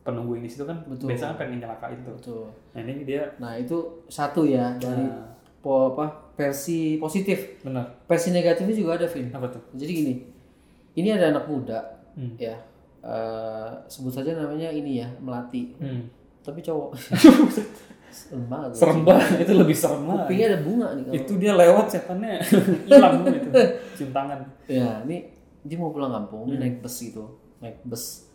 penunggu 0.00 0.34
ini 0.34 0.46
situ 0.46 0.62
kan. 0.62 0.82
Betul. 0.84 1.10
Biasanya 1.10 1.30
kan 1.30 1.38
pengen 1.38 1.58
nyelakain 1.58 1.98
tuh. 2.00 2.14
Betul. 2.14 2.42
Nah 2.70 2.80
ini 2.80 3.02
dia 3.02 3.22
nah 3.36 3.52
itu 3.54 3.76
satu 4.06 4.42
ya 4.42 4.74
dari 4.76 5.04
Nah. 5.04 5.30
po, 5.58 5.92
apa 5.92 6.06
versi 6.32 6.96
positif 6.96 7.60
benar. 7.60 7.86
versi 8.04 8.28
negatifnya 8.30 8.74
juga 8.74 8.96
ada 8.96 9.06
Vin 9.06 9.30
Apa 9.30 9.46
tuh? 9.46 9.62
jadi 9.72 9.92
gini 9.94 10.14
ini 10.92 11.08
ada 11.08 11.30
anak 11.30 11.46
muda 11.46 11.78
Hmm. 12.12 12.34
ya 12.36 12.52
eh, 13.00 13.68
sebut 13.86 14.10
saja 14.10 14.34
namanya 14.34 14.68
ini 14.68 14.98
ya 14.98 15.08
melati 15.16 15.72
Hmm. 15.76 16.10
tapi 16.40 16.60
cowok 16.60 16.92
serem 18.10 18.44
banget 18.44 18.70
Serem 18.74 19.00
banget. 19.02 19.40
itu 19.40 19.52
lebih 19.54 19.72
serem 19.72 20.02
banget. 20.02 20.20
kupingnya 20.20 20.46
ada 20.46 20.58
bunga 20.60 20.88
nih 20.90 21.02
kalau 21.02 21.16
Itu 21.16 21.32
dia 21.38 21.52
lewat 21.54 21.86
setannya 21.86 22.34
hilang 22.90 23.14
tuh 23.18 23.32
itu. 23.32 23.48
Cium 23.96 24.10
tangan. 24.10 24.38
ya 24.66 25.00
ini 25.02 25.31
dia 25.62 25.76
mau 25.76 25.90
pulang 25.90 26.10
kampung 26.10 26.44
Hmm. 26.44 26.50
dia 26.52 26.58
naik 26.60 26.76
bus 26.80 26.96
gitu 26.98 27.24
naik 27.58 27.78
bus 27.82 28.26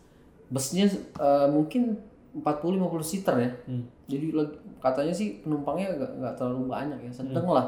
busnya 0.47 0.87
eh, 1.17 1.47
mungkin 1.47 1.99
40-50 2.33 3.01
seater 3.01 3.35
ya 3.37 3.51
Hmm. 3.65 3.83
jadi 4.05 4.25
katanya 4.77 5.11
sih 5.11 5.41
penumpangnya 5.41 5.91
nggak 5.97 6.33
terlalu 6.35 6.67
banyak 6.67 6.99
ya 7.01 7.11
sedang 7.11 7.43
Hmm. 7.43 7.55
lah 7.55 7.65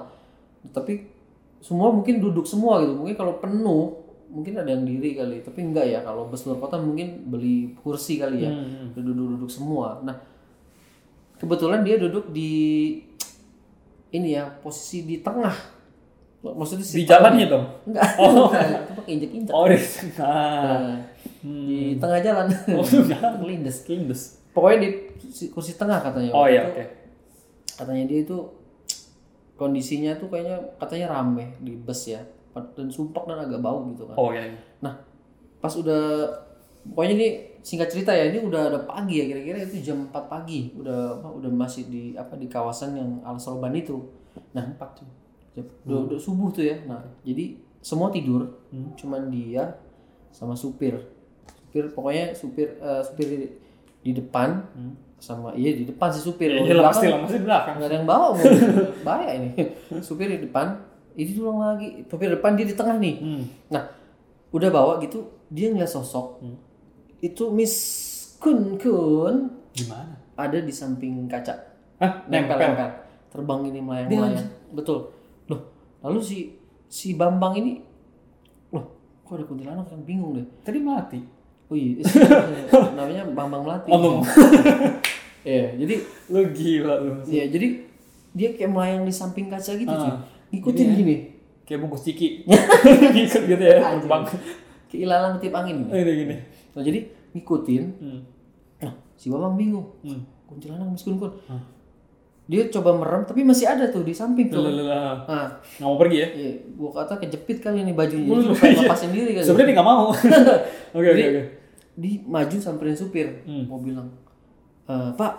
tapi 0.70 1.08
semua 1.60 1.92
mungkin 1.92 2.20
duduk 2.20 2.44
semua 2.44 2.80
gitu 2.80 2.96
mungkin 2.96 3.16
kalau 3.16 3.36
penuh 3.38 4.00
mungkin 4.30 4.54
ada 4.56 4.70
yang 4.70 4.86
diri 4.86 5.12
kali 5.14 5.42
tapi 5.42 5.60
enggak 5.66 5.90
ya 5.90 6.00
kalau 6.00 6.30
bus 6.30 6.46
luar 6.46 6.62
kota 6.62 6.78
mungkin 6.78 7.28
beli 7.28 7.74
kursi 7.76 8.16
kali 8.16 8.46
ya 8.46 8.52
Hmm. 8.52 8.94
duduk-duduk 8.94 9.50
semua 9.50 10.00
nah 10.00 10.16
kebetulan 11.36 11.82
dia 11.82 11.96
duduk 11.96 12.30
di 12.30 12.52
ini 14.10 14.34
ya 14.34 14.50
posisi 14.56 15.04
di 15.04 15.20
tengah 15.20 15.54
maksudnya 16.42 16.86
Di 16.86 17.04
jalannya 17.04 17.46
dong. 17.46 17.66
enggak 17.86 18.06
enggak 18.20 18.64
itu 18.80 18.94
pakai 18.96 19.12
injek-injek 19.14 19.52
Oh, 19.52 19.66
di 19.66 19.76
tengah. 19.76 20.64
Nah, 20.64 20.98
di 21.42 21.80
tengah 21.96 22.20
jalan 22.20 22.48
Oh, 22.72 22.84
enggak. 22.84 23.22
lindes 23.42 23.78
Kindes. 23.84 24.22
pokoknya 24.50 24.78
di 24.80 24.90
kursi- 25.50 25.76
tengah 25.76 26.00
katanya 26.00 26.32
Oh 26.32 26.46
iya, 26.46 26.64
oke. 26.66 26.84
katanya 27.76 28.04
dia 28.06 28.20
itu 28.24 28.38
kondisinya 29.54 30.16
tuh 30.16 30.28
kayaknya 30.28 30.58
katanya 30.78 31.08
rame 31.14 31.52
di 31.60 31.76
bus 31.76 32.08
ya 32.08 32.24
dan 32.50 32.88
sumpah 32.88 33.24
dan 33.24 33.40
agak 33.42 33.60
bau 33.60 33.88
gitu 33.88 34.04
kan 34.04 34.16
Oh 34.16 34.30
iya. 34.30 34.44
iya. 34.46 34.60
nah 34.80 34.96
pas 35.58 35.72
udah 35.72 36.28
pokoknya 36.86 37.14
ini 37.14 37.28
singkat 37.60 37.88
cerita 37.90 38.12
ya 38.12 38.32
ini 38.32 38.40
udah 38.40 38.68
ada 38.68 38.80
pagi 38.82 39.20
ya 39.20 39.26
kira-kira 39.28 39.60
itu 39.62 39.80
jam 39.82 40.08
4 40.08 40.16
pagi 40.26 40.72
udah 40.74 41.20
apa, 41.20 41.28
udah 41.30 41.52
masih 41.54 41.88
di 41.88 42.04
apa 42.16 42.36
di 42.36 42.48
kawasan 42.48 42.96
yang 42.96 43.12
Al 43.22 43.36
Sorban 43.36 43.72
itu 43.72 44.00
nah 44.50 44.64
Empat 44.64 44.96
cuy. 44.96 45.08
Jam- 45.52 45.72
udah, 45.84 46.00
udah 46.08 46.20
subuh 46.20 46.50
tuh 46.50 46.64
ya 46.64 46.78
nah. 46.84 47.02
Jadi 47.22 47.46
semua 47.80 48.10
tidur 48.10 48.44
Hmm. 48.70 48.94
cuman 48.94 49.28
dia 49.28 49.78
sama 50.30 50.54
supir. 50.54 50.94
Supir 51.60 51.90
pokoknya 51.90 52.32
supir 52.32 52.76
eh, 52.76 53.02
supir 53.02 53.26
di, 53.28 53.38
di 54.02 54.12
depan 54.14 54.62
sama 55.16 55.52
iya 55.52 55.74
di 55.74 55.84
depan 55.84 56.10
si 56.10 56.20
supir. 56.20 56.48
Di 56.50 56.64
Iya 56.66 56.80
pasti 56.82 57.06
lah, 57.06 57.24
di 57.24 57.40
belakang. 57.40 57.76
nggak 57.76 57.88
ada 57.88 57.96
yang 57.96 58.06
bawa 58.06 58.28
mau 58.30 58.46
bahaya 59.06 59.32
ini. 59.36 59.50
Supir 60.00 60.30
di 60.30 60.40
depan 60.42 60.80
itu 61.14 61.42
ulang 61.42 61.60
lagi. 61.68 62.04
Supir 62.06 62.30
depan 62.30 62.54
dia 62.54 62.64
di 62.64 62.74
tengah 62.74 62.96
nih. 62.96 63.16
Hmm. 63.18 63.44
nah 63.68 63.84
udah 64.50 64.70
bawa 64.70 64.98
gitu 65.00 65.20
dia 65.48 65.68
ngeliat 65.68 65.88
sosok. 65.88 66.42
Itu 67.20 67.50
Miss 67.50 67.76
Kun 68.38 68.76
Kun. 68.76 69.36
Gimana? 69.72 70.16
ada 70.34 70.56
di 70.58 70.72
samping 70.72 71.28
kaca. 71.28 71.52
Hah? 71.98 72.24
nempel 72.26 72.56
Nempel. 72.56 72.90
terbang 73.28 73.60
ini 73.66 73.78
melayang 73.78 74.08
melayang 74.08 74.48
betul 74.72 75.12
lalu 76.00 76.20
si 76.20 76.38
si 76.86 77.14
Bambang 77.14 77.54
ini 77.56 77.84
loh 78.70 78.86
kok 79.22 79.36
ada 79.36 79.44
kuntilanak 79.44 79.86
kan 79.86 80.02
bingung 80.02 80.34
deh 80.34 80.46
Tadi 80.62 80.80
mati. 80.80 81.20
oh 81.66 81.76
iya 81.76 82.02
namanya 82.98 83.24
Bambang 83.28 83.62
Melati 83.62 83.90
Bambang. 83.90 84.24
Iya, 85.40 85.72
jadi 85.74 85.96
Lu 86.28 86.44
gila 86.52 87.00
lu. 87.00 87.12
ya 87.24 87.48
jadi 87.48 87.88
dia 88.30 88.52
kayak 88.52 88.70
melayang 88.70 89.04
di 89.04 89.14
samping 89.16 89.48
kaca 89.48 89.72
gitu 89.72 89.88
cuy. 89.88 90.12
Ah. 90.12 90.20
Ngikutin 90.52 90.88
gini. 90.94 91.16
Kayak 91.64 91.80
bungkus 91.80 92.04
ciki. 92.04 92.44
Ngikut 93.16 93.44
gitu 93.48 93.64
ya. 93.64 93.80
Terbang. 93.80 94.28
Kayak 94.92 95.00
ilalang 95.00 95.34
tiap 95.40 95.56
angin 95.56 95.88
gitu. 95.88 95.96
Ini 95.96 96.12
gini. 96.14 96.36
Nah, 96.76 96.82
jadi 96.84 97.00
ngikutin. 97.32 97.84
Hmm. 98.04 98.20
Nah, 98.84 98.94
si 99.16 99.32
Bambang 99.32 99.56
bingung. 99.56 99.88
Hmm. 100.04 100.28
Kuntilanak 100.44 100.92
Mas 100.92 101.08
Kun 101.08 101.16
Kun. 101.16 101.32
Dia 102.50 102.66
coba 102.74 102.98
merem 102.98 103.22
tapi 103.24 103.46
masih 103.46 103.70
ada 103.70 103.86
tuh 103.94 104.02
di 104.02 104.10
samping 104.10 104.50
tuh. 104.50 104.66
Lalalala. 104.66 105.22
Nah, 105.30 105.46
Nggak 105.78 105.86
mau 105.86 105.98
pergi 106.02 106.18
ya? 106.18 106.28
iya, 106.34 106.52
gua 106.74 106.90
kata 106.98 107.22
kejepit 107.22 107.62
kali 107.62 107.86
nih 107.86 107.94
bajunya. 107.94 108.26
Iya. 108.34 108.42
Jadi 108.42 108.58
kayak 108.58 108.78
lepas 108.90 109.00
sendiri 109.00 109.30
kali. 109.38 109.46
Sebenarnya 109.46 109.74
nggak 109.78 109.86
mau. 109.88 110.06
Oke 110.98 111.08
oke 111.08 111.24
oke. 111.30 111.44
Di 111.94 112.12
maju 112.26 112.58
samperin 112.58 112.98
supir. 112.98 113.30
Hmm. 113.46 113.70
Mau 113.70 113.78
bilang, 113.78 114.10
"Eh, 114.90 115.12
Pak, 115.14 115.34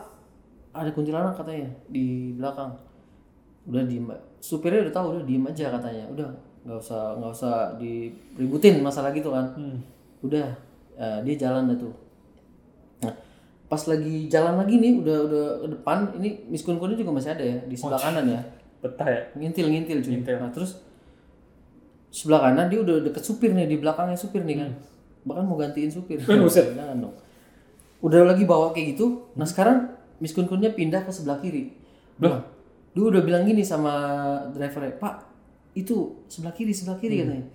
ada 0.70 0.90
kuntilanak 0.94 1.34
katanya 1.34 1.66
di 1.90 2.30
belakang. 2.38 2.70
Udah 3.66 3.82
diem. 3.82 4.06
Supirnya 4.38 4.86
udah 4.86 4.94
tahu, 4.94 5.06
udah 5.18 5.24
diem 5.26 5.42
aja 5.42 5.66
katanya. 5.74 6.06
Udah, 6.06 6.30
nggak 6.62 6.78
usah 6.78 7.18
nggak 7.18 7.32
usah 7.34 7.54
diributin 7.74 8.78
masalah 8.78 9.10
gitu 9.10 9.34
kan. 9.34 9.50
Hmm. 9.58 9.82
Udah, 10.22 10.46
eh, 10.94 11.18
dia 11.26 11.34
jalan 11.34 11.74
dah 11.74 11.78
tuh. 11.80 11.90
Pas 13.70 13.78
lagi 13.87 14.26
jalan 14.26 14.59
lagi 14.59 14.83
nih, 14.83 14.98
udah 14.98 15.18
udah 15.30 15.46
ke 15.62 15.66
depan, 15.78 15.98
ini 16.18 16.42
Miss 16.50 16.66
Kun 16.66 16.83
Kunnya 16.83 16.98
juga 16.98 17.14
masih 17.14 17.30
ada 17.38 17.44
ya 17.46 17.59
di 17.70 17.78
sebelah 17.78 18.02
kanan 18.02 18.26
ya. 18.26 18.40
Betah 18.83 19.06
ya. 19.06 19.22
Ngintil 19.38 19.70
ngintil 19.70 19.98
cuy. 20.02 20.11
Ngintil. 20.18 20.37
Nah 20.42 20.50
terus 20.50 20.83
sebelah 22.11 22.50
kanan 22.50 22.66
dia 22.66 22.83
udah 22.83 23.06
deket 23.06 23.22
supir 23.22 23.54
nih 23.54 23.70
di 23.70 23.78
belakangnya 23.78 24.18
supir 24.18 24.42
nih 24.42 24.66
kan. 24.66 24.70
Bahkan 25.22 25.44
mau 25.46 25.54
gantiin 25.54 25.87
supir. 25.87 26.18
Hmm. 26.18 26.42
buset. 26.42 26.74
Jangan 26.78 26.98
dong. 26.98 27.14
Udah 28.02 28.26
lagi 28.26 28.42
bawa 28.42 28.74
kayak 28.74 28.98
gitu. 28.98 29.30
Nah 29.38 29.46
sekarang 29.46 29.94
Miss 30.18 30.35
Kun 30.35 30.50
Kunnya 30.50 30.74
pindah 30.74 31.06
ke 31.06 31.14
sebelah 31.14 31.38
kiri. 31.38 31.70
Nah, 32.20 32.42
dia 32.92 33.00
udah 33.00 33.24
bilang 33.24 33.48
gini 33.48 33.64
sama 33.64 33.96
drivernya, 34.52 35.00
Pak 35.00 35.30
itu 35.72 36.26
sebelah 36.26 36.54
kiri 36.54 36.74
sebelah 36.74 36.98
kiri 36.98 37.22
katanya. 37.22 37.46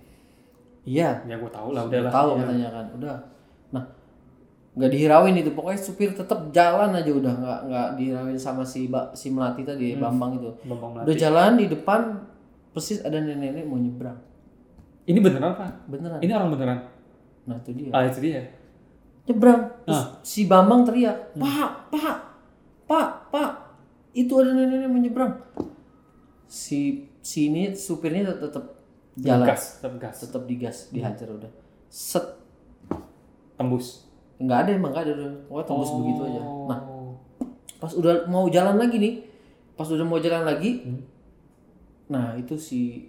Iya. 0.86 1.10
Ya 1.28 1.34
gue 1.36 1.50
tau 1.52 1.74
lah 1.74 1.84
udah 1.84 2.00
lah. 2.08 2.12
Tahu 2.12 2.30
katanya 2.40 2.68
kan. 2.72 2.86
Udah. 2.96 3.16
Nah 3.74 3.84
nggak 4.76 4.92
dihirauin 4.92 5.32
itu 5.40 5.50
pokoknya 5.56 5.80
supir 5.80 6.12
tetap 6.12 6.52
jalan 6.52 6.92
aja 6.92 7.08
udah 7.08 7.32
nggak 7.32 7.60
nggak 7.72 7.88
dihirauin 7.96 8.36
sama 8.36 8.60
si 8.60 8.92
ba, 8.92 9.08
si 9.16 9.32
melati 9.32 9.64
tadi 9.64 9.96
Bambang 9.96 10.36
itu. 10.36 10.52
Bambang 10.68 11.00
Melati. 11.00 11.06
udah 11.08 11.16
jalan 11.16 11.50
di 11.56 11.66
depan 11.72 12.00
persis 12.76 13.00
ada 13.00 13.16
nenek-nenek 13.16 13.64
mau 13.64 13.80
nyebrang. 13.80 14.20
Ini 15.08 15.16
beneran 15.24 15.56
apa? 15.56 15.80
beneran. 15.88 16.20
Ini 16.20 16.32
orang 16.36 16.50
beneran. 16.52 16.78
nah 17.48 17.56
itu 17.56 17.72
dia. 17.72 17.90
Ah 17.96 18.04
itu 18.04 18.20
dia. 18.20 18.52
nyebrang. 19.24 19.60
Terus 19.88 20.00
si 20.20 20.44
Bambang 20.44 20.84
teriak 20.84 21.32
pak 21.40 21.88
pak 21.88 22.16
pak 22.84 23.08
pak 23.32 23.50
itu 24.12 24.32
ada 24.36 24.52
nenek-nenek 24.52 24.92
menyeberang 24.92 25.40
si 26.46 27.10
si 27.24 27.48
ini 27.48 27.72
supirnya 27.72 28.28
tet- 28.28 28.44
tetap 28.52 28.64
jalan. 29.16 29.46
tetap 29.48 29.92
gas. 29.96 30.16
Tetap 30.20 30.42
digas 30.44 30.76
dihajar 30.92 31.32
udah. 31.32 31.50
Set. 31.88 32.44
Tembus 33.56 34.05
nggak 34.38 34.58
ada 34.58 34.70
emang 34.72 34.90
nggak 34.90 35.04
ada. 35.04 35.12
Udah 35.14 35.30
pokoknya 35.46 35.66
tembus 35.66 35.90
begitu 35.94 36.20
aja. 36.24 36.40
Nah 36.66 36.80
Oh. 36.82 37.12
pas 37.76 37.92
udah 37.92 38.24
mau 38.26 38.46
jalan 38.46 38.76
lagi 38.76 38.96
nih 38.96 39.14
pas 39.72 39.84
udah 39.86 40.02
mau 40.02 40.16
jalan 40.16 40.42
lagi 40.42 40.80
Hmm. 40.82 41.00
nah 42.06 42.32
itu 42.32 42.56
si 42.56 43.04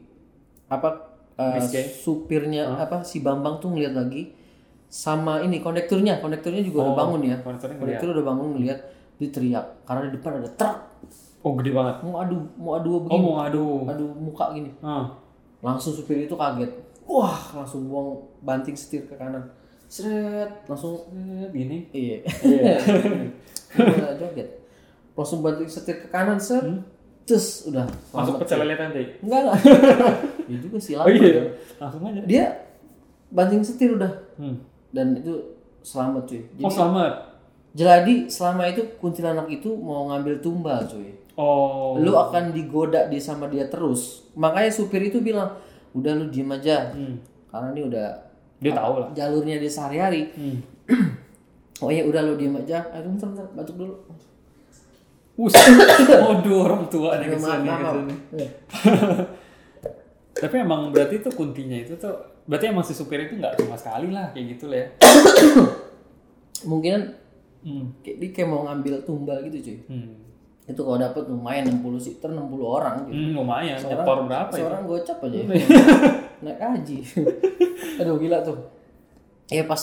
apa 0.68 0.92
eh, 1.34 1.56
Rizky? 1.56 1.80
supirnya 1.88 2.76
apa 2.76 3.00
si 3.02 3.22
Bambang 3.22 3.58
tuh 3.58 3.72
ngeliat 3.72 3.94
lagi 3.94 4.34
sama 4.86 5.40
ini 5.40 5.60
kondekturnya. 5.60 6.18
Kondekturnya 6.18 6.60
juga 6.62 6.82
udah 6.82 6.94
Oh, 6.94 6.98
bangun 6.98 7.22
ya. 7.26 7.36
kondektur 7.40 8.10
udah 8.10 8.26
bangun 8.26 8.56
ngeliat 8.56 8.80
dia 9.16 9.30
teriak. 9.30 9.66
Karena 9.84 10.08
di 10.08 10.14
depan 10.14 10.38
ada 10.38 10.50
truk. 10.50 10.78
Oh 11.40 11.54
gede 11.56 11.72
banget. 11.72 11.96
Mau 12.02 12.18
adu 12.18 12.38
mau 12.56 12.76
adu 12.76 12.90
oh 12.90 13.00
begini 13.02 13.22
mau 13.22 13.34
ngadu 13.38 13.64
adu 13.86 14.06
muka 14.18 14.52
gini. 14.52 14.72
Ah 14.82 15.12
langsung 15.60 15.92
supir 15.92 16.20
itu 16.20 16.34
kaget. 16.34 16.72
Wah 17.04 17.40
langsung 17.54 17.88
buang 17.88 18.16
banting 18.42 18.76
setir 18.76 19.04
ke 19.04 19.16
kanan 19.16 19.48
seret. 19.88 20.52
Langsung 20.68 21.08
Eh, 21.12 21.48
gini. 21.52 21.78
Iya. 21.92 22.18
Udah 23.80 24.12
joget. 24.20 24.50
Langsung 25.18 25.40
banting 25.42 25.68
setir 25.68 26.04
ke 26.04 26.08
kanan 26.08 26.38
set. 26.38 26.64
Terus 27.28 27.68
udah. 27.68 27.84
Masuk 28.16 28.40
pecel 28.40 28.64
lele 28.64 28.80
tadi 28.80 29.04
enggak 29.20 29.40
enggak 29.44 29.60
ya 30.48 30.58
juga 30.64 30.80
sih 30.80 30.96
oh 30.96 31.04
iya. 31.12 31.44
langsung 31.76 32.08
aja. 32.08 32.24
Dia 32.24 32.46
banting 33.28 33.60
setir 33.60 34.00
udah. 34.00 34.08
Hmm. 34.40 34.64
dan 34.96 35.12
itu 35.20 35.36
selamat 35.84 36.24
cuy. 36.24 36.42
Oh 36.64 36.72
selamat? 36.72 37.36
Jadi 37.76 38.32
selama 38.32 38.72
itu 38.72 38.80
kuntilanak 39.04 39.52
itu 39.52 39.68
mau 39.76 40.08
ngambil 40.08 40.40
tumbal 40.40 40.80
cuy. 40.88 41.20
Oh. 41.36 42.00
Lu 42.00 42.16
akan 42.16 42.56
digoda 42.56 43.12
di 43.12 43.20
sama 43.20 43.52
dia 43.52 43.68
terus. 43.68 44.32
Makanya 44.40 44.72
supir 44.72 45.04
itu 45.04 45.20
bilang 45.20 45.52
udah 45.92 46.16
lu 46.16 46.32
diem 46.32 46.48
aja. 46.48 46.96
Hmm. 46.96 47.20
karena 47.48 47.68
ini 47.76 47.82
udah 47.92 48.08
dia 48.58 48.72
tahu 48.72 48.94
lah 48.98 49.10
jalurnya 49.12 49.58
di 49.58 49.68
sehari-hari 49.68 50.22
hmm. 50.30 50.58
oh 51.84 51.90
ya 51.90 52.02
udah 52.04 52.22
lu 52.24 52.34
diem 52.34 52.56
aja 52.56 52.82
aduh 52.90 53.10
bentar 53.10 53.28
bentar 53.28 53.48
batuk 53.54 53.76
dulu 53.76 53.96
Us, 55.38 55.54
waduh 56.26 56.66
orang 56.66 56.84
tua 56.88 57.14
nih 57.16 57.30
ke 57.30 57.38
sini 57.38 57.70
ke 57.70 57.86
sini. 57.88 58.16
Tapi 60.36 60.56
emang 60.56 60.90
berarti 60.90 61.18
itu 61.18 61.30
kuntinya 61.30 61.78
itu 61.78 61.94
tuh 61.94 62.14
berarti 62.44 62.66
emang 62.68 62.82
si 62.82 62.94
supir 62.94 63.22
itu 63.22 63.38
nggak 63.38 63.54
cuma 63.56 63.74
sekali 63.74 64.10
lah 64.10 64.34
kayak 64.34 64.58
gitu 64.58 64.66
lah 64.66 64.78
ya. 64.80 64.88
mungkin 66.66 67.14
Hmm. 67.58 67.90
kayak 68.00 68.18
dia 68.18 68.30
kayak 68.32 68.48
mau 68.48 68.64
ngambil 68.64 69.02
tumbal 69.04 69.38
gitu 69.44 69.58
cuy 69.60 69.78
Hmm. 69.86 70.14
itu 70.64 70.78
kalau 70.78 70.96
dapet 70.96 71.26
lumayan 71.26 71.66
60 71.68 72.00
seater 72.00 72.30
60 72.30 72.58
orang 72.64 72.96
gitu. 73.06 73.14
Hmm, 73.14 73.34
lumayan. 73.36 73.76
Seorang- 73.76 74.26
berapa 74.26 74.50
ya? 74.50 74.58
seorang 74.58 74.82
gocap 74.86 75.18
aja 75.20 75.38
naik 76.40 76.60
haji 76.60 76.98
aduh 78.00 78.16
gila 78.16 78.42
tuh 78.42 78.58
ya 79.48 79.64
pas 79.64 79.82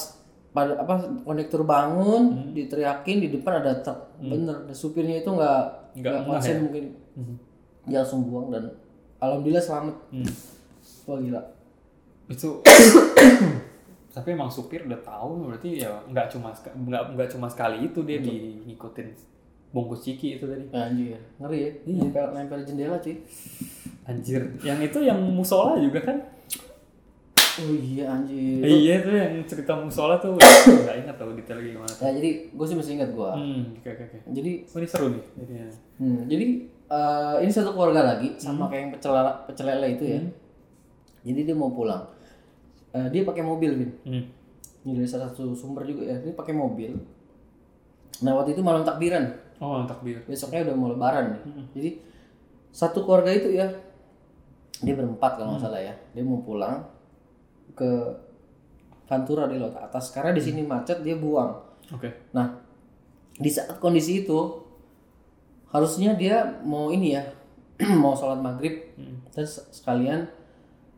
pada 0.50 0.76
apa 0.76 0.94
kondektur 1.20 1.62
bangun 1.62 2.22
Hmm. 2.30 2.50
diteriakin 2.52 3.18
di 3.18 3.28
depan 3.30 3.58
ada 3.58 3.74
truk 3.76 3.98
bener 4.18 4.64
dan 4.64 4.72
supirnya 4.72 5.18
itu 5.18 5.28
nggak 5.28 5.62
Nggak 5.94 6.14
konsen 6.24 6.52
ya? 6.52 6.62
mungkin 6.62 6.84
Hmm. 7.14 7.36
dia 7.84 7.98
langsung 8.00 8.22
buang 8.24 8.50
dan 8.50 8.70
alhamdulillah 9.18 9.60
selamat 9.60 9.96
Hmm. 10.08 10.30
wah 11.04 11.18
gila 11.18 11.42
Itu 12.24 12.62
tapi 14.14 14.30
emang 14.30 14.46
supir 14.46 14.80
udah 14.80 15.00
tahu 15.00 15.44
berarti 15.44 15.82
ya 15.82 15.90
nggak 16.04 16.30
cuma 16.30 16.54
nggak 16.54 17.02
nggak 17.12 17.28
cuma 17.28 17.46
sekali 17.46 17.82
itu 17.84 17.98
dia 18.00 18.18
di 18.18 18.62
ngikutin 18.64 19.08
bungkus 19.68 20.00
ciki 20.00 20.38
itu 20.38 20.46
tadi. 20.46 20.70
Anjir 20.70 21.18
ngeri 21.36 21.58
ya 21.58 21.70
nempel 21.84 22.26
nempel 22.30 22.62
jendela 22.62 22.94
cuy 22.96 23.18
Anjir, 24.04 24.44
yang 24.60 24.78
itu 24.78 25.00
yang 25.00 25.16
musola 25.16 25.74
juga 25.76 25.98
kan? 25.98 26.20
Oh 27.56 27.70
iya 27.72 28.04
anjir 28.08 28.60
iya 28.60 28.94
tuh 28.98 29.12
yang 29.12 29.34
cerita 29.44 29.72
musola 29.72 30.16
tuh 30.16 30.34
nggak 30.82 30.96
ingat 31.00 31.16
tahu 31.16 31.30
detailnya 31.34 31.70
gimana. 31.70 31.94
ya 31.94 32.10
jadi 32.12 32.30
gue 32.50 32.66
sih 32.66 32.74
masih 32.74 32.92
ingat 32.96 33.10
gua 33.10 33.30
Hmm, 33.34 33.62
oke 33.74 33.88
oke 33.88 34.02
oke. 34.04 34.18
jadi 34.30 34.50
Oh, 34.66 34.78
ini 34.78 34.86
seru 34.86 35.06
nih. 35.08 35.22
jadinya. 35.36 35.66
Hmm, 35.94 36.18
jadi 36.24 36.44
eh, 36.84 37.36
ini 37.40 37.50
satu 37.50 37.70
keluarga 37.70 38.02
lagi 38.04 38.28
sama 38.36 38.66
kayak 38.66 38.80
yang 38.80 38.92
pecel 38.92 39.12
pecel 39.44 39.66
lele 39.66 39.88
itu 39.92 40.04
ya. 40.08 40.20
Jadi 41.22 41.40
dia 41.42 41.54
mau 41.54 41.70
pulang. 41.70 42.04
Eh, 42.90 43.08
dia 43.08 43.22
pakai 43.22 43.40
mobil, 43.40 43.70
Vin. 43.74 43.90
Hmm. 44.04 44.24
Ini 44.82 44.92
dari 44.94 45.08
salah 45.08 45.26
satu 45.26 45.50
sumber 45.50 45.82
juga 45.82 46.04
ya. 46.04 46.16
Dia 46.18 46.30
pakai 46.32 46.52
mobil. 46.52 46.92
Nah 48.20 48.32
waktu 48.34 48.52
itu 48.52 48.60
malam 48.60 48.82
takbiran. 48.82 49.30
Oh, 49.56 49.82
takbir. 49.84 50.20
Besoknya 50.24 50.62
udah 50.62 50.74
mau 50.74 50.88
lebaran 50.88 51.32
nih. 51.32 51.42
Jadi 51.72 51.90
satu 52.68 53.02
keluarga 53.02 53.30
itu 53.30 53.50
ya. 53.50 53.70
Dia 54.76 54.92
berempat 54.92 55.38
kalau 55.38 55.54
nggak 55.54 55.62
salah 55.62 55.80
ya. 55.80 55.94
Dia 56.12 56.22
mau 56.22 56.38
pulang 56.38 56.82
ke 57.72 57.90
Pantura 59.04 59.44
di 59.44 59.60
laut 59.60 59.76
atas 59.76 60.08
karena 60.10 60.32
di 60.32 60.40
sini 60.40 60.64
macet 60.64 61.04
dia 61.04 61.12
buang. 61.12 61.52
Oke. 61.92 62.32
Nah, 62.32 62.56
di 63.36 63.52
saat 63.52 63.76
kondisi 63.76 64.24
itu 64.24 64.64
harusnya 65.68 66.16
dia 66.16 66.40
mau 66.64 66.88
ini 66.88 67.12
ya, 67.12 67.22
mau 68.02 68.16
sholat 68.16 68.40
maghrib, 68.40 68.72
terus 69.28 69.60
sekalian 69.68 70.24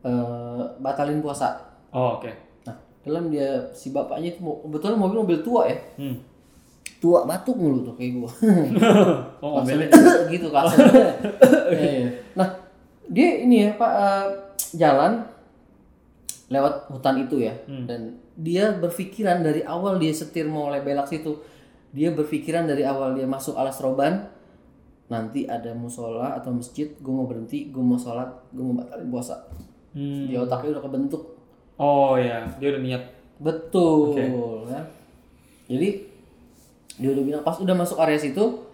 eh, 0.07 0.63
batalin 0.79 1.19
puasa. 1.19 1.59
Oh, 1.91 2.15
oke. 2.15 2.31
Nah, 2.63 2.79
dalam 3.03 3.27
dia 3.27 3.67
si 3.75 3.91
bapaknya 3.91 4.31
itu 4.31 4.39
kebetulan 4.39 4.95
mobil 4.95 5.17
mobil 5.27 5.39
tua 5.43 5.67
ya, 5.67 5.75
Hmm. 5.99 6.23
tua 7.03 7.27
batuk 7.27 7.59
mulu 7.59 7.91
tuh 7.91 7.93
kayak 7.99 8.11
gua. 8.15 8.31
Oh, 9.43 9.59
mobilnya. 9.59 9.91
gitu 10.31 10.47
kasar. 10.55 10.79
Iya, 11.75 11.89
iya. 11.91 12.09
Nah, 12.39 12.47
dia 13.11 13.29
ini 13.43 13.67
ya 13.67 13.75
Pak 13.75 13.91
eh, 13.91 14.27
jalan 14.79 15.27
lewat 16.47 16.87
hutan 16.91 17.15
itu 17.19 17.43
ya, 17.43 17.55
dan 17.67 18.19
dia 18.39 18.71
berpikiran 18.71 19.43
dari 19.43 19.63
awal 19.67 19.99
dia 19.99 20.15
setir 20.15 20.47
mau 20.47 20.71
belok 20.71 21.07
situ, 21.07 21.35
dia 21.91 22.15
berpikiran 22.15 22.63
dari 22.63 22.87
awal 22.87 23.15
dia 23.15 23.27
masuk 23.27 23.59
alas 23.59 23.79
roban, 23.83 24.31
nanti 25.11 25.43
ada 25.43 25.75
musola 25.75 26.39
atau 26.39 26.55
masjid, 26.55 26.87
gue 26.87 27.13
mau 27.13 27.27
berhenti, 27.27 27.67
gue 27.67 27.83
mau 27.83 27.99
sholat, 27.99 28.31
gue 28.55 28.63
mau 28.63 28.79
batalin 28.79 29.11
puasa. 29.11 29.43
Hmm. 29.91 30.29
Di 30.29 30.35
otaknya 30.37 30.77
udah 30.77 30.83
kebentuk 30.83 31.23
Oh 31.77 32.17
ya, 32.17 32.41
dia 32.57 32.73
udah 32.73 32.81
niat. 32.81 33.03
Betul 33.37 34.17
ya. 34.65 34.81
Jadi 35.69 35.89
dia 36.97 37.09
udah 37.13 37.23
bilang 37.23 37.43
pas 37.45 37.53
udah 37.61 37.77
masuk 37.77 38.01
area 38.01 38.17
situ 38.17 38.65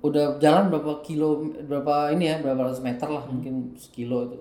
udah 0.00 0.40
jalan 0.40 0.72
berapa 0.72 1.04
kilo 1.04 1.44
berapa 1.68 2.16
ini 2.16 2.32
ya 2.32 2.40
berapa 2.40 2.72
ratus 2.72 2.80
meter 2.80 3.04
lah 3.04 3.20
mungkin 3.28 3.76
sekilo 3.76 4.32
itu 4.32 4.38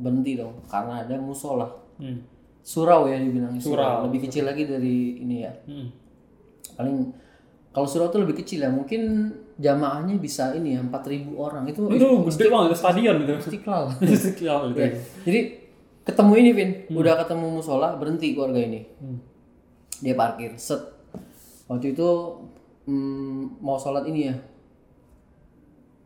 berhenti 0.00 0.34
dong 0.34 0.64
karena 0.64 1.04
ada 1.04 1.14
musola 1.16 1.68
Hmm. 1.96 2.16
surau 2.60 3.04
ya 3.04 3.16
dibilangnya 3.16 3.60
surau. 3.60 3.76
Surau. 3.76 3.96
lebih 4.08 4.20
kecil 4.24 4.44
lagi 4.44 4.64
dari 4.64 5.20
ini 5.20 5.36
ya 5.40 5.52
Hmm. 5.64 5.88
paling 6.74 6.96
kalau 7.70 7.84
surau 7.84 8.08
tuh 8.08 8.18
lebih 8.18 8.34
kecil 8.34 8.60
ya 8.60 8.68
mungkin 8.68 9.30
jamaahnya 9.56 10.16
bisa 10.16 10.50
ini 10.52 10.74
ya 10.74 10.80
4000 10.82 11.36
orang 11.36 11.64
itu 11.64 11.84
Itu 11.86 12.24
gede 12.26 12.48
banget, 12.48 12.74
stadion 12.74 13.16
gitu. 13.20 13.34
istiqlal 13.38 13.84
Istiqlal 14.02 14.60
gitu. 14.70 14.78
Ya, 14.80 14.90
Jadi 15.22 15.40
ketemu 16.02 16.32
ini 16.34 16.50
Vin, 16.50 16.70
udah 16.90 17.14
ketemu 17.16 17.46
musola, 17.52 17.94
berhenti 17.94 18.32
keluarga 18.32 18.58
ini. 18.58 18.80
Dia 20.00 20.16
parkir, 20.16 20.56
set. 20.56 20.80
Waktu 21.68 21.92
itu 21.92 22.08
mm, 22.84 23.60
mau 23.60 23.76
sholat 23.76 24.02
ini 24.04 24.26
ya, 24.26 24.34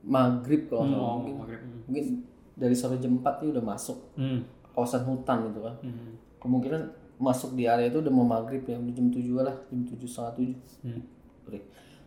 maghrib 0.05 0.69
kalau 0.69 0.85
salah. 0.85 1.01
Oh, 1.01 1.17
mungkin, 1.17 1.35
maghrib. 1.39 1.61
Hmm. 1.61 1.81
mungkin 1.87 2.05
dari 2.55 2.73
sore 2.73 2.97
jam 2.97 3.15
4 3.15 3.41
dia 3.41 3.49
udah 3.51 3.65
masuk 3.65 3.99
Hmm. 4.15 4.41
kawasan 4.71 5.03
hutan 5.05 5.49
gitu 5.49 5.61
kan. 5.61 5.75
Hmm. 5.81 6.15
Kemungkinan 6.39 6.83
masuk 7.15 7.55
di 7.55 7.65
area 7.65 7.87
itu 7.87 7.99
udah 7.99 8.11
mau 8.11 8.23
maghrib 8.23 8.63
ya, 8.63 8.75
udah 8.75 8.91
jam 8.91 9.07
7 9.09 9.39
lah, 9.41 9.55
jam 9.67 9.81
7 9.83 10.03
setengah 10.03 10.33
7. 10.35 10.55
Hmm. 10.83 11.03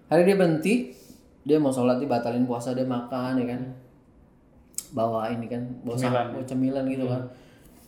Hari 0.08 0.22
dia 0.24 0.36
berhenti, 0.36 0.74
dia 1.44 1.58
mau 1.58 1.70
sholat, 1.70 1.98
dia 1.98 2.08
batalin 2.08 2.44
puasa, 2.44 2.72
dia 2.72 2.84
makan 2.84 3.38
ya 3.38 3.48
kan. 3.50 3.62
Bawa 4.88 5.28
ini 5.28 5.46
kan, 5.46 5.64
bawa 5.82 5.96
Cemilan. 5.96 6.16
cemilan, 6.16 6.28
bawa 6.32 6.44
cemilan 6.46 6.84
gitu 6.88 7.06
kan. 7.06 7.24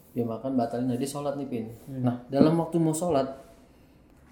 Dia 0.10 0.26
makan, 0.26 0.52
batalin, 0.54 0.86
nah 0.86 0.98
dia 1.00 1.08
sholat 1.08 1.34
nih 1.36 1.48
Pin. 1.48 1.66
Nah, 1.98 2.20
dalam 2.28 2.60
waktu 2.60 2.76
mau 2.76 2.92
sholat, 2.92 3.24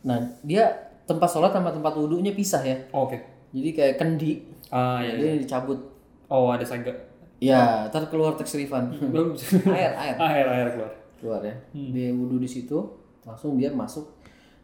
nah 0.02 0.20
dia 0.42 0.68
tempat 1.04 1.30
sholat 1.30 1.52
sama 1.52 1.72
tempat 1.72 1.96
wudhunya 1.96 2.32
pisah 2.34 2.60
ya. 2.60 2.76
Oh, 2.92 3.08
Oke. 3.08 3.24
Jadi 3.48 3.70
kayak 3.72 3.96
kendi, 3.96 4.44
Ah 4.68 5.00
ya. 5.00 5.16
dia 5.16 5.40
dicabut. 5.40 5.80
Oh, 6.28 6.52
ada 6.52 6.68
saga. 6.68 6.92
Ya, 7.38 7.86
ntar 7.90 8.10
keluar 8.10 8.34
teks 8.34 8.58
refund. 8.58 8.98
Belum. 8.98 9.38
air, 9.78 9.94
air. 9.94 10.16
air 10.18 10.46
air 10.48 10.68
keluar. 10.74 10.92
keluar 11.18 11.42
ya. 11.46 11.56
Dia 11.74 12.14
wudhu 12.14 12.42
di 12.42 12.50
situ, 12.50 12.78
langsung 13.26 13.58
dia 13.58 13.70
masuk. 13.74 14.06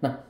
Nah, 0.02 0.22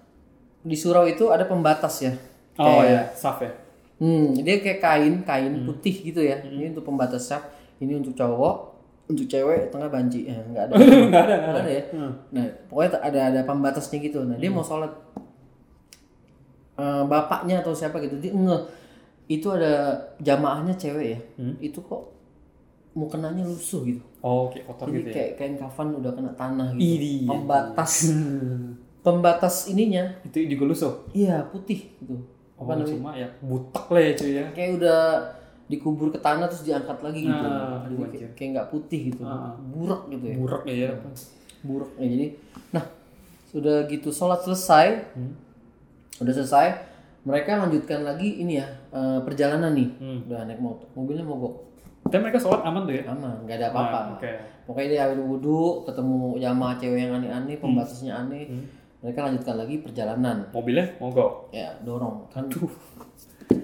di 0.64 0.76
surau 0.76 1.08
itu 1.08 1.32
ada 1.32 1.48
pembatas 1.48 2.04
ya. 2.04 2.14
Oh 2.60 2.84
ya, 2.84 3.08
saf 3.16 3.40
ya. 3.44 3.52
Hmm, 4.00 4.36
dia 4.36 4.60
kayak 4.60 4.80
kain, 4.84 5.14
kain 5.24 5.54
putih 5.64 5.96
gitu 6.14 6.20
ya. 6.20 6.44
Ini 6.44 6.76
untuk 6.76 6.88
pembatas 6.88 7.28
saf, 7.28 7.48
ini 7.80 7.96
untuk 7.96 8.16
cowok, 8.16 8.56
untuk 9.08 9.28
cewek 9.28 9.68
tengah 9.68 9.92
banci 9.92 10.32
ya 10.32 10.40
nggak 10.52 10.64
ada 10.72 10.74
Nggak 10.80 11.24
ada, 11.28 11.36
nggak 11.36 11.60
ada 11.60 11.72
ya 11.76 11.84
nah 12.32 12.48
pokoknya 12.72 13.04
ada 13.04 13.20
ada 13.36 13.42
pembatasnya 13.44 14.00
gitu 14.00 14.24
nah 14.24 14.40
dia 14.40 14.48
mau 14.48 14.64
sholat 14.64 14.96
Eh, 16.74 17.04
bapaknya 17.06 17.62
atau 17.62 17.70
siapa 17.70 18.02
gitu 18.02 18.18
dia 18.18 18.34
nge 18.34 18.58
itu 19.30 19.46
ada 19.54 19.94
jamaahnya 20.18 20.74
cewek 20.74 21.06
ya 21.06 21.20
itu 21.62 21.78
kok 21.86 22.02
mau 22.94 23.10
kenanya 23.10 23.44
lusuh 23.46 23.82
gitu. 23.90 24.04
Oh, 24.22 24.48
kayak 24.54 24.70
kotor 24.70 24.88
jadi 24.90 24.96
gitu 24.96 25.10
ya. 25.10 25.14
kayak 25.14 25.32
kain 25.36 25.56
kafan 25.58 25.88
udah 25.98 26.12
kena 26.14 26.32
tanah 26.38 26.68
gitu. 26.78 26.82
Idi. 26.82 27.16
pembatas. 27.26 27.94
Pembatas 29.04 29.56
ininya. 29.68 30.16
Itu 30.24 30.40
juga 30.48 30.64
lusuh. 30.72 30.94
iya 31.12 31.44
putih 31.52 31.92
gitu. 32.00 32.16
Oh, 32.56 32.70
cuma 32.70 33.12
ya 33.18 33.28
butek 33.44 33.86
lah 33.92 34.00
ya 34.00 34.12
cuy 34.16 34.32
ya. 34.40 34.46
kayak 34.56 34.72
udah 34.80 35.02
dikubur 35.68 36.08
ke 36.14 36.20
tanah 36.22 36.48
terus 36.48 36.64
diangkat 36.64 36.98
lagi 37.04 37.20
gitu. 37.28 37.34
Nah, 37.44 37.84
Jadi 37.84 37.96
kayak, 38.16 38.32
kayak 38.40 38.50
nggak 38.56 38.68
putih 38.72 39.02
gitu. 39.12 39.22
Burak 39.76 40.02
gitu 40.08 40.26
ya. 40.32 40.36
Burak 40.40 40.64
ya. 40.70 40.90
buruk 41.64 41.96
ya 41.96 42.04
jadi 42.04 42.28
nah 42.76 42.84
sudah 43.48 43.88
gitu 43.88 44.12
sholat 44.12 44.44
selesai 44.44 45.16
udah 46.20 46.34
selesai 46.36 46.68
mereka 47.24 47.56
lanjutkan 47.56 48.04
lagi 48.04 48.44
ini 48.44 48.60
ya 48.60 48.68
eh, 48.92 49.20
perjalanan 49.24 49.72
nih. 49.72 49.90
Udah 50.28 50.44
naik 50.44 50.60
motor 50.60 50.88
mobilnya 50.96 51.24
mogok 51.24 51.73
Tapi 52.04 52.20
mereka 52.20 52.38
sholat 52.38 52.62
aman 52.62 52.84
tuh 52.84 52.94
ya. 52.94 53.04
aman 53.06 53.34
nggak 53.42 53.58
ada 53.58 53.68
apa-apa 53.70 53.98
Ah, 53.98 54.14
Oke. 54.14 54.32
pokoknya 54.64 54.88
dia 54.90 55.02
habis 55.04 55.20
wudhu 55.20 55.60
ketemu 55.84 56.18
jamaah 56.38 56.76
cewek 56.76 57.00
yang 57.00 57.14
aneh-aneh 57.14 57.56
pembatasnya 57.58 58.14
aneh 58.18 58.44
mereka 59.00 59.20
lanjutkan 59.22 59.56
lagi 59.58 59.76
perjalanan 59.80 60.38
Mobilnya 60.50 60.86
mogok. 60.96 61.50
ya 61.50 61.74
dorong 61.82 62.28
kan 62.30 62.48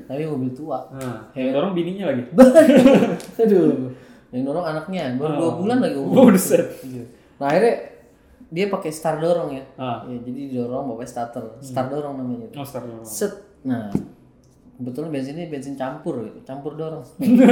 tapi 0.06 0.26
mobil 0.26 0.52
tua 0.52 0.82
Nah, 0.92 1.30
yang 1.32 1.54
dorong 1.54 1.72
bininya 1.72 2.10
lagi. 2.10 2.24
aduh 3.42 3.94
yang 4.30 4.44
dorong 4.44 4.62
anaknya 4.64 5.16
baru 5.16 5.34
dua 5.36 5.52
bulan 5.56 5.78
lagi 5.80 5.96
umur 5.96 6.16
Oh, 6.18 6.26
buset. 6.28 6.66
Iya. 6.82 7.04
Nah 7.38 7.46
akhirnya 7.48 7.76
dia 8.50 8.66
pakai 8.68 8.90
star 8.90 9.18
dorong 9.18 9.50
ya. 9.52 9.64
Ah. 9.76 10.02
Ya, 10.04 10.18
jadi 10.20 10.50
didorong 10.50 10.90
bapak 10.90 11.06
starter, 11.06 11.46
star 11.60 11.86
dorong 11.88 12.18
namanya. 12.18 12.50
Oh, 12.52 12.62
start 12.64 12.84
dorong. 12.84 13.06
Set. 13.06 13.30
Nah 13.62 13.94
kebetulan 14.80 15.12
bensinnya 15.12 15.52
bensin 15.52 15.76
campur 15.76 16.24
gitu, 16.24 16.40
campur 16.48 16.80
dorong. 16.80 17.04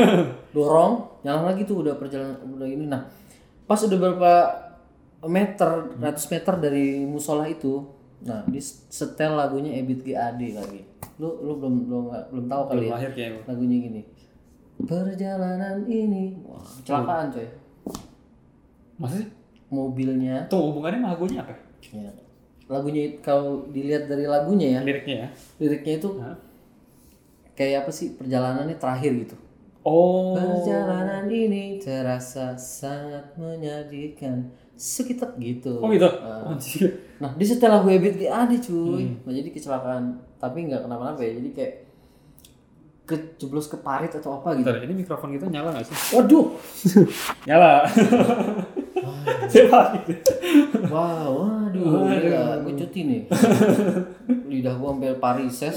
dorong, 0.56 0.94
nyala 1.28 1.52
lagi 1.52 1.68
tuh 1.68 1.84
udah 1.84 2.00
perjalanan 2.00 2.40
udah 2.40 2.64
ini. 2.64 2.88
Nah 2.88 3.04
pas 3.68 3.84
udah 3.84 3.98
berapa 4.00 4.34
meter, 5.28 5.70
ratus 6.00 6.26
meter 6.32 6.56
dari 6.56 7.04
musola 7.04 7.44
itu, 7.52 7.84
nah 8.24 8.48
di 8.48 8.64
setel 8.64 9.36
lagunya 9.36 9.76
Ebit 9.76 10.08
GAD 10.08 10.56
lagi. 10.56 10.82
Lu 11.20 11.44
lu 11.44 11.60
belum 11.60 11.74
belum 11.92 12.06
belum 12.32 12.46
tahu 12.48 12.64
kali 12.72 12.88
ya 12.88 12.96
Lahir 12.96 13.12
kayaknya. 13.12 13.44
lagunya 13.44 13.78
gini. 13.84 14.02
Perjalanan 14.78 15.84
ini, 15.84 16.38
wah 16.48 16.62
kecelakaan 16.62 17.34
coy. 17.34 17.48
Masa 18.96 19.20
sih? 19.20 19.30
Mobilnya 19.68 20.48
Tuh 20.48 20.72
hubungannya 20.72 21.04
sama 21.04 21.12
lagunya 21.12 21.44
apa? 21.44 21.52
Ya. 21.92 22.08
Lagunya 22.72 23.04
kalau 23.20 23.68
dilihat 23.68 24.08
dari 24.08 24.24
lagunya 24.24 24.80
ya, 24.80 24.82
Liriknya 24.86 25.16
ya. 25.24 25.30
liriknya 25.60 25.94
itu 26.00 26.10
Hah? 26.24 26.36
Kayak 27.58 27.84
apa 27.84 27.92
sih 27.92 28.14
perjalanannya 28.14 28.78
terakhir 28.78 29.12
gitu. 29.26 29.36
Oh. 29.82 30.38
Perjalanan 30.38 31.26
ini 31.26 31.82
terasa 31.82 32.54
sangat 32.54 33.34
menyedihkan. 33.34 34.54
Sekitar 34.78 35.34
gitu. 35.42 35.82
Oh 35.82 35.90
gitu. 35.90 36.06
Anjir. 36.46 37.18
Nah, 37.18 37.34
di 37.34 37.42
setel 37.42 37.74
lagu 37.74 37.90
Ebit 37.90 38.22
GAD 38.22 38.62
cuy. 38.62 39.10
Nah, 39.26 39.34
jadi 39.34 39.50
kecelakaan. 39.50 40.22
Tapi 40.38 40.70
nggak 40.70 40.86
kenapa-napa 40.86 41.26
ya. 41.26 41.42
Jadi 41.42 41.50
kayak 41.58 41.74
kejeblos 43.08 43.72
ke 43.72 43.80
parit 43.80 44.12
atau 44.12 44.38
apa 44.38 44.54
gitu. 44.60 44.68
Bentar, 44.68 44.84
ini 44.84 44.94
mikrofon 45.00 45.32
kita 45.34 45.48
nyala 45.48 45.80
gak 45.80 45.88
sih? 45.88 46.20
Waduh. 46.20 46.60
Nyala. 47.48 47.88
Siapa 49.52 50.04
gitu? 50.04 50.32
Wow, 50.92 51.67
gila, 51.78 52.44
gue 52.62 52.74
cuti 52.76 53.00
nih. 53.04 53.22
Lidah 54.52 54.74
gue 54.76 54.90
sampai 54.90 55.16
parises. 55.18 55.76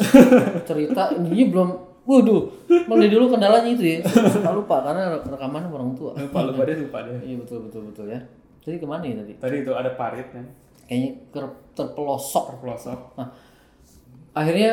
Cerita 0.65 1.13
ini 1.15 1.47
belum, 1.47 1.69
waduh, 2.05 2.49
dari 2.67 3.09
dulu 3.09 3.31
kendalanya 3.31 3.71
itu 3.71 3.85
ya. 3.85 3.99
Tak 4.41 4.53
lupa 4.53 4.83
karena 4.83 5.21
rekaman 5.21 5.67
orang 5.67 5.93
tua. 5.95 6.13
Lupa, 6.15 6.45
lupa 6.45 6.63
deh, 6.65 6.77
lupa 6.79 6.99
deh. 7.05 7.21
Iya 7.23 7.37
betul 7.39 7.59
betul 7.67 7.83
betul 7.89 8.07
ya. 8.09 8.21
Jadi 8.61 8.77
ke 8.77 8.87
mana 8.87 9.03
ya 9.03 9.21
tadi? 9.21 9.33
Tadi 9.37 9.57
itu 9.61 9.73
ada 9.73 9.91
parit 9.95 10.29
kan. 10.29 10.45
Kayaknya 10.85 11.11
ker- 11.31 11.59
terpelosok. 11.73 12.45
Terpelosok. 12.57 13.01
Nah, 13.17 13.29
akhirnya 14.33 14.73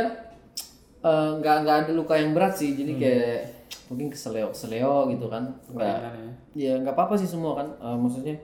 eh, 0.99 1.29
nggak 1.39 1.55
nggak 1.63 1.77
ada 1.85 1.91
luka 1.93 2.17
yang 2.17 2.33
berat 2.33 2.53
sih. 2.53 2.75
Jadi 2.75 2.97
kayak 2.97 3.39
mungkin 3.87 4.11
keseleo 4.11 4.51
seleo 4.51 5.07
gitu 5.07 5.31
kan. 5.31 5.55
Nggak 5.71 5.95
Ringan 5.95 6.15
ya. 6.17 6.31
ya 6.57 6.73
nggak 6.81 6.93
apa-apa 6.93 7.15
sih 7.15 7.29
semua 7.29 7.55
kan 7.55 7.67
Eh, 7.77 7.95
maksudnya 7.95 8.35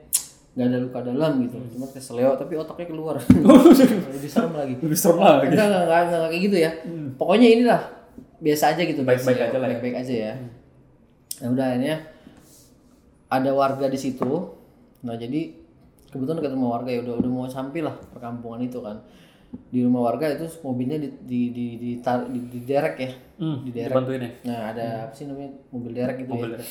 nggak 0.54 0.66
ada 0.70 0.78
luka 0.78 0.98
dalam 1.02 1.32
gitu. 1.42 1.58
Cuma 1.74 1.86
keseleo 1.90 2.38
tapi 2.38 2.54
otaknya 2.54 2.86
keluar. 2.86 3.18
Lebih 4.14 4.30
serem 4.30 4.54
lagi. 4.54 4.74
Lebih 4.78 4.98
serem 4.98 5.18
lagi. 5.18 5.50
enggak 5.50 5.66
enggak, 5.66 5.82
enggak, 5.84 6.00
enggak 6.06 6.30
kayak 6.30 6.42
gitu 6.42 6.56
ya. 6.56 6.70
Pokoknya 7.18 7.48
inilah 7.50 7.80
biasa 8.38 8.64
aja 8.72 8.82
gitu. 8.82 9.00
Baik-baik 9.02 9.34
keseleo, 9.34 9.50
aja 9.50 9.58
lah 9.58 9.66
ya. 9.66 9.72
baik-baik 9.74 9.96
aja 9.98 10.14
ya. 10.14 10.32
Nah 11.42 11.48
udah 11.50 11.64
akhirnya 11.66 11.96
ada 13.28 13.50
warga 13.50 13.86
di 13.90 13.98
situ. 13.98 14.30
Nah 15.02 15.14
jadi 15.18 15.40
kebetulan 16.08 16.38
ketemu 16.38 16.66
warga 16.70 16.90
ya 16.94 17.00
udah 17.02 17.14
udah 17.18 17.30
mau 17.30 17.46
sampai 17.50 17.82
lah 17.82 17.94
perkampungan 18.14 18.62
itu 18.62 18.78
kan. 18.78 19.02
Di 19.70 19.82
rumah 19.82 20.06
warga 20.06 20.30
itu 20.30 20.46
mobilnya 20.62 20.98
di 20.98 21.10
di 21.20 21.40
di 21.50 21.66
di, 21.74 21.90
tar- 21.98 22.26
di, 22.26 22.38
di 22.46 22.62
derek 22.62 22.96
ya. 22.98 23.10
Hmm, 23.38 23.66
di 23.66 23.70
derek. 23.70 23.90
ya. 23.90 24.30
nah 24.46 24.58
ada 24.70 24.86
apa 25.06 25.14
sih 25.14 25.26
namanya? 25.26 25.50
Mobil 25.70 25.90
derek 25.90 26.22
gitu 26.22 26.30
Mobil 26.30 26.54
ya 26.54 26.62
derek. 26.62 26.70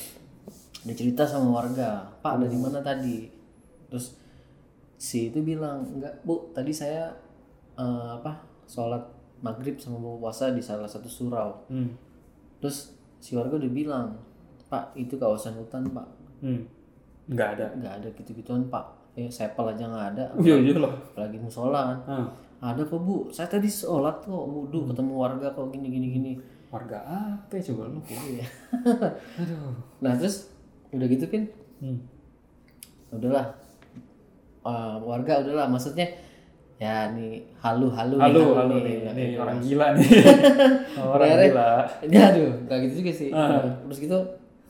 dia 0.84 0.96
cerita 0.96 1.24
sama 1.24 1.52
warga 1.52 2.12
pak 2.20 2.44
dari 2.44 2.56
mana 2.56 2.80
tadi 2.80 3.32
terus 3.94 4.18
si 4.96 5.30
itu 5.30 5.38
bilang 5.40 5.86
enggak 5.88 6.18
bu 6.24 6.50
tadi 6.50 6.74
saya 6.74 7.14
eh, 7.74 8.10
apa 8.12 8.34
sholat 8.66 9.06
maghrib 9.40 9.78
sama 9.78 10.00
buka 10.00 10.18
puasa 10.24 10.50
di 10.50 10.60
salah 10.60 10.88
satu 10.88 11.06
surau 11.06 11.54
Hmm. 11.68 11.94
terus 12.58 12.96
si 13.20 13.34
warga 13.34 13.54
udah 13.54 13.70
bilang 13.72 14.18
pak 14.66 14.96
itu 14.96 15.14
kawasan 15.14 15.54
hutan 15.56 15.86
pak 15.88 16.08
Hmm. 16.42 16.66
Nggak 17.26 17.50
ada. 17.56 17.66
nggak 17.74 17.94
ada 18.02 18.08
gitu-gituan 18.14 18.66
pak 18.68 18.84
eh 19.14 19.30
sepel 19.30 19.70
aja 19.70 19.86
nggak 19.86 20.08
ada 20.12 20.24
Iya, 20.38 20.58
iya 20.60 20.74
loh. 20.76 20.90
apalagi 20.90 21.38
musola 21.38 21.86
kan 21.86 22.00
Hmm. 22.04 22.28
ada 22.64 22.82
kok 22.82 22.98
bu 22.98 23.30
saya 23.30 23.46
tadi 23.48 23.68
sholat 23.68 24.18
kok 24.20 24.34
wudhu 24.44 24.88
ketemu 24.88 25.14
warga 25.14 25.48
kok 25.50 25.70
gini 25.70 25.88
gini 25.88 26.08
gini 26.12 26.34
Warga 26.68 27.06
apa 27.06 27.54
ya 27.54 27.70
coba 27.70 27.86
lu? 27.86 28.02
Iya. 28.02 28.42
Aduh. 29.38 29.78
nah 30.02 30.18
terus 30.18 30.50
udah 30.90 31.06
gitu 31.06 31.26
kan 31.28 31.46
Hmm. 31.78 32.02
udahlah 33.12 33.54
Eh, 34.64 34.96
warga 35.00 35.44
udahlah 35.44 35.68
maksudnya 35.68 36.08
ya 36.76 37.12
nih 37.12 37.44
halu 37.58 37.88
halu 37.88 38.16
halo 38.16 38.64
nih, 38.66 38.80
nih, 38.80 38.96
nih 39.12 39.26
Iya. 39.30 39.38
orang 39.38 39.58
gila 39.60 39.88
nih. 39.94 40.08
orang 41.06 41.28
Akhirnya- 41.30 41.52
gila. 41.52 41.70
ya 42.16 42.22
aduh 42.30 42.52
nggak 42.64 42.78
gitu 42.82 42.94
juga 43.00 43.12
sih 43.14 43.30
Ah. 43.30 43.60
terus 43.82 44.00
gitu 44.00 44.20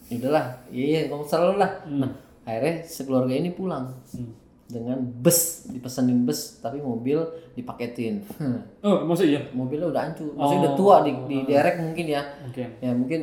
ya 0.03 0.15
udahlah 0.17 0.45
iya 0.67 0.85
iya 0.87 1.01
kamu 1.07 1.23
selalu 1.23 1.53
lah 1.57 1.71
nah 1.87 2.11
akhirnya 2.43 2.75
sekeluarga 2.83 3.33
ini 3.33 3.49
pulang 3.51 3.85
Hmm. 4.11 4.33
dengan 4.65 4.97
bus 4.99 5.69
dipesenin 5.69 6.21
bus 6.23 6.57
tapi 6.57 6.77
mobil 6.77 7.21
dipaketin 7.53 8.25
Oh, 8.81 9.05
maksud 9.05 9.25
iya? 9.25 9.41
mobilnya 9.51 9.87
udah 9.87 10.01
hancur 10.03 10.33
maksudnya 10.33 10.61
udah 10.63 10.73
tua 10.75 10.95
di, 11.01 11.11
di 11.23 11.37
derek 11.45 11.77
mungkin 11.79 12.05
ya 12.07 12.21
Mungkin. 12.41 12.67
ya 12.79 12.91
mungkin 12.91 13.21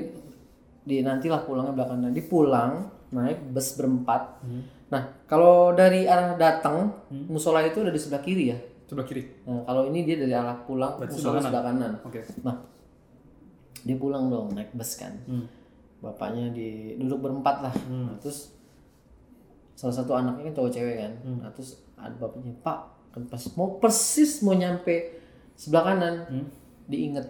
di 0.81 0.97
nantilah 1.01 1.43
pulangnya 1.43 1.75
belakangan 1.75 2.11
di 2.11 2.23
pulang 2.23 2.73
naik 3.11 3.43
bus 3.51 3.75
berempat 3.75 4.39
nah 4.91 5.03
kalau 5.31 5.71
dari 5.71 6.11
arah 6.11 6.35
datang 6.35 6.91
musola 7.31 7.63
itu 7.63 7.79
udah 7.79 7.95
di 7.95 8.01
sebelah 8.03 8.23
kiri 8.23 8.45
ya? 8.51 8.59
Sebelah 8.91 9.07
kiri. 9.07 9.23
nah, 9.47 9.63
kalau 9.63 9.87
ini 9.87 10.03
dia 10.03 10.19
dari 10.19 10.35
arah 10.35 10.67
pulang 10.67 10.99
Berarti 10.99 11.15
musola 11.15 11.39
sebelah 11.39 11.43
sebelah 11.47 11.65
kanan. 11.71 11.93
Oke. 12.03 12.21
nah 12.43 12.57
dia 13.87 13.97
pulang 13.97 14.27
dong 14.27 14.51
naik 14.53 14.75
bus 14.75 14.99
kan. 14.99 15.15
Hmm. 15.31 15.47
bapaknya 16.01 16.49
di 16.51 16.97
duduk 16.97 17.29
berempat 17.29 17.61
lah. 17.61 17.75
Nah, 17.93 18.17
terus 18.25 18.57
salah 19.77 19.93
satu 19.93 20.17
anaknya 20.17 20.49
kan 20.49 20.55
cowok 20.57 20.73
cewek 20.73 20.97
kan. 20.97 21.13
Nah, 21.39 21.53
terus 21.53 21.85
ada 21.95 22.17
bapaknya 22.17 22.57
pak 22.65 22.79
kan 23.13 23.23
pas 23.29 23.43
mau 23.53 23.77
persis 23.77 24.41
mau 24.41 24.57
nyampe 24.57 25.21
sebelah 25.61 25.93
kanan. 25.93 26.15
Diinget. 26.89 27.29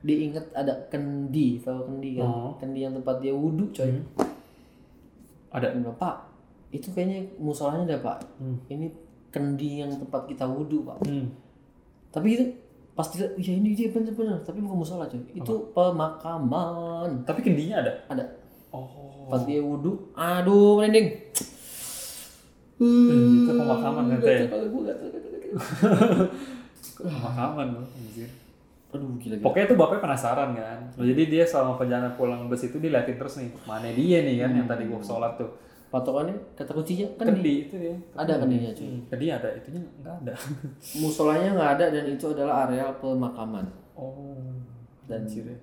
Diinget 0.00 0.48
ada 0.56 0.88
kendi 0.88 1.60
tahu 1.60 1.86
kendi 1.86 2.18
kan? 2.18 2.26
Oh. 2.26 2.52
kendi 2.56 2.88
yang 2.88 2.96
tempat 2.96 3.20
dia 3.20 3.36
wudhu 3.36 3.68
coy. 3.70 4.00
Ada. 5.52 5.76
Dia 5.76 5.84
bilang, 5.84 6.00
pak 6.00 6.31
itu 6.72 6.88
kayaknya 6.90 7.28
musolanya 7.36 7.84
ada 7.86 7.98
pak 8.00 8.18
Hmm. 8.36 8.56
ini 8.66 8.88
kendi 9.28 9.80
yang 9.80 9.92
tempat 9.92 10.24
kita 10.26 10.44
wudhu 10.44 10.82
pak 10.82 10.96
Hmm. 11.04 11.28
tapi 12.08 12.34
itu 12.34 12.44
pasti 12.92 13.16
ya 13.20 13.52
ini 13.52 13.72
dia 13.72 13.88
bener-bener 13.88 14.36
tapi 14.40 14.58
bukan 14.58 14.78
musola 14.78 15.04
coy 15.04 15.20
itu 15.30 15.54
pemakaman 15.70 17.24
Tapi 17.24 17.40
kendinya 17.40 17.80
ada. 17.80 17.92
ada 18.10 18.24
Oh. 18.68 19.28
pas 19.28 19.44
dia 19.44 19.60
wudhu 19.60 20.12
aduh 20.12 20.76
merinding 20.76 21.08
itu 22.82 23.52
pemakaman 23.52 24.10
gatel. 24.10 24.48
Pemakaman 26.98 27.66
loh. 27.74 27.86
Anjir. 27.88 28.28
aduh 28.92 29.08
gila 29.16 29.34
gila 29.34 29.44
Pokoknya 29.44 29.66
tuh 29.66 29.76
bapaknya 29.76 30.00
penasaran 30.02 30.50
kan. 30.52 30.78
Jadi 30.94 31.22
dia 31.26 31.44
selama 31.46 31.76
perjalanan 31.76 32.12
pulang 32.12 32.44
bus 32.46 32.60
itu 32.60 32.76
diliatin 32.76 33.16
terus 33.16 33.38
nih. 33.38 33.48
Mana 33.62 33.88
dia 33.88 34.18
nih 34.20 34.36
kan 34.38 34.50
yang 34.52 34.66
tadi 34.66 34.84
gua 34.84 35.00
sholat 35.00 35.38
tuh. 35.38 35.48
Patokannya 35.92 36.32
kata 36.56 36.72
kuncinya 36.72 37.04
kan 37.20 37.26
di, 37.28 37.32
Kendi 37.36 37.54
itu 37.68 37.76
ya. 37.76 37.96
ada 38.16 38.40
kendinya 38.40 38.72
cuy. 38.72 38.88
Hmm, 38.88 39.00
Kendi 39.12 39.26
ada, 39.28 39.48
itunya 39.52 39.80
nggak 40.00 40.14
ada. 40.24 40.32
musolanya 41.04 41.48
nggak 41.52 41.70
ada 41.76 41.84
dan 41.92 42.04
itu 42.08 42.24
adalah 42.32 42.64
areal 42.64 42.96
pemakaman. 42.96 43.68
Oh. 43.92 44.16
Dan- 45.04 45.28
Anjir 45.28 45.44
ya. 45.44 45.58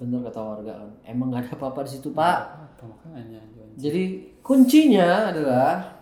bener 0.00 0.24
kata 0.24 0.40
warga 0.40 0.72
kan. 0.72 0.90
Emang 1.04 1.28
nggak 1.28 1.44
ada 1.44 1.52
apa-apa 1.54 1.84
di 1.84 1.90
situ 1.92 2.08
pak. 2.10 2.38
Apa 2.72 2.84
makanya 2.88 3.44
jadi 3.76 4.02
kuncinya 4.40 5.28
adalah 5.30 6.00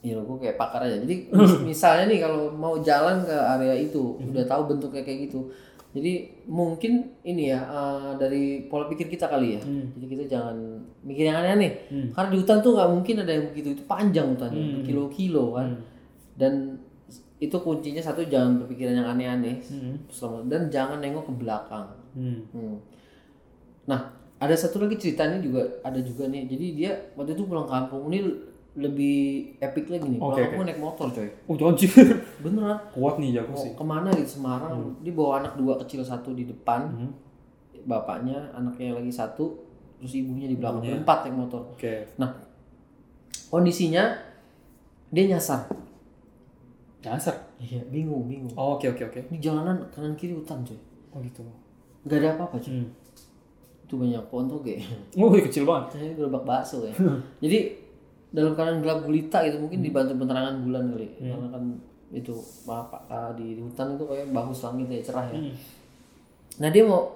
ya 0.00 0.16
gue 0.16 0.36
kayak 0.40 0.56
pakar 0.56 0.88
aja. 0.88 0.96
Jadi 0.98 1.28
mis- 1.30 1.60
misalnya 1.70 2.04
nih 2.08 2.18
kalau 2.20 2.50
mau 2.50 2.80
jalan 2.80 3.20
ke 3.22 3.36
area 3.36 3.76
itu 3.76 4.16
udah 4.18 4.44
tahu 4.44 4.74
bentuknya 4.74 5.04
kayak 5.04 5.30
gitu 5.30 5.52
jadi 5.90 6.12
mungkin 6.46 6.92
ini 7.22 7.50
ya 7.50 7.60
eh, 7.60 8.10
dari 8.14 8.42
pola 8.66 8.86
pikir 8.86 9.06
kita 9.06 9.26
kali 9.26 9.58
ya. 9.58 9.62
Jadi 9.90 10.06
kita 10.06 10.24
jangan 10.28 10.56
mikir 11.02 11.26
yang 11.26 11.38
aneh-aneh. 11.38 11.72
Karena 12.10 12.28
di 12.30 12.38
hutan 12.38 12.58
tuh 12.60 12.72
nggak 12.72 12.90
mungkin 12.90 13.14
ada 13.18 13.32
yang 13.32 13.46
begitu. 13.50 13.68
Itu 13.74 13.82
panjang 13.84 14.30
hutannya 14.30 14.54
berkilo-kilo 14.78 15.44
kan. 15.52 15.68
Dan 16.36 16.52
itu 17.36 17.56
kuncinya 17.56 17.98
satu 17.98 18.22
jangan 18.22 18.60
berpikiran 18.60 18.94
yang 18.94 19.08
aneh-aneh. 19.08 19.58
Selama- 20.08 20.46
dan 20.46 20.70
jangan 20.70 21.00
nengok 21.00 21.26
ke 21.26 21.34
belakang. 21.36 21.86
Hmm. 22.14 22.38
Hmm. 22.52 22.76
Nah, 23.86 24.00
ada 24.38 24.54
satu 24.54 24.78
lagi 24.78 24.94
ceritanya 24.94 25.42
juga 25.42 25.66
ada 25.82 25.98
juga 25.98 26.24
nih. 26.26 26.46
Jadi 26.46 26.66
dia 26.76 26.92
waktu 27.12 27.34
itu 27.34 27.44
pulang 27.44 27.66
kampung. 27.66 28.06
Ini 28.08 28.20
lebih 28.80 29.18
epic 29.60 29.86
lagi 29.86 30.08
nih. 30.08 30.18
Pulang 30.18 30.32
Oke, 30.32 30.42
kampung 30.42 30.64
naik 30.64 30.80
motor 30.80 31.06
coy. 31.12 31.28
Oh 31.44 31.68
anjir. 31.68 31.90
Beneran. 32.44 32.78
Kuat 32.90 33.14
nih 33.20 33.30
jago 33.36 33.52
sih. 33.54 33.76
ke 33.76 33.84
mana 33.84 34.08
di 34.08 34.24
Semarang? 34.24 34.96
Dia 35.04 35.12
bawa 35.12 35.44
anak 35.44 35.54
dua 35.54 35.76
kecil 35.78 36.00
satu 36.00 36.32
di 36.32 36.48
depan, 36.48 36.88
Hmm. 36.88 37.12
bapaknya, 37.80 38.52
anaknya 38.52 38.92
lagi 38.92 39.08
satu, 39.08 39.56
terus 39.96 40.12
ibunya 40.14 40.44
di 40.44 40.56
belakang. 40.56 40.80
Berempat 40.80 41.24
naik 41.24 41.36
motor. 41.36 41.62
Oke. 41.72 42.08
Nah, 42.16 42.28
kondisinya 43.46 44.16
dia 45.08 45.24
nyasar. 45.26 45.68
Nyasar. 47.00 47.36
Iya, 47.56 47.80
bingung, 47.88 48.28
bingung. 48.28 48.52
Oh, 48.54 48.76
oke 48.76 48.88
oke 48.88 49.02
oke. 49.06 49.20
Ini 49.28 49.38
jalanan 49.38 49.80
kanan 49.88 50.12
kiri 50.14 50.32
hutan 50.32 50.60
coy. 50.60 50.76
Oh 51.10 51.20
gitu. 51.20 51.40
Gak 52.04 52.20
ada 52.20 52.36
apa-apa 52.36 52.56
coy. 52.56 52.72
Hmm. 52.76 52.88
Itu 53.84 53.96
banyak 53.96 54.22
pohon 54.28 54.46
toge. 54.46 54.80
Oh, 55.16 55.32
kecil 55.32 55.64
banget. 55.64 55.96
Ini 55.98 56.14
gerobak 56.14 56.44
bakso 56.44 56.84
ya. 56.84 56.92
Jadi 57.42 57.58
dalam 58.30 58.54
keadaan 58.54 58.78
gelap 58.80 59.02
gulita 59.02 59.42
gitu 59.42 59.58
mungkin 59.58 59.82
dibantu 59.82 60.14
penerangan 60.14 60.62
bulan 60.62 60.84
kali. 60.94 61.08
Karena 61.18 61.48
kan 61.50 61.64
itu 62.10 62.34
apa 62.66 62.98
ah, 63.06 63.30
di, 63.34 63.54
di 63.54 63.62
hutan 63.62 63.94
itu 63.94 64.04
kayak 64.06 64.26
bagus 64.34 64.66
langit 64.66 64.86
ya 64.90 65.00
cerah 65.02 65.26
ya. 65.30 65.38
Nah 66.58 66.68
dia 66.70 66.82
mau 66.82 67.06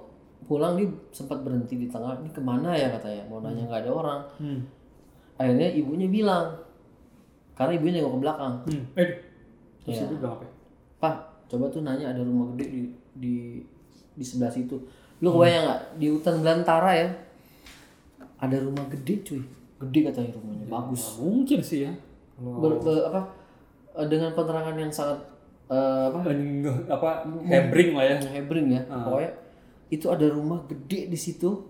pulang 0.44 0.78
dia 0.78 0.86
sempat 1.10 1.42
berhenti 1.42 1.74
di 1.78 1.86
tengah. 1.90 2.18
Ini 2.22 2.30
ke 2.30 2.42
mana 2.42 2.74
ya 2.74 2.90
katanya? 2.94 3.26
Mau 3.26 3.42
nanya 3.42 3.66
nggak 3.66 3.82
ada 3.86 3.90
orang. 3.90 4.20
Hmm. 4.38 4.60
Akhirnya 5.34 5.68
ibunya 5.74 6.06
bilang 6.06 6.54
karena 7.54 7.72
ibunya 7.78 8.02
nengok 8.02 8.14
ke 8.14 8.20
belakang. 8.22 8.54
Hmm. 8.66 8.82
Eh, 8.98 9.08
terus 9.86 9.96
Iya. 9.98 10.06
itu 10.10 10.14
bilang 10.18 10.34
apa? 10.38 10.44
ya? 10.46 10.52
Pak, 10.98 11.16
coba 11.50 11.64
tuh 11.70 11.82
nanya 11.82 12.06
ada 12.14 12.20
rumah 12.22 12.50
gede 12.54 12.66
di 12.70 12.80
di 13.18 13.34
di 14.14 14.24
sebelah 14.24 14.50
situ. 14.50 14.78
Lu 15.22 15.30
kebayang 15.34 15.62
nggak 15.66 15.82
di 15.98 16.06
hutan 16.10 16.34
belantara 16.42 16.90
ya? 16.94 17.08
Ada 18.42 18.62
rumah 18.62 18.84
gede 18.90 19.14
cuy. 19.22 19.42
Gede 19.85 20.01
katanya 20.09 20.30
rumahnya, 20.35 20.66
bagus. 20.66 21.03
Nggak 21.05 21.16
mungkin 21.20 21.59
sih 21.61 21.78
ya. 21.85 21.93
Ber, 22.41 22.72
ber- 22.80 23.05
apa 23.09 23.20
eh, 23.95 24.07
dengan 24.09 24.30
penerangan 24.32 24.76
yang 24.80 24.93
sangat 24.93 25.18
eh, 25.68 26.05
apa? 26.09 26.18
Enggak, 26.28 26.76
apa 26.89 27.09
hebring 27.45 27.91
lah 27.93 28.05
ya. 28.05 28.16
hebring 28.41 28.66
ya. 28.72 28.82
Pokoknya 28.89 29.30
itu 29.93 30.07
ada 30.09 30.26
rumah 30.32 30.59
gede 30.66 31.12
di 31.12 31.18
situ. 31.18 31.68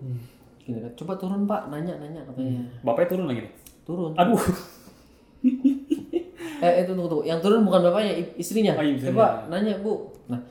Kan, 0.65 0.81
coba 0.97 1.13
turun 1.19 1.45
pak. 1.45 1.69
Nanya 1.69 1.99
nanya 2.01 2.25
katanya. 2.25 2.65
Bapaknya 2.81 3.09
turun 3.13 3.25
lagi 3.29 3.41
nih. 3.45 3.53
turun. 3.85 4.11
Aduh. 4.17 4.41
eh 6.65 6.73
itu 6.81 6.91
tunggu 6.95 7.09
tunggu 7.11 7.25
yang 7.27 7.39
turun 7.43 7.61
bukan 7.67 7.85
bapaknya 7.85 8.13
istrinya. 8.39 8.73
Oh, 8.79 8.83
iya, 8.83 8.97
coba 9.11 9.45
nanya 9.51 9.77
bu. 9.83 10.09
Nah 10.31 10.41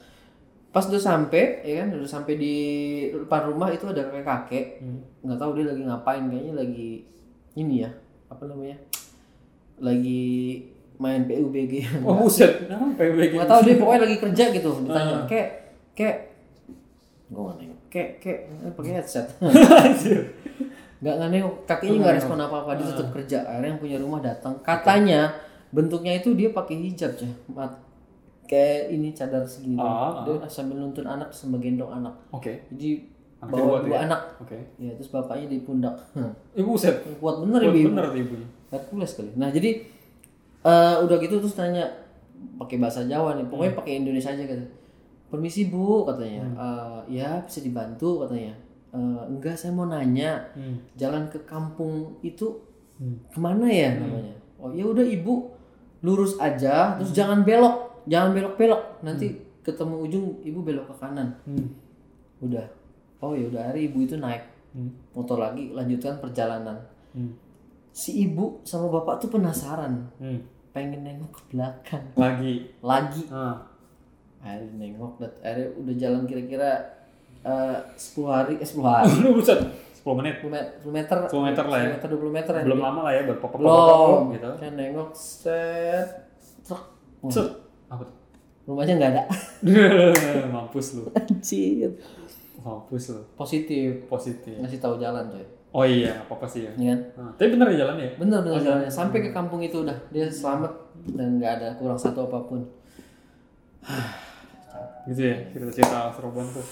pas 0.74 0.82
udah 0.90 0.98
sampai 0.98 1.62
ya 1.62 1.86
kan 1.86 1.94
udah 1.94 2.10
sampai 2.10 2.34
di 2.34 2.54
depan 3.14 3.50
rumah 3.50 3.70
itu 3.70 3.86
ada 3.86 4.10
kakek. 4.10 4.22
Kakek 4.26 4.66
nggak 5.22 5.38
tahu 5.38 5.50
dia 5.58 5.64
lagi 5.70 5.82
ngapain. 5.86 6.22
Kayaknya 6.30 6.54
lagi 6.54 6.90
ini 7.54 7.82
ya 7.82 7.90
apa 8.26 8.44
namanya? 8.44 8.78
Lagi 9.78 10.22
main 10.94 11.26
PUBG 11.26 12.02
Oh, 12.06 12.22
buset. 12.22 12.70
PBG. 12.70 13.34
nggak 13.34 13.50
tahu 13.50 13.60
dia 13.66 13.74
pokoknya 13.76 14.00
lagi 14.06 14.16
kerja 14.22 14.44
gitu 14.50 14.70
ditanya. 14.86 15.16
Kek 15.26 15.46
kek 15.94 16.16
gue 17.30 17.42
nggak 17.42 17.56
nengok. 17.58 17.80
Kek 17.90 18.08
kek 18.18 18.38
eh, 18.46 18.72
pakai 18.74 18.92
headset. 18.98 19.26
Nggak 21.04 21.14
nggak 21.20 21.30
nengok. 21.36 21.54
Kakinya 21.68 21.96
nggak 22.00 22.16
respon 22.16 22.38
apa 22.40 22.56
apa 22.64 22.70
dia 22.80 22.86
tetap 22.88 23.08
kerja. 23.12 23.38
Akhirnya 23.44 23.68
yang 23.76 23.80
punya 23.82 23.96
rumah 24.00 24.20
datang. 24.24 24.56
Katanya 24.64 25.36
bentuknya 25.68 26.16
itu 26.16 26.32
dia 26.32 26.48
pakai 26.48 26.80
hijab 26.80 27.12
cah 27.18 27.32
mat 27.52 27.72
kayak 28.48 28.88
ini 28.94 29.12
cadar 29.12 29.44
segini. 29.44 29.76
Ah, 29.76 30.24
dia 30.24 30.40
sambil 30.48 30.80
nuntun 30.80 31.04
anak 31.04 31.28
sambil 31.28 31.60
gendong 31.60 31.92
anak. 31.92 32.14
Oke. 32.32 32.64
jadi 32.72 33.00
Anak 33.00 33.13
bawa 33.46 33.76
dua 33.80 33.94
ya? 33.94 33.98
anak 34.04 34.20
Oke. 34.38 34.58
ya 34.76 34.90
terus 34.92 35.08
bapaknya 35.08 35.46
di 35.48 35.58
pundak 35.60 35.94
Eh, 36.56 36.60
buset. 36.60 36.96
kuat 37.18 37.40
bener 37.40 37.60
Kuat 37.62 37.74
ibu 37.74 37.88
bener 37.90 38.06
ibunya. 38.12 38.48
Hercules 38.68 39.12
kali. 39.12 39.30
Nah 39.34 39.48
jadi 39.48 39.70
eh, 40.62 40.96
udah 40.98 41.16
gitu 41.18 41.36
terus 41.36 41.52
tanya 41.52 41.84
pakai 42.54 42.76
bahasa 42.76 43.04
Jawa 43.04 43.34
nih, 43.34 43.46
pokoknya 43.46 43.72
pakai 43.74 43.92
Indonesia 43.98 44.28
aja 44.28 44.44
kata. 44.44 44.64
Permisi 45.26 45.66
bu 45.66 46.04
katanya, 46.04 46.44
"Eh, 46.46 47.00
ya 47.16 47.40
bisa 47.40 47.58
dibantu 47.58 48.22
katanya. 48.22 48.54
"Eh, 48.90 49.22
enggak 49.26 49.54
saya 49.54 49.70
mau 49.70 49.84
nanya, 49.84 50.38
Hmm. 50.52 50.78
jalan 50.94 51.26
ke 51.26 51.42
kampung 51.42 52.14
itu 52.20 52.54
Hmm. 52.94 53.18
ke 53.26 53.38
mana 53.38 53.66
ya 53.66 53.96
namanya? 53.96 54.34
Oh 54.56 54.70
ya 54.70 54.84
udah 54.84 55.02
ibu 55.02 55.50
lurus 56.00 56.38
aja, 56.38 56.94
terus 56.94 57.10
jangan 57.10 57.42
belok, 57.42 58.04
jangan 58.04 58.30
belok 58.32 58.54
belok, 58.54 58.82
nanti 59.00 59.34
ketemu 59.60 59.94
ujung 60.00 60.26
ibu 60.40 60.60
belok 60.60 60.86
ke 60.86 60.94
kanan. 60.98 61.32
Hmm. 61.42 61.68
Udah. 62.40 62.62
Oh 63.24 63.32
ya 63.32 63.48
udah 63.48 63.62
hari 63.64 63.88
ibu 63.88 64.02
itu 64.02 64.16
naik 64.16 64.44
Hmm. 64.70 64.90
motor 65.12 65.38
lagi, 65.38 65.70
lanjutkan 65.70 66.18
perjalanan. 66.18 66.74
Hmm. 67.10 67.30
Si 67.88 68.20
ibu 68.20 68.58
sama 68.62 68.90
bapak 68.90 69.16
tuh 69.18 69.30
penasaran 69.30 70.10
Hmm. 70.16 70.42
pengen 70.68 71.00
nengok 71.00 71.30
ke 71.32 71.42
belakang 71.48 72.02
Lagi. 72.14 72.66
lagi 72.82 73.22
Ah. 73.30 73.54
akhirnya 74.40 74.74
nengok 74.76 75.22
akhirnya 75.40 75.70
udah 75.78 75.94
jalan 75.94 76.22
kira-kira 76.24 76.70
eh, 77.40 77.76
10 77.94 78.26
hari 78.26 78.54
eh 78.56 78.66
10 78.66 78.82
hari 78.82 79.08
buset. 79.30 79.60
10 79.94 80.10
menit. 80.12 80.42
10 80.42 80.50
meter 80.50 80.74
10 80.82 80.90
meter 80.90 81.16
10 81.30 81.46
meter 81.46 81.64
lah 81.64 81.78
ya. 81.78 81.86
10 81.86 81.94
meter 81.94 82.08
20 82.10 82.34
meter 82.34 82.52
ya 82.52 82.62
Belum 82.66 82.80
lama 82.82 83.00
lah 83.00 83.12
ya 83.14 83.22
pop 83.32 83.52
belum 83.54 84.22
gitu. 84.34 84.50
kan 84.58 84.72
nengok 84.74 85.10
set 85.14 86.08
truk 86.60 86.82
Set. 87.30 87.46
Apa 87.86 88.02
tuh? 88.02 88.16
rumahnya 88.64 88.96
nggak 88.96 89.12
ada 89.12 89.24
Mampus 90.50 90.96
lu. 90.96 91.04
anjir 91.14 91.94
Mampus 92.64 93.12
lu. 93.12 93.20
positif. 93.36 94.08
Positif. 94.08 94.56
ngasih 94.56 94.80
tahu 94.80 94.96
jalan 94.96 95.28
coy. 95.28 95.44
Oh 95.74 95.82
iya, 95.84 96.14
apa-apa 96.16 96.46
sih 96.48 96.64
ya. 96.64 96.72
Iya 96.78 96.94
kan? 96.94 97.00
Nah, 97.18 97.32
tapi 97.34 97.48
bener 97.52 97.66
ya 97.74 97.76
jalannya 97.84 98.06
ya? 98.06 98.12
bener 98.16 98.38
bener 98.46 98.60
jalannya. 98.62 98.90
Sampai 98.90 99.18
ke 99.20 99.30
kampung 99.34 99.60
itu 99.60 99.84
udah. 99.84 99.98
Dia 100.08 100.30
selamat 100.30 100.72
dan 101.12 101.36
nggak 101.36 101.52
ada 101.60 101.68
kurang 101.76 101.98
satu 102.00 102.30
apa 102.30 102.38
pun. 102.48 102.64
Gitu 105.04 105.20
ya, 105.20 105.36
cerita-cerita 105.52 106.08
Seroban 106.16 106.48
tuh. 106.48 106.64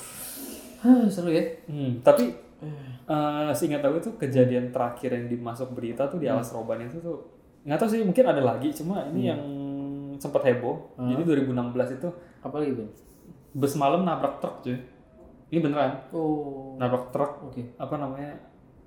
Hah, 0.81 1.05
seru 1.13 1.29
ya? 1.29 1.45
Hmm, 1.69 2.01
tapi 2.01 2.33
eh. 2.65 3.53
seingat 3.53 3.85
aku 3.85 4.01
tuh 4.01 4.15
kejadian 4.17 4.73
terakhir 4.73 5.13
yang 5.13 5.29
dimasuk 5.29 5.77
berita 5.77 6.09
tuh 6.09 6.17
di 6.17 6.27
alas 6.27 6.49
roban 6.51 6.81
itu 6.81 6.97
tuh 6.99 7.21
nggak 7.63 7.79
tahu 7.79 7.89
sih 7.93 8.01
mungkin 8.03 8.25
ada 8.27 8.43
lagi 8.43 8.73
cuma 8.73 9.05
ini 9.13 9.29
yang 9.29 9.43
sempat 10.17 10.43
heboh. 10.49 10.97
Jadi 10.97 11.23
2016 11.45 12.01
itu 12.01 12.09
apa 12.41 12.57
lagi 12.57 12.73
Ben 12.75 12.89
bus 13.53 13.77
malam 13.77 14.09
nabrak 14.09 14.41
truk 14.41 14.65
cuy 14.65 14.77
ini 15.53 15.61
beneran. 15.61 16.09
Oh. 16.17 16.81
Nabrak 16.81 17.13
truk 17.13 17.53
oke. 17.53 17.63
apa 17.77 17.95
namanya 18.01 18.33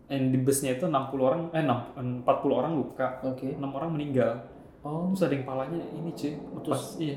yang 0.09 0.33
di 0.33 0.37
busnya 0.41 0.73
itu 0.73 0.89
60 0.89 0.97
orang 1.21 1.41
eh 1.53 1.61
6, 1.61 2.25
40 2.25 2.59
orang 2.59 2.73
luka. 2.73 3.21
Oke. 3.21 3.53
6 3.53 3.61
orang 3.61 3.89
meninggal. 3.93 4.49
Oh. 4.81 5.13
Terus 5.13 5.29
ada 5.29 5.33
yang 5.37 5.45
palanya 5.45 5.81
ini 5.93 6.09
cuy 6.09 6.33
lepas. 6.33 6.81
Iya. 6.97 7.15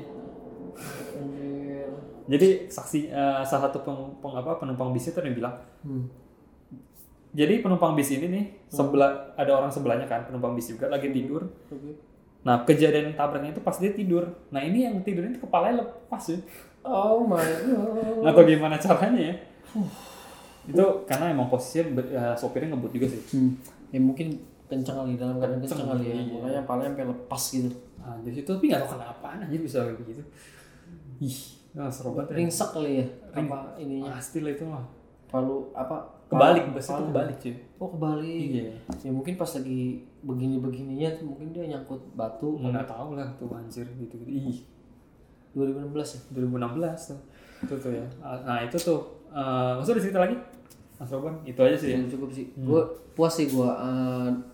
Jadi 2.29 2.69
saksi 2.69 3.09
eh, 3.09 3.41
salah 3.41 3.73
satu 3.73 3.81
peng, 3.81 4.21
peng- 4.21 4.37
apa 4.37 4.61
penumpang 4.61 4.93
bis 4.93 5.09
itu 5.09 5.17
ada 5.17 5.25
yang 5.25 5.37
bilang 5.41 5.55
hmm. 5.81 6.05
jadi 7.33 7.57
penumpang 7.57 7.97
bis 7.97 8.13
ini 8.13 8.29
nih 8.29 8.45
sebelah 8.69 9.33
ada 9.33 9.49
orang 9.57 9.73
sebelahnya 9.73 10.05
kan 10.05 10.29
penumpang 10.29 10.53
bis 10.53 10.69
juga 10.69 10.93
lagi 10.93 11.09
tidur. 11.09 11.49
Oke. 11.49 12.09
Nah, 12.39 12.63
kejadian 12.63 13.17
tabraknya 13.19 13.51
itu 13.51 13.61
pas 13.61 13.75
dia 13.75 13.91
tidur. 13.91 14.31
Nah, 14.47 14.63
ini 14.63 14.87
yang 14.87 15.03
tidurnya 15.03 15.35
itu 15.35 15.41
kepalanya 15.43 15.83
lepas 15.83 16.23
ya. 16.31 16.39
Oh 16.83 17.23
my 17.23 17.39
god. 18.23 18.31
Tahu 18.31 18.41
gimana 18.47 18.75
caranya 18.79 19.21
ya. 19.31 19.35
itu 20.69 20.85
karena 21.09 21.33
emang 21.33 21.49
posisinya 21.49 21.97
ya, 22.13 22.23
sopirnya 22.37 22.73
ngebut 22.75 22.93
juga 22.93 23.07
sih. 23.09 23.21
Hmm. 23.33 23.57
Ya 23.89 23.97
mungkin 23.97 24.37
kencang 24.69 25.01
kali 25.01 25.17
dalam 25.17 25.41
keadaan 25.41 25.65
Kenceng, 25.65 25.81
kali 25.89 26.03
ya. 26.05 26.15
iya. 26.15 26.33
Makanya 26.37 26.61
palanya 26.69 26.89
sampai 26.93 27.07
lepas 27.09 27.43
gitu. 27.49 27.69
Nah, 27.99 28.15
dari 28.21 28.33
situ 28.37 28.49
tapi 28.53 28.65
nggak 28.69 28.81
tahu 28.85 28.91
kenapa 28.95 29.27
aja 29.41 29.57
bisa 29.57 29.77
kayak 29.81 29.97
begitu. 29.97 30.21
Ih, 31.19 31.37
nah, 31.73 31.89
seru 31.89 32.13
banget 32.13 32.31
ya. 32.31 32.35
Ringsek 32.45 32.69
kali 32.71 32.91
ya. 33.01 33.05
Apa 33.33 33.57
ininya? 33.81 34.13
Pasti 34.13 34.37
lah 34.45 34.51
itu 34.53 34.63
mah. 34.63 34.85
Palu 35.29 35.73
apa? 35.73 35.97
Kebalik, 36.29 36.69
bus 36.69 36.85
itu 36.85 37.03
kebalik 37.09 37.37
cuy. 37.41 37.53
Oh 37.81 37.89
kebalik. 37.89 38.49
Iya. 38.53 38.69
Ya 39.01 39.09
mungkin 39.09 39.33
pas 39.33 39.49
lagi 39.49 40.05
begini-begininya 40.21 41.09
tuh 41.17 41.25
mungkin 41.33 41.49
dia 41.49 41.65
nyangkut 41.65 42.01
batu. 42.13 42.61
Nggak 42.61 42.85
tahu 42.85 43.17
lah 43.17 43.25
tuh 43.41 43.49
anjir 43.49 43.89
gitu 43.97 44.21
gitu. 44.21 44.29
Ih, 44.29 44.59
2016 45.53 46.15
ya. 46.15 46.19
2016 46.35 47.09
tuh. 47.09 47.19
Itu 47.65 47.75
tuh 47.77 47.91
ya. 47.95 48.05
Nah, 48.21 48.63
itu 48.63 48.77
tuh 48.77 48.99
eh 49.29 49.71
maksud 49.77 49.93
ada 49.93 50.01
cerita 50.01 50.19
lagi? 50.21 50.37
Mas 50.99 51.15
Roban, 51.15 51.39
itu 51.47 51.55
aja 51.63 51.77
sih 51.79 51.95
ya. 51.95 51.97
Cukup, 52.03 52.11
cukup 52.11 52.29
sih. 52.35 52.45
Gue 52.59 52.81
puas 53.15 53.31
sih 53.31 53.47
gue 53.47 53.71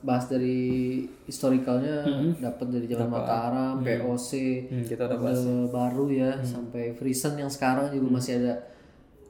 bahas 0.06 0.30
dari 0.30 1.02
historikalnya, 1.26 2.06
dapat 2.38 2.70
dari 2.70 2.86
zaman 2.86 3.10
Mataram, 3.10 3.76
POC, 3.82 4.30
Hmm, 4.70 4.86
kita 4.86 5.10
udah 5.10 5.18
bahas. 5.18 5.41
Orde 5.41 5.74
baru 5.74 6.06
ya, 6.14 6.32
sampai 6.46 6.93
Frisen 6.93 7.41
yang 7.41 7.50
sekarang 7.50 7.89
juga 7.89 8.22
masih 8.22 8.46
ada 8.46 8.62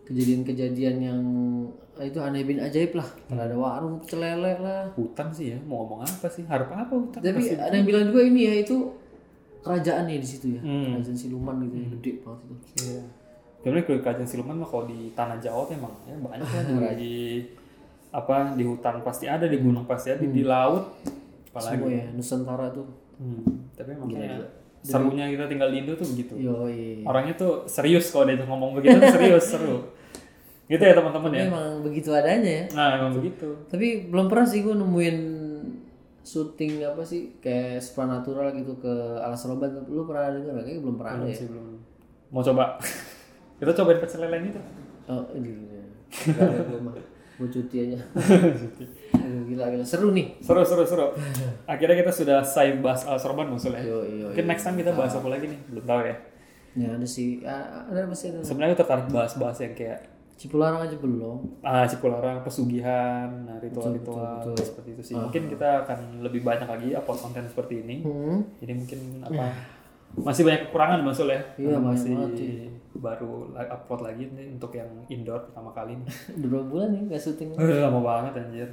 kejadian-kejadian 0.05 0.95
yang 1.01 1.19
eh, 1.95 2.11
itu 2.11 2.19
aneh 2.19 2.43
bin 2.43 2.59
ajaib 2.59 2.99
lah. 2.99 3.07
Ada 3.31 3.55
warung 3.55 4.03
pecel 4.03 4.19
lele 4.19 4.53
lah. 4.59 4.91
Hutan 4.99 5.31
sih 5.31 5.55
ya, 5.55 5.57
mau 5.63 5.87
ngomong 5.87 6.03
apa 6.03 6.27
sih? 6.27 6.43
Harap 6.45 6.67
apa 6.75 6.93
hutan? 6.93 7.23
Tapi 7.23 7.55
ada 7.55 7.71
yang 7.71 7.87
bilang 7.87 8.11
juga 8.11 8.21
ini 8.27 8.41
ya 8.43 8.53
itu 8.59 8.91
kerajaan 9.65 10.05
ya 10.05 10.17
di 10.21 10.27
situ 10.29 10.53
ya, 10.53 10.61
Hmm. 10.61 11.01
kerajaan 11.01 11.17
siluman 11.17 11.55
gitu 11.65 11.75
ya, 11.75 11.87
gede 11.97 12.11
banget 12.21 12.39
itu. 12.45 12.55
Iya. 12.85 13.01
Sebenarnya 13.59 13.83
kalau 13.83 13.99
kerajaan 14.05 14.29
siluman 14.29 14.55
mah 14.61 14.69
kalau 14.69 14.85
di 14.85 14.99
tanah 15.11 15.37
Jawa 15.41 15.61
tuh 15.65 15.73
emang 15.73 15.93
ya 16.05 16.15
banyak 16.21 16.45
lah 16.77 16.93
di 16.93 17.41
apa 18.19 18.53
di 18.53 18.63
hutan 18.63 19.01
pasti 19.01 19.25
ada, 19.25 19.49
di 19.49 19.57
gunung 19.57 19.83
pasti 19.83 20.13
ada, 20.13 20.21
di, 20.21 20.29
di 20.29 20.43
laut 20.45 20.85
apalagi. 21.49 21.81
Semua 21.81 21.89
ya 21.89 22.05
Nusantara 22.13 22.67
tuh. 22.69 22.87
Hmm, 23.17 23.43
tapi 23.73 23.91
makanya 23.97 24.43
serunya 24.85 25.25
kita 25.33 25.49
tinggal 25.49 25.73
di 25.73 25.81
Indo 25.81 25.97
tuh 25.97 26.07
begitu. 26.13 26.37
Yoi. 26.37 27.01
Orangnya 27.01 27.33
tuh 27.33 27.65
serius 27.65 28.13
kalau 28.13 28.29
dia 28.29 28.37
ngomong 28.37 28.77
begitu 28.77 29.01
tuh 29.01 29.11
serius 29.17 29.45
seru. 29.49 29.77
Gitu 30.65 30.81
ya 30.81 30.93
teman-teman 30.93 31.29
ya. 31.33 31.45
Memang 31.49 31.81
begitu 31.81 32.09
adanya 32.13 32.51
ya. 32.61 32.65
Nah, 32.73 32.87
emang 32.97 33.13
begitu. 33.17 33.65
Tapi 33.65 34.09
belum 34.09 34.29
pernah 34.29 34.45
sih 34.45 34.61
gue 34.65 34.73
nemuin 34.73 35.17
syuting 36.25 36.81
apa 36.81 37.05
sih 37.05 37.37
kayak 37.37 37.77
supernatural 37.77 38.49
gitu 38.57 38.73
ke 38.81 38.93
alas 39.21 39.45
roban. 39.45 39.69
Lu 39.85 40.09
pernah 40.09 40.33
dengar 40.33 40.57
nggak? 40.57 40.65
Kayaknya 40.65 40.81
belum 40.81 40.95
pernah 40.97 41.13
ada 41.13 41.25
ya. 41.29 41.35
Masih 41.37 41.47
belum. 41.53 41.65
Mau 42.33 42.41
coba. 42.41 42.63
kita 43.61 43.71
cobain 43.71 43.99
pecel 44.01 44.19
lele 44.25 44.37
itu. 44.49 44.61
Oh 45.05 45.23
ini. 45.37 45.49
gue 46.73 46.79
mah. 46.81 46.93
Gue 47.35 47.47
cuti 47.51 47.77
aja. 47.85 47.99
Aduh, 49.13 49.41
gila 49.45 49.69
gila 49.69 49.85
seru 49.85 50.09
nih. 50.11 50.33
Seru 50.41 50.65
seru 50.65 50.83
seru. 50.87 51.13
Akhirnya 51.69 51.95
kita 52.01 52.11
sudah 52.11 52.41
selesai 52.41 52.81
bahas 52.81 53.05
Al 53.05 53.21
Sorban 53.21 53.45
maksudnya. 53.45 53.85
Yo 53.85 54.01
yo. 54.01 54.33
Mungkin 54.33 54.45
next 54.49 54.65
time 54.65 54.81
kita 54.81 54.91
bahas 54.97 55.13
apa 55.13 55.27
lagi 55.29 55.45
nih? 55.51 55.59
Belum 55.69 55.85
tahu 55.85 56.01
ya. 56.09 56.15
Ya 56.75 56.87
ada 56.91 57.07
sih. 57.07 57.39
Ah, 57.45 57.87
Ada 57.87 58.09
masih 58.09 58.35
ada. 58.35 58.39
Sebenarnya 58.43 58.75
tertarik 58.75 59.07
bahas-bahas 59.07 59.61
yang 59.63 59.71
kayak 59.77 60.14
Cipularang 60.35 60.83
aja 60.83 60.95
belum. 60.99 61.63
ah 61.63 61.87
Cipularang, 61.87 62.43
pesugihan, 62.43 63.27
nah 63.47 63.55
ritual-ritual 63.63 64.51
seperti 64.59 64.89
itu 64.99 65.03
sih. 65.11 65.15
Mungkin 65.15 65.47
kita 65.47 65.87
akan 65.87 66.19
lebih 66.19 66.43
banyak 66.43 66.67
lagi 66.67 66.91
upload 66.91 67.19
konten 67.23 67.47
seperti 67.47 67.87
ini. 67.87 68.03
Hmm. 68.03 68.43
Jadi 68.59 68.73
mungkin 68.75 68.99
apa 69.23 69.55
masih 70.15 70.47
banyak 70.47 70.61
kekurangan 70.67 70.99
maksud 71.03 71.27
ya. 71.27 71.41
Iya, 71.59 71.77
masih 71.79 72.13
banget 72.15 72.35
baru 72.95 73.51
upload 73.55 74.01
lagi 74.07 74.23
nih 74.31 74.47
untuk 74.55 74.71
yang 74.75 74.87
indoor 75.11 75.51
pertama 75.51 75.71
kali. 75.75 75.99
Udah 76.39 76.47
berapa 76.47 76.67
bulan 76.67 76.87
nih 76.95 77.01
gak 77.11 77.21
syuting? 77.23 77.49
Udah 77.55 77.91
lama 77.91 77.99
banget 77.99 78.33
anjir. 78.43 78.69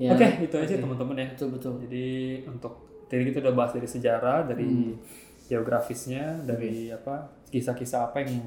Ya. 0.00 0.16
Oke, 0.16 0.26
itu 0.40 0.56
aja 0.56 0.74
teman-teman 0.80 1.16
ya. 1.20 1.26
Betul 1.36 1.48
betul. 1.52 1.74
Jadi 1.84 2.06
untuk 2.48 3.04
tadi 3.08 3.22
kita 3.28 3.44
udah 3.44 3.54
bahas 3.54 3.72
dari 3.76 3.88
sejarah, 3.88 4.48
dari 4.48 4.96
geografisnya, 5.52 6.40
dari 6.48 6.88
apa 6.88 7.41
kisah-kisah 7.52 8.08
apa 8.08 8.24
yang 8.24 8.40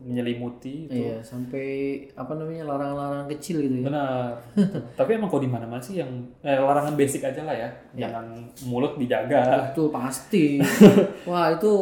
menyelimuti 0.00 0.86
itu. 0.86 0.94
Iya 1.02 1.18
sampai 1.18 1.66
apa 2.14 2.32
namanya 2.32 2.62
larangan-larangan 2.64 3.26
kecil 3.28 3.58
gitu 3.60 3.82
ya. 3.82 3.90
Benar. 3.90 4.38
Tapi 4.98 5.10
emang 5.12 5.26
kok 5.26 5.42
di 5.42 5.50
mana-mana 5.50 5.82
sih 5.82 5.98
yang 5.98 6.08
eh, 6.40 6.54
larangan 6.54 6.94
basic 6.94 7.26
aja 7.26 7.42
lah 7.42 7.52
ya. 7.52 7.68
Jangan 7.92 8.24
mulut 8.64 8.94
dijaga. 8.94 9.74
Itu 9.74 9.90
pasti. 9.90 10.62
Wah 11.28 11.50
itu 11.52 11.72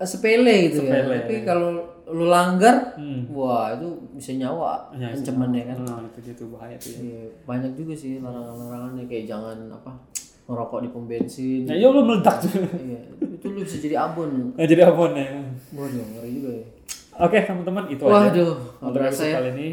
eh, 0.00 0.08
sepele 0.08 0.72
gitu 0.72 0.80
Sepele. 0.82 1.12
ya. 1.12 1.20
Tapi 1.22 1.36
kalau 1.44 1.70
lu 2.02 2.26
langgar, 2.26 2.92
Hmm. 2.98 3.24
wah 3.30 3.72
itu 3.72 3.88
bisa 4.12 4.34
nyawa 4.34 4.90
Ya, 4.92 5.08
ancaman 5.08 5.54
ya 5.54 5.64
kan. 5.70 5.78
Nah, 5.86 6.02
itu 6.02 6.18
gitu 6.28 6.44
bahaya 6.50 6.74
tuh 6.76 6.90
ya. 6.92 6.98
Iya, 6.98 7.24
banyak 7.46 7.72
juga 7.72 7.94
sih 7.94 8.18
larangan-larangannya 8.18 9.04
kayak 9.06 9.24
jangan 9.28 9.58
apa 9.70 9.92
ngerokok 10.44 10.78
di 10.80 10.88
pom 10.88 11.04
bensin. 11.04 11.62
Nah, 11.64 11.74
ya 11.74 11.86
lu 11.86 12.02
meledak 12.02 12.36
tuh. 12.40 12.50
iya, 12.76 12.98
itu 13.20 13.46
lu 13.46 13.62
bisa 13.62 13.78
jadi 13.78 13.96
abon. 14.00 14.52
Nah, 14.52 14.64
jadi 14.64 14.82
abon 14.84 15.14
ya. 15.14 15.26
Waduh, 15.72 16.04
ngeri 16.12 16.30
juga 16.34 16.50
ya. 16.52 16.64
Oke, 17.20 17.38
teman-teman 17.40 17.84
itu 17.88 18.02
aja. 18.04 18.28
Waduh, 18.28 18.52
nggak 18.80 18.88
Untuk 18.88 19.00
episode 19.04 19.28
ya. 19.28 19.34
kali 19.36 19.50
ini 19.52 19.68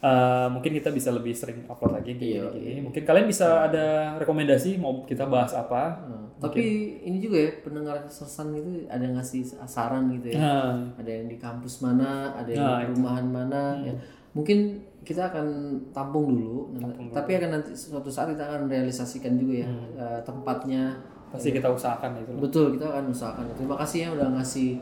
eh, 0.00 0.46
mungkin 0.48 0.70
kita 0.72 0.88
bisa 0.90 1.10
lebih 1.10 1.32
sering 1.32 1.64
upload 1.66 1.92
lagi 1.92 2.16
kayak 2.16 2.24
Iya, 2.24 2.42
gini-gini. 2.50 2.80
Mungkin 2.82 3.02
kalian 3.04 3.26
bisa 3.26 3.46
ada 3.64 3.86
rekomendasi 4.16 4.76
mau 4.76 5.04
kita 5.04 5.24
bahas 5.24 5.52
apa. 5.52 6.00
Nah, 6.04 6.24
tapi 6.40 6.62
ini 7.02 7.20
juga 7.20 7.36
ya 7.36 7.50
pendengar 7.60 8.00
sesan 8.06 8.56
gitu 8.56 8.88
ada 8.88 9.02
yang 9.02 9.12
ngasih 9.14 9.44
saran 9.66 10.08
gitu 10.14 10.32
ya. 10.32 10.40
Nah, 10.40 10.72
Ada 10.96 11.10
yang 11.10 11.26
di 11.28 11.36
kampus 11.36 11.84
mana, 11.84 12.32
ada 12.32 12.48
yang 12.48 12.60
Nah, 12.62 12.78
di 12.78 12.84
perumahan 12.88 13.26
mana 13.26 13.62
ya. 13.82 13.92
Mungkin 14.32 14.58
kita 15.10 15.26
akan 15.26 15.46
tampung 15.90 16.38
dulu, 16.38 16.70
nah, 16.78 16.86
tapi 17.10 17.34
akan 17.34 17.58
nanti 17.58 17.74
suatu 17.74 18.06
saat 18.06 18.30
kita 18.30 18.46
akan 18.46 18.70
realisasikan 18.70 19.34
juga 19.34 19.66
ya 19.66 19.68
eh, 19.98 20.20
tempatnya. 20.22 20.94
pasti 21.30 21.50
kita 21.50 21.66
usahakan 21.70 22.14
itu. 22.22 22.30
Betul, 22.38 22.74
kita 22.78 22.86
akan 22.90 23.10
usahakan. 23.10 23.46
Terima 23.54 23.74
kasih 23.78 23.98
ya 24.02 24.08
udah 24.14 24.28
ngasih 24.34 24.78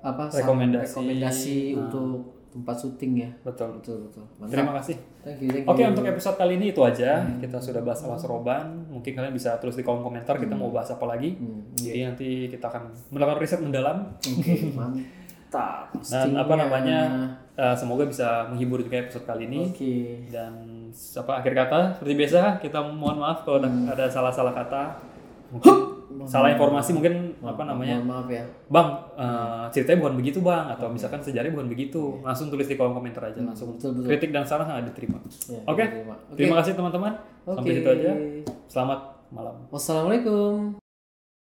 apa 0.00 0.28
Rekomendasi. 0.28 0.84
rekomendasi 0.92 1.56
untuk 1.72 2.20
tempat 2.52 2.76
syuting 2.76 3.12
ya. 3.20 3.30
Betul. 3.40 3.80
Betul 3.80 3.96
betul. 4.08 4.24
Mantap. 4.36 4.52
Terima 4.52 4.72
kasih. 4.76 4.96
Thank 5.24 5.40
you, 5.40 5.48
thank 5.52 5.64
you. 5.64 5.72
Oke, 5.72 5.82
untuk 5.88 6.04
episode 6.04 6.36
kali 6.36 6.52
ini 6.56 6.72
itu 6.72 6.80
aja. 6.80 7.24
Kita 7.36 7.56
sudah 7.60 7.80
bahas 7.80 8.00
alas 8.04 8.24
roban. 8.24 8.64
Mungkin 8.88 9.12
kalian 9.12 9.32
bisa 9.32 9.56
tulis 9.56 9.72
di 9.72 9.84
kolom 9.84 10.00
komentar 10.00 10.36
kita 10.36 10.52
mau 10.52 10.68
bahas 10.68 10.88
apa 10.88 11.04
lagi. 11.04 11.36
Jadi 11.72 12.00
nanti 12.04 12.28
kita 12.48 12.68
akan 12.68 12.92
melakukan 13.08 13.40
riset 13.40 13.60
mendalam 13.60 14.08
Oke, 14.16 14.72
mantap. 14.72 15.96
dan 15.96 16.28
apa 16.36 16.54
namanya 16.56 16.98
eh, 17.56 17.74
semoga 17.76 18.04
bisa 18.04 18.46
menghibur 18.52 18.84
juga 18.84 19.02
episode 19.02 19.24
kali 19.24 19.48
ini. 19.48 19.60
Oke. 19.72 19.96
Dan 20.28 20.52
apa 20.96 21.32
akhir 21.42 21.52
kata 21.52 21.80
seperti 21.98 22.14
biasa 22.16 22.40
kita 22.62 22.78
mohon 22.80 23.20
maaf 23.20 23.44
kalau 23.44 23.64
ada, 23.64 23.68
ada 23.92 24.04
salah-salah 24.06 24.52
kata. 24.54 24.82
Mungkin 25.50 25.96
salah 26.24 26.48
informasi 26.56 26.96
mungkin 26.96 27.36
apa 27.44 27.62
namanya 27.68 28.00
Mohon 28.00 28.08
maaf 28.08 28.28
ya. 28.32 28.44
Bang, 28.72 28.88
eh, 29.18 29.64
ceritanya 29.74 29.98
bukan 30.06 30.14
begitu 30.16 30.38
bang, 30.40 30.64
atau 30.72 30.88
misalkan 30.88 31.20
sejarahnya 31.20 31.52
bukan 31.52 31.68
begitu, 31.68 32.02
langsung 32.24 32.48
tulis 32.48 32.64
di 32.64 32.74
kolom 32.78 32.96
komentar 32.96 33.28
aja, 33.28 33.40
langsung 33.44 33.76
betul, 33.76 33.92
betul. 34.00 34.08
kritik 34.08 34.30
dan 34.32 34.44
saran 34.46 34.70
ada 34.70 34.86
diterima. 34.86 35.20
Ya, 35.50 35.60
Oke, 35.68 35.84
diterima. 35.84 36.14
Oke. 36.32 36.36
terima 36.38 36.54
kasih 36.62 36.72
teman-teman. 36.72 37.12
Sampai 37.44 37.62
Oke. 37.62 37.76
situ 37.76 37.88
aja. 37.90 38.12
Selamat 38.66 39.00
malam. 39.28 39.54
Wassalamualaikum. 39.68 40.85